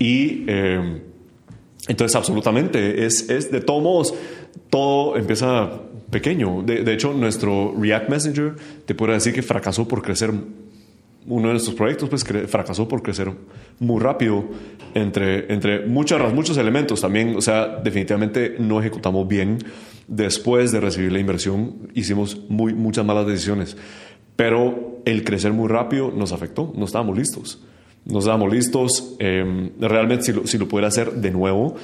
[0.00, 1.00] Y eh,
[1.86, 4.14] entonces absolutamente, es, es, de todos modos,
[4.68, 5.70] todo empieza
[6.10, 6.62] pequeño.
[6.62, 11.76] De, hecho, nuestro React Messenger te puede decir que fracasó por crecer, uno de nuestros
[11.76, 13.30] proyectos pues fracasó por crecer
[13.78, 14.44] muy rápido
[14.94, 17.36] entre, entre muchas, muchos elementos también.
[17.36, 19.58] O sea, definitivamente no ejecutamos bien.
[20.08, 23.76] Después de recibir la inversión, hicimos muy, muchas malas decisiones.
[24.36, 27.60] Pero el crecer muy rápido nos afectó, no estábamos listos
[28.04, 29.16] nos damos listos.
[29.18, 31.76] Em, realmente, si lo, si lo, pudiera hacer de nuevo,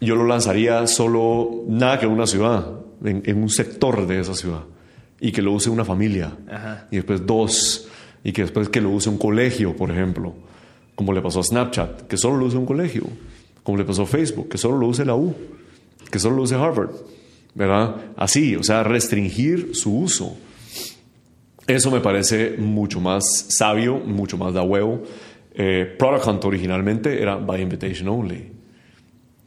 [0.00, 2.66] yo lo lanzaría solo, nada que en una ciudad,
[3.04, 4.64] en, un sector de esa ciudad,
[5.20, 6.36] y que lo use una familia,
[6.90, 7.88] y después dos,
[8.22, 10.34] y que después que lo use un colegio, por ejemplo,
[10.96, 13.04] como le pasó a Snapchat, que solo lo use un colegio,
[13.62, 15.34] como le pasó a Facebook, que solo lo use la U,
[16.10, 16.90] que solo lo use Harvard,
[17.54, 17.96] ¿verdad?
[18.16, 20.36] Así, o sea, restringir su uso.
[21.66, 25.02] Eso me parece mucho más sabio, mucho más da huevo.
[25.54, 28.52] Eh, Product Hunt originalmente era by invitation only.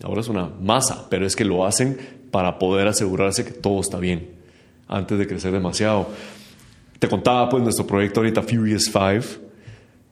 [0.03, 1.97] Ahora es una masa, pero es que lo hacen
[2.31, 4.29] para poder asegurarse que todo está bien
[4.87, 6.09] antes de crecer demasiado.
[6.99, 9.48] Te contaba pues nuestro proyecto ahorita Furious 5,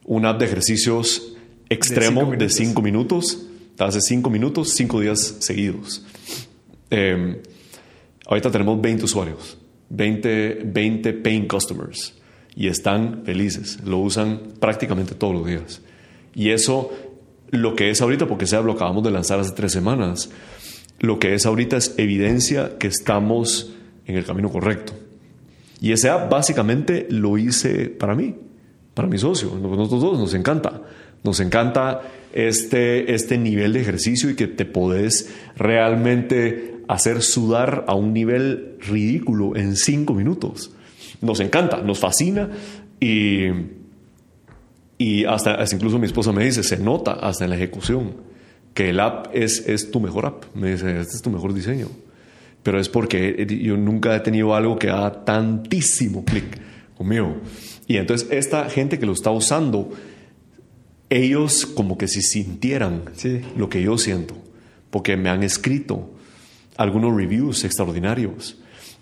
[0.08, 1.36] una app de ejercicios
[1.70, 3.46] extremo de 5 minutos.
[3.76, 6.04] Te hace 5 minutos, 5 días seguidos.
[6.90, 7.38] Em,
[8.26, 9.58] ahorita tenemos 20 usuarios,
[9.90, 12.16] 20, 20 paying customers
[12.56, 13.80] y están felices.
[13.86, 15.82] Lo usan prácticamente todos los días.
[16.34, 16.92] Y eso,
[17.52, 20.32] lo que es ahorita, porque sea lo acabamos de lanzar hace tres semanas,
[21.00, 23.74] lo que es ahorita es evidencia que estamos
[24.06, 24.94] en el camino correcto.
[25.82, 28.36] Y ese app básicamente lo hice para mí,
[28.98, 29.54] para mi socio.
[29.56, 30.82] Nosotros dos nos encanta.
[31.24, 32.02] Nos encanta
[32.34, 38.76] este, este nivel de ejercicio y que te podés realmente hacer sudar a un nivel
[38.82, 40.72] ridículo en cinco minutos.
[41.22, 42.50] Nos encanta, nos fascina
[43.00, 43.48] y
[44.98, 48.16] y hasta, incluso mi esposa me dice, se nota hasta en la ejecución
[48.74, 50.44] que el app es, es tu mejor app.
[50.56, 51.88] Me dice, este es tu mejor diseño.
[52.64, 56.60] Pero es porque yo nunca he tenido algo que haga tantísimo clic
[56.98, 57.38] conmigo.
[57.88, 59.92] Y entonces esta gente que lo está usando,
[61.10, 63.04] ellos como que si sintieran
[63.56, 64.36] lo que yo siento,
[64.90, 66.12] porque me han escrito
[66.76, 68.58] algunos reviews extraordinarios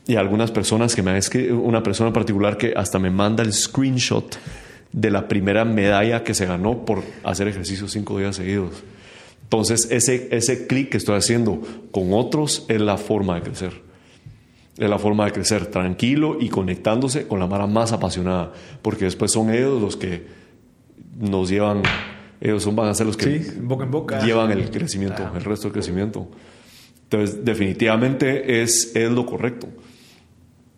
[0.08, 3.54] y algunas personas que me han escrito, una persona particular que hasta me manda el
[3.54, 4.38] screenshot
[4.92, 8.84] de la primera medalla que se ganó por hacer ejercicio cinco días seguidos.
[9.44, 13.85] Entonces, ese, ese clic que estoy haciendo con otros es la forma de crecer.
[14.78, 19.32] Es la forma de crecer tranquilo y conectándose con la mara más apasionada, porque después
[19.32, 20.26] son ellos los que
[21.18, 21.82] nos llevan
[22.42, 24.26] Ellos son, van a ser los que Sí, boca en boca.
[24.26, 26.28] llevan el crecimiento, el resto del crecimiento.
[27.04, 29.68] Entonces, definitivamente es, es lo correcto.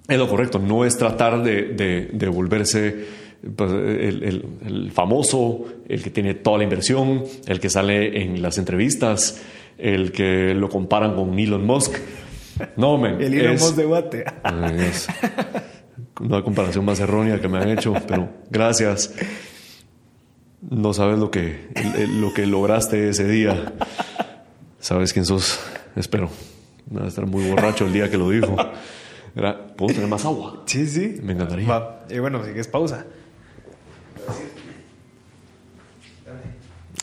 [0.08, 3.06] Es lo correcto, no es tratar de, de, de volverse
[3.56, 8.42] pues, el, el- el famoso, el que tiene toda la inversión, el que sale en
[8.42, 9.42] las entrevistas,
[9.78, 11.94] el que lo comparan con Elon Musk.
[12.76, 14.26] No, men, El Elon Musk de Guate.
[14.80, 15.08] es
[16.20, 19.14] una comparación más errónea que me han hecho, pero gracias.
[20.62, 21.70] No sabes lo que,
[22.20, 23.74] lo que lograste ese día.
[24.80, 25.60] Sabes quién sos,
[25.96, 26.30] espero.
[26.96, 28.56] Va a estar muy borracho el día que lo dijo.
[29.36, 30.64] Era, ¿Puedo tener más agua?
[30.66, 31.18] Sí, sí.
[31.22, 31.68] Me encantaría.
[31.68, 32.06] Va.
[32.10, 33.06] Y bueno, si es pausa.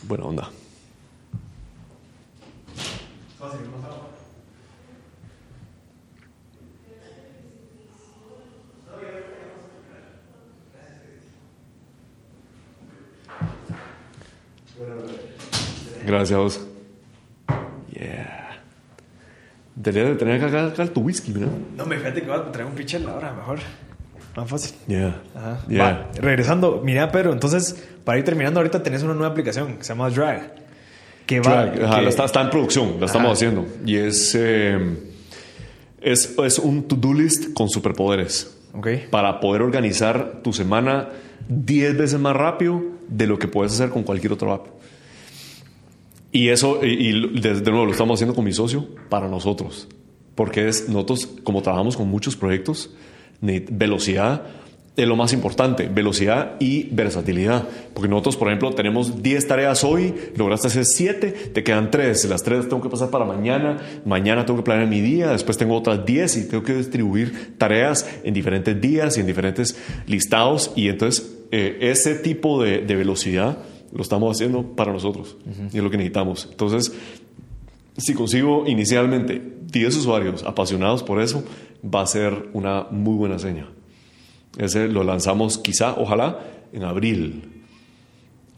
[0.02, 0.50] Buena onda.
[16.06, 16.60] Gracias a vos.
[17.92, 18.60] Yeah.
[19.76, 21.52] Debería de tener acá, acá tu whisky, ¿verdad?
[21.76, 23.58] No, me fíjate que voy a traer un pitcher ahora, mejor.
[24.36, 24.74] Más fácil.
[24.86, 25.20] Yeah.
[25.34, 25.58] Ajá.
[25.68, 25.84] Yeah.
[25.84, 29.88] Va, regresando, mira, Pedro, entonces, para ir terminando, ahorita tenés una nueva aplicación que se
[29.90, 30.52] llama Drag.
[31.26, 31.64] Que va.
[31.66, 33.32] Drag, ajá, que- la está, está en producción, la estamos Ajá.
[33.34, 33.66] haciendo.
[33.86, 34.96] Y es, eh,
[36.00, 38.88] es, es un to-do list con superpoderes Ok.
[39.10, 41.08] para poder organizar tu semana
[41.48, 44.66] 10 veces más rápido de lo que puedes hacer con cualquier otro app.
[46.32, 49.88] Y eso, y, de, nuevo, lo estamos haciendo con mi socio para nosotros.
[50.34, 52.90] Porque es, nosotros, como trabajamos con muchos proyectos,
[53.40, 54.42] velocidad
[54.96, 57.66] es lo más importante, velocidad y versatilidad.
[57.92, 62.26] Porque nosotros, por ejemplo, tenemos 10 tareas hoy, lograste hacer 7, te quedan 3.
[62.26, 65.76] Las 3 tengo que pasar para mañana, mañana tengo que planear mi día, después tengo
[65.76, 69.76] otras 10 y tengo que distribuir tareas en diferentes días y en diferentes
[70.06, 70.72] listados.
[70.76, 73.58] Y entonces, eh, ese tipo de, de velocidad
[73.92, 75.36] lo estamos haciendo para nosotros
[75.72, 76.48] y es lo que necesitamos.
[76.50, 76.92] Entonces,
[77.96, 79.40] si consigo inicialmente
[79.70, 81.44] 10 usuarios apasionados por eso,
[81.84, 83.68] va a ser una muy buena seña.
[84.58, 86.40] Ese lo lanzamos quizá, ojalá,
[86.72, 87.53] en abril.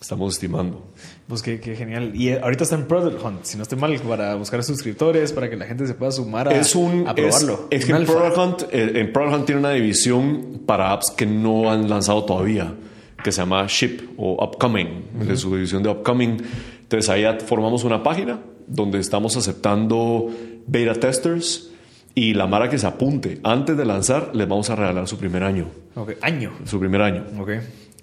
[0.00, 0.86] Estamos estimando.
[1.26, 2.12] Pues qué, qué genial.
[2.14, 5.48] Y eh, ahorita está en Product Hunt, si no estoy mal, para buscar suscriptores, para
[5.48, 7.66] que la gente se pueda sumar a, es un a probarlo.
[7.70, 8.04] Es, es que en.
[8.04, 12.24] Product, Hunt, eh, en Product Hunt tiene una división para apps que no han lanzado
[12.24, 12.74] todavía,
[13.24, 16.42] que se llama Ship o Upcoming, de su división de Upcoming.
[16.82, 20.28] Entonces ahí formamos una página donde estamos aceptando
[20.66, 21.70] beta testers
[22.14, 25.42] y la Mara que se apunte antes de lanzar les vamos a regalar su primer
[25.42, 25.66] año.
[25.94, 26.52] Ok, Año.
[26.64, 27.24] Su primer año.
[27.38, 27.50] Ok.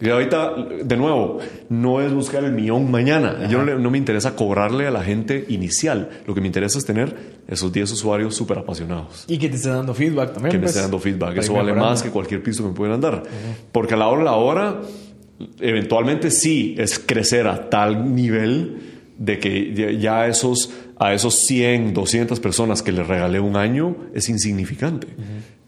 [0.02, 0.54] Y ahorita,
[0.84, 1.38] de nuevo,
[1.70, 3.48] no es buscar el millón mañana.
[3.50, 6.10] Yo no, le- no me interesa cobrarle a la gente inicial.
[6.28, 7.16] Lo que me interesa es tener
[7.48, 9.24] esos 10 usuarios súper apasionados.
[9.28, 10.52] Y que te esté dando feedback también.
[10.52, 11.38] Que me pues, esté dando feedback.
[11.38, 11.90] Eso vale mejorando.
[11.92, 13.24] más que cualquier piso que me puedan dar.
[13.72, 14.82] Porque a la hora de la hora,
[15.60, 18.82] eventualmente sí es crecer a tal nivel
[19.18, 23.96] de que ya- ya esos, a esos 100, 200 personas que les regalé un año
[24.14, 25.08] es insignificante.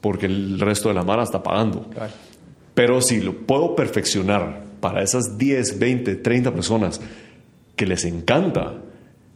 [0.02, 1.90] Porque el resto de la mara está pagando.
[1.90, 2.12] Claro.
[2.76, 7.02] Pero si lo puedo perfeccionar para esas 10, 20, 30 personas
[7.76, 8.82] que les encanta,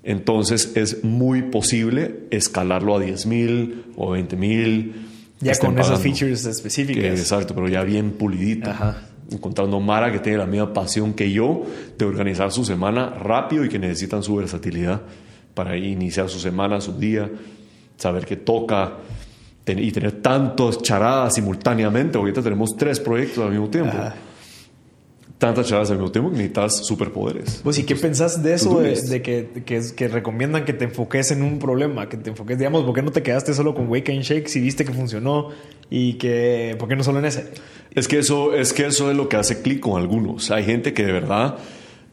[0.03, 5.05] entonces es muy posible escalarlo a 10 mil o 20 mil.
[5.39, 7.03] Ya con esas features específicas.
[7.03, 8.69] exacto, pero ya bien pulidito.
[8.69, 9.05] Ajá.
[9.31, 11.63] Encontrando Mara que tiene la misma pasión que yo
[11.97, 15.01] de organizar su semana rápido y que necesitan su versatilidad
[15.53, 17.29] para iniciar su semana, su día,
[17.97, 18.97] saber qué toca
[19.77, 22.17] y tener tantas charadas simultáneamente.
[22.17, 23.95] Ahorita tenemos tres proyectos al mismo tiempo.
[23.95, 24.15] Ajá.
[25.37, 27.61] Tantas charadas al mismo tiempo que necesitas superpoderes.
[27.63, 28.81] Pues, ¿y qué pensás de eso?
[28.81, 32.83] De, que, que, que recomiendan que te enfoques en un problema, que te enfoques, digamos,
[32.83, 35.49] ¿por qué no te quedaste solo con Wake and Shake si viste que funcionó?
[35.89, 37.45] Y que, ¿por qué no solo en ese?
[37.95, 40.51] Es que eso es que eso es lo que hace clic con algunos.
[40.51, 41.57] Hay gente que de verdad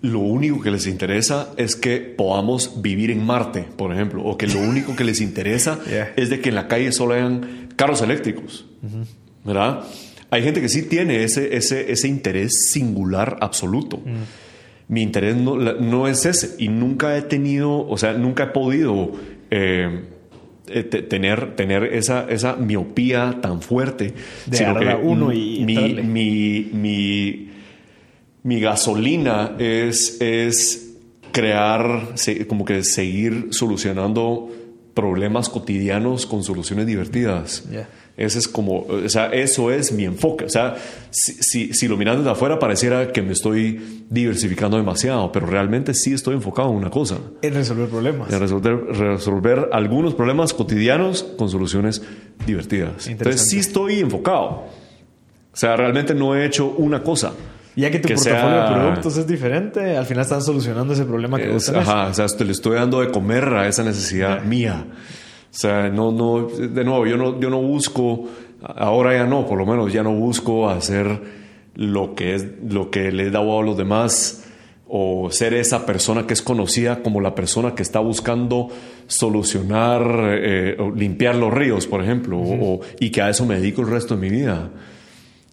[0.06, 4.46] lo único que les interesa es que podamos vivir en Marte, por ejemplo, o que
[4.46, 6.12] lo único que les interesa Yeah.
[6.16, 8.66] es de que en la calle solo hayan carros eléctricos,
[9.44, 9.82] ¿verdad?
[10.30, 14.00] Hay gente que sí tiene ese, ese, ese interés singular absoluto.
[14.88, 19.12] Mi interés no, no es ese y nunca he tenido, o sea, nunca he podido
[19.50, 20.02] eh,
[20.68, 24.14] eh, te- tener, tener esa, esa miopía tan fuerte.
[24.46, 27.50] De sino a uno y mi, mi, mi,
[28.46, 30.94] mi gasolina es, es
[31.32, 32.14] crear,
[32.46, 34.48] como que seguir solucionando
[34.94, 37.64] problemas cotidianos con soluciones divertidas.
[38.16, 40.44] Ese es como, o sea, eso es mi enfoque.
[40.44, 40.76] O sea,
[41.10, 45.92] si, si, si lo miras desde afuera pareciera que me estoy diversificando demasiado, pero realmente
[45.92, 47.18] sí estoy enfocado en una cosa.
[47.42, 48.32] En resolver problemas.
[48.32, 52.00] En resolver, resolver algunos problemas cotidianos con soluciones
[52.46, 53.08] divertidas.
[53.08, 54.66] Entonces sí estoy enfocado.
[55.52, 57.32] O sea, realmente no he hecho una cosa.
[57.76, 61.48] Ya que tu portafolio de productos es diferente, al final están solucionando ese problema que
[61.48, 61.86] vos tenés.
[61.86, 64.86] Ajá, o sea, te le estoy dando de comer a esa necesidad mía.
[64.88, 68.28] O sea, no, no, de nuevo, yo no, yo no busco,
[68.62, 71.20] ahora ya no, por lo menos ya no busco hacer
[71.74, 74.44] lo que es, lo que le he dado a los demás
[74.88, 78.68] o ser esa persona que es conocida como la persona que está buscando
[79.06, 80.02] solucionar,
[80.40, 83.88] eh, o limpiar los ríos, por ejemplo, o, y que a eso me dedico el
[83.88, 84.70] resto de mi vida.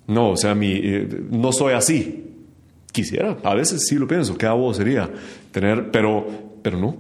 [0.08, 2.26] No, o sea, mi, eh, no soy así.
[2.92, 5.10] Quisiera, a veces sí lo pienso, qué hago sería
[5.52, 6.28] tener, pero,
[6.62, 6.96] pero no.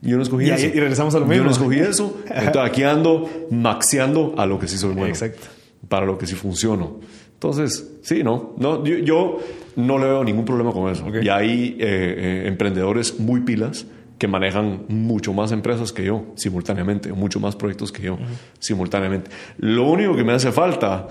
[0.00, 0.66] Yo no escogí eso.
[0.66, 1.42] Y regresamos a lo mismo.
[1.42, 2.22] Yo no escogí eso.
[2.28, 5.08] Entonces aquí ando maxeando a lo que sí soy bueno.
[5.08, 5.48] Exacto.
[5.88, 7.00] Para lo que sí funciono.
[7.34, 8.54] Entonces, sí, no.
[8.58, 9.38] no yo,
[9.76, 11.04] no le veo ningún problema con eso.
[11.20, 13.86] Y hay eh, eh, emprendedores muy pilas
[14.18, 18.18] que manejan mucho más empresas que yo simultáneamente, mucho más proyectos que yo
[18.58, 19.30] simultáneamente.
[19.58, 21.06] Lo único que me hace falta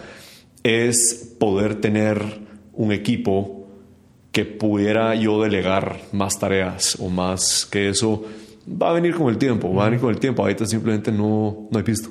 [0.64, 2.22] es poder tener
[2.74, 3.68] un equipo
[4.32, 8.24] que pudiera yo delegar más tareas o más que eso
[8.70, 10.44] va a venir con el tiempo, va a venir con el tiempo.
[10.44, 12.10] Ahorita simplemente no, no he visto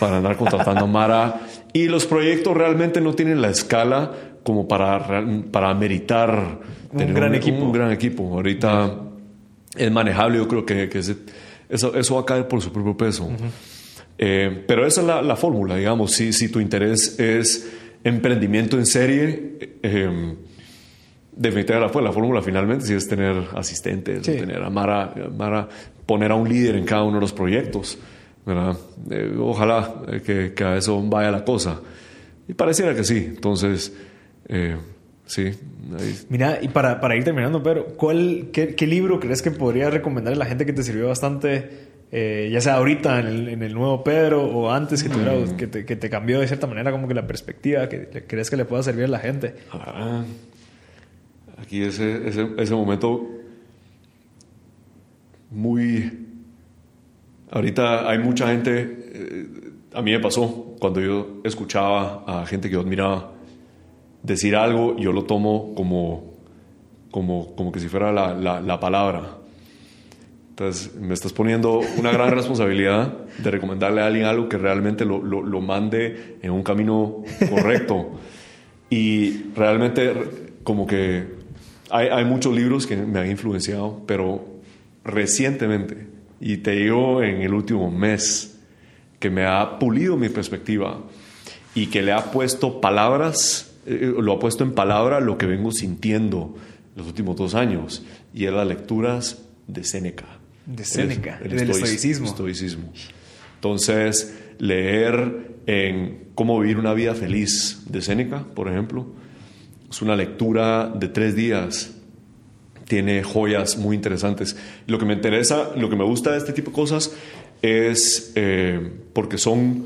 [0.00, 1.40] para andar contratando a Mara.
[1.72, 4.12] Y los proyectos realmente no tienen la escala
[4.42, 6.60] como para, para meritar
[6.92, 7.64] un gran equipo.
[7.64, 8.24] Un gran equipo.
[8.34, 8.94] Ahorita
[9.76, 13.28] es manejable, yo creo que, que eso, eso va a caer por su propio peso.
[14.18, 16.12] Eh, pero esa es la, la fórmula, digamos.
[16.12, 17.70] Si, si, tu interés es
[18.02, 20.34] emprendimiento en serie, eh,
[21.32, 25.68] definitivamente la, la fórmula finalmente si es tener asistentes, tener a Mara, Mara,
[26.06, 27.98] poner a un líder en cada uno de los proyectos.
[29.10, 31.80] Eh, ojalá eh, que, que, a eso vaya la cosa.
[32.46, 33.16] Y pareciera que sí.
[33.16, 33.92] Entonces,
[34.48, 34.76] eh,
[35.26, 35.50] sí.
[36.28, 40.32] Mira, y para, para, ir terminando, pero ¿cuál, qué, qué, libro crees que podría recomendar
[40.32, 44.02] a la gente que te sirvió bastante, ya sea ahorita en el, en el, nuevo
[44.02, 45.56] Pedro o antes que, mm.
[45.56, 48.56] que, te, que, te, cambió de cierta manera como que la perspectiva, que crees que
[48.56, 49.54] le pueda servir a la gente?
[49.72, 50.24] Ah,
[51.58, 53.28] aquí ese, ese, ese momento
[55.50, 56.26] muy
[57.50, 59.46] Ahorita hay mucha gente, eh,
[59.94, 63.32] a mí me pasó, cuando yo escuchaba a gente que yo admiraba
[64.22, 66.34] decir algo, yo lo tomo como,
[67.12, 69.38] como, como que si fuera la, la, palabra.
[70.56, 75.22] Entonces, me estás poniendo una gran responsabilidad de recomendarle a alguien algo que realmente lo,
[75.22, 78.12] lo, mande en un camino correcto.
[78.88, 80.14] y realmente,
[80.64, 81.26] como que
[81.90, 84.46] hay, hay muchos libros que me han influenciado, pero
[85.04, 88.58] recientemente y te digo en el último mes
[89.18, 91.00] que me ha pulido mi perspectiva
[91.74, 95.72] y que le ha puesto palabras, eh, lo ha puesto en palabra lo que vengo
[95.72, 96.54] sintiendo
[96.94, 98.04] los últimos dos años
[98.34, 100.35] y es las lecturas de Séneca.
[100.66, 102.26] De Séneca, el, del estoicismo.
[102.26, 102.92] estoicismo.
[103.54, 109.06] Entonces, leer en Cómo vivir una vida feliz de Séneca, por ejemplo,
[109.88, 111.96] es una lectura de tres días
[112.86, 114.56] tiene joyas muy interesantes.
[114.86, 117.12] Lo que me interesa, lo que me gusta de este tipo de cosas
[117.62, 118.80] es eh,
[119.12, 119.84] porque son,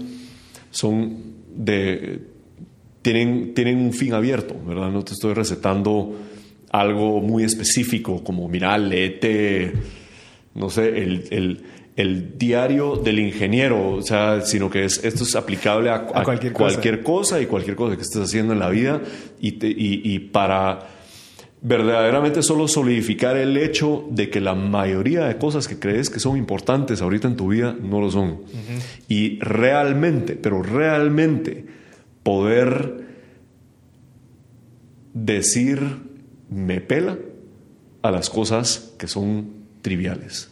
[0.70, 1.16] son
[1.54, 2.20] de,
[3.02, 4.90] tienen, tienen un fin abierto, ¿verdad?
[4.90, 6.14] No te estoy recetando
[6.70, 9.72] algo muy específico, como, mira, léete,
[10.54, 11.62] no sé, el, el,
[11.96, 16.52] el diario del ingeniero, o sea, sino que es, esto es aplicable a, cualquier,
[17.02, 17.40] cosa.
[17.40, 19.00] y cualquier cosa que estés haciendo en la vida
[19.40, 20.88] y, y, y para
[21.62, 26.36] verdaderamente solo solidificar el hecho de que la mayoría de cosas que crees que son
[26.36, 28.42] importantes ahorita en tu vida no lo son.
[29.08, 31.66] Y realmente, pero realmente
[32.22, 33.06] poder
[35.12, 35.80] decir
[36.48, 37.18] me pela
[38.02, 40.50] a las cosas que son triviales.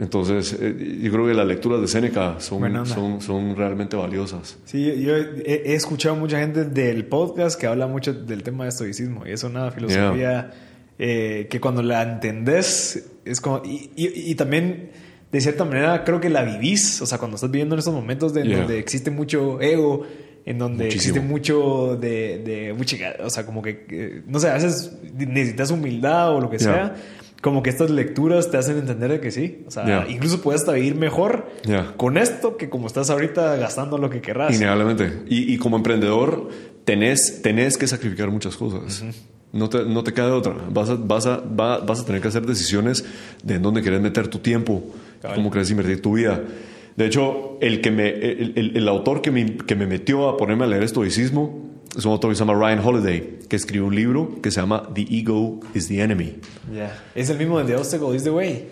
[0.00, 4.56] Entonces, eh, yo creo que las lecturas de Seneca son, son, son, realmente valiosas.
[4.64, 9.26] Sí, yo he, escuchado mucha gente del podcast que habla mucho del tema de estoicismo
[9.26, 10.52] y es una filosofía
[10.98, 13.60] eh, que cuando la entendés es como...
[13.62, 14.90] Y, y, también,
[15.30, 18.32] de cierta manera, creo que la vivís, o sea, cuando estás viviendo en estos momentos
[18.32, 20.06] de, donde existe mucho ego,
[20.46, 24.54] en donde existe mucho de, de mucha, o sea, como que, eh, no sé, a
[24.54, 26.94] veces necesitas humildad o lo que sea
[27.40, 29.64] como que estas lecturas te hacen entender de que sí.
[29.66, 31.46] O sea, incluso puedes hasta vivir mejor
[31.96, 34.54] con esto que como estás ahorita gastando lo que querrás.
[34.54, 35.22] Innegablemente.
[35.26, 36.48] Y, y como emprendedor,
[36.84, 39.04] tenés, tenés que sacrificar muchas cosas.
[39.52, 40.54] no, te, no te queda otra.
[40.70, 43.04] Vas a, vas, a, vas a tener que hacer decisiones
[43.42, 44.82] de en dónde querés meter tu tiempo,
[45.34, 46.42] cómo querés invertir tu vida.
[46.96, 50.36] De hecho, el, que me, el, el, el autor que me, que me metió a
[50.36, 53.94] ponerme a leer estoicismo es un autor que se llama Ryan Holiday, que escribió un
[53.94, 56.36] libro que se llama The Ego is the Enemy.
[57.14, 58.68] ¿Es el mismo de The Obstacle is the Way?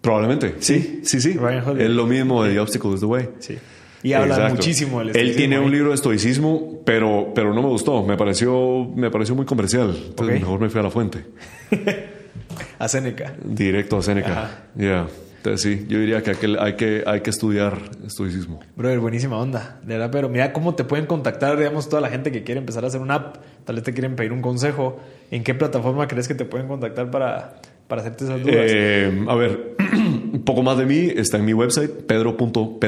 [0.00, 1.32] Probablemente, sí, sí, sí.
[1.32, 1.86] Ryan Holiday.
[1.86, 3.28] Es lo mismo de The Obstacle is the Way.
[3.38, 3.58] Sí.
[4.02, 5.16] Y habla muchísimo del.
[5.16, 8.02] Él tiene un libro de estoicismo, pero, pero no me gustó.
[8.02, 9.96] Me pareció, me pareció muy comercial.
[10.08, 11.24] Entonces mejor me fui a la fuente.
[12.78, 13.34] a Seneca.
[13.42, 14.66] Directo a Seneca.
[14.74, 15.06] Ya.
[15.44, 18.60] Entonces sí, yo diría que hay que, hay que, estudiar estoicismo.
[18.76, 19.78] Brother, buenísima onda.
[19.82, 22.82] De verdad, pero mira cómo te pueden contactar, digamos, toda la gente que quiere empezar
[22.82, 23.36] a hacer una app.
[23.66, 24.98] Tal vez te quieren pedir un consejo.
[25.30, 27.56] ¿En qué plataforma crees que te pueden contactar para,
[27.88, 28.56] para hacerte esas dudas?
[28.56, 29.76] Eh, a ver,
[30.32, 32.78] un poco más de mí está en mi website, pedro.pw.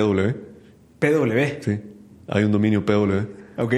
[0.98, 1.40] PW.
[1.60, 1.80] Sí,
[2.26, 3.58] hay un dominio PW.
[3.58, 3.74] Ok.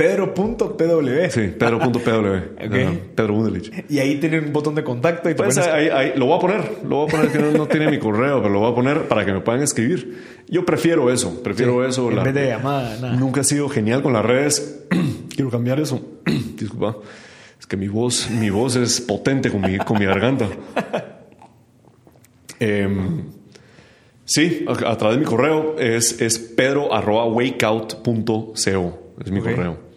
[0.00, 1.30] Pedro.pw.
[1.30, 2.56] Sí, Pedro.pw.
[2.66, 3.12] okay.
[3.14, 3.70] Pedro Bundelich.
[3.90, 5.28] Y ahí tienen un botón de contacto.
[5.28, 6.78] Y pues ahí, lo voy a poner.
[6.84, 9.26] Lo voy a poner que no, tiene mi correo, pero lo voy a poner para
[9.26, 10.16] que me puedan escribir.
[10.48, 11.42] Yo prefiero eso.
[11.42, 12.10] Prefiero eso.
[12.10, 13.14] En vez de llamada, nada.
[13.14, 14.86] Nunca he sido genial con las redes.
[15.34, 16.00] Quiero cambiar eso.
[16.56, 16.96] Disculpa.
[17.58, 20.46] Es que mi voz, mi voz es potente con mi, con mi garganta.
[22.62, 22.86] Eh,
[24.30, 28.52] Sí, a, través de mi correo es, es pedro.wakeout.co.
[28.54, 29.89] Es mi correo.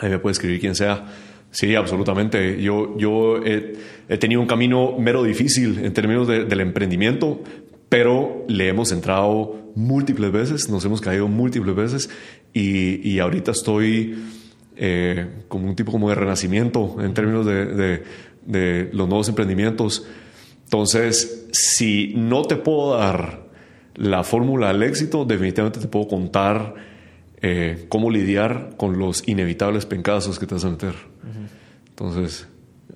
[0.00, 1.06] Ahí me puede escribir quien sea.
[1.50, 2.60] Sí, absolutamente.
[2.62, 7.42] Yo, yo he, tenido un camino mero difícil en términos del emprendimiento,
[7.88, 12.10] pero le hemos entrado múltiples veces, nos hemos caído múltiples veces
[12.52, 14.16] y, y ahorita estoy
[14.76, 18.02] eh, como un tipo como de renacimiento en términos de, de,
[18.46, 20.06] de los nuevos emprendimientos.
[20.64, 23.50] Entonces, si no te puedo dar
[23.96, 26.74] la fórmula al éxito, definitivamente te puedo contar
[27.42, 30.94] eh, cómo lidiar con los inevitables pencazos que te vas a meter.
[31.88, 32.46] Entonces,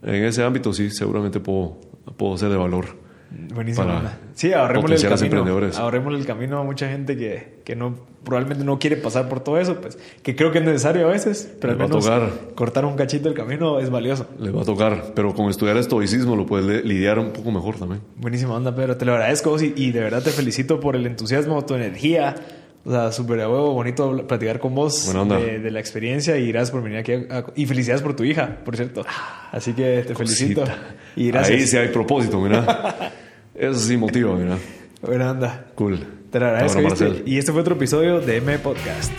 [0.03, 1.79] en ese ámbito sí, seguramente puedo,
[2.17, 3.05] puedo ser de valor.
[3.53, 3.87] Buenísimo.
[4.35, 5.71] Sí, ahorrémosle el camino.
[5.77, 9.59] Ahorrémosle el camino a mucha gente que, que, no, probablemente no quiere pasar por todo
[9.59, 12.09] eso, pues que creo que es necesario a veces, pero al menos
[12.55, 14.29] cortar un cachito del camino es valioso.
[14.39, 18.03] Le va a tocar, pero con estudiar estoicismo lo puedes lidiar un poco mejor también.
[18.17, 21.65] Buenísima onda, pero te lo agradezco y, y de verdad te felicito por el entusiasmo,
[21.65, 22.37] tu energía.
[22.87, 26.83] O sea, súper huevo, bonito platicar con vos de, de, la experiencia y gracias por
[26.83, 27.13] venir aquí.
[27.57, 29.07] y felicidades por tu hija, por cierto.
[29.53, 30.65] Así que te felicito.
[31.17, 31.59] Y gracias.
[31.61, 33.13] Ahí sí hay propósito, mira.
[33.55, 34.59] Eso sí motiva, mira.
[35.01, 35.67] Buena anda.
[35.75, 35.99] Cool.
[36.31, 37.07] Te lo agradezco.
[37.25, 39.13] Y este fue otro episodio de M Podcast.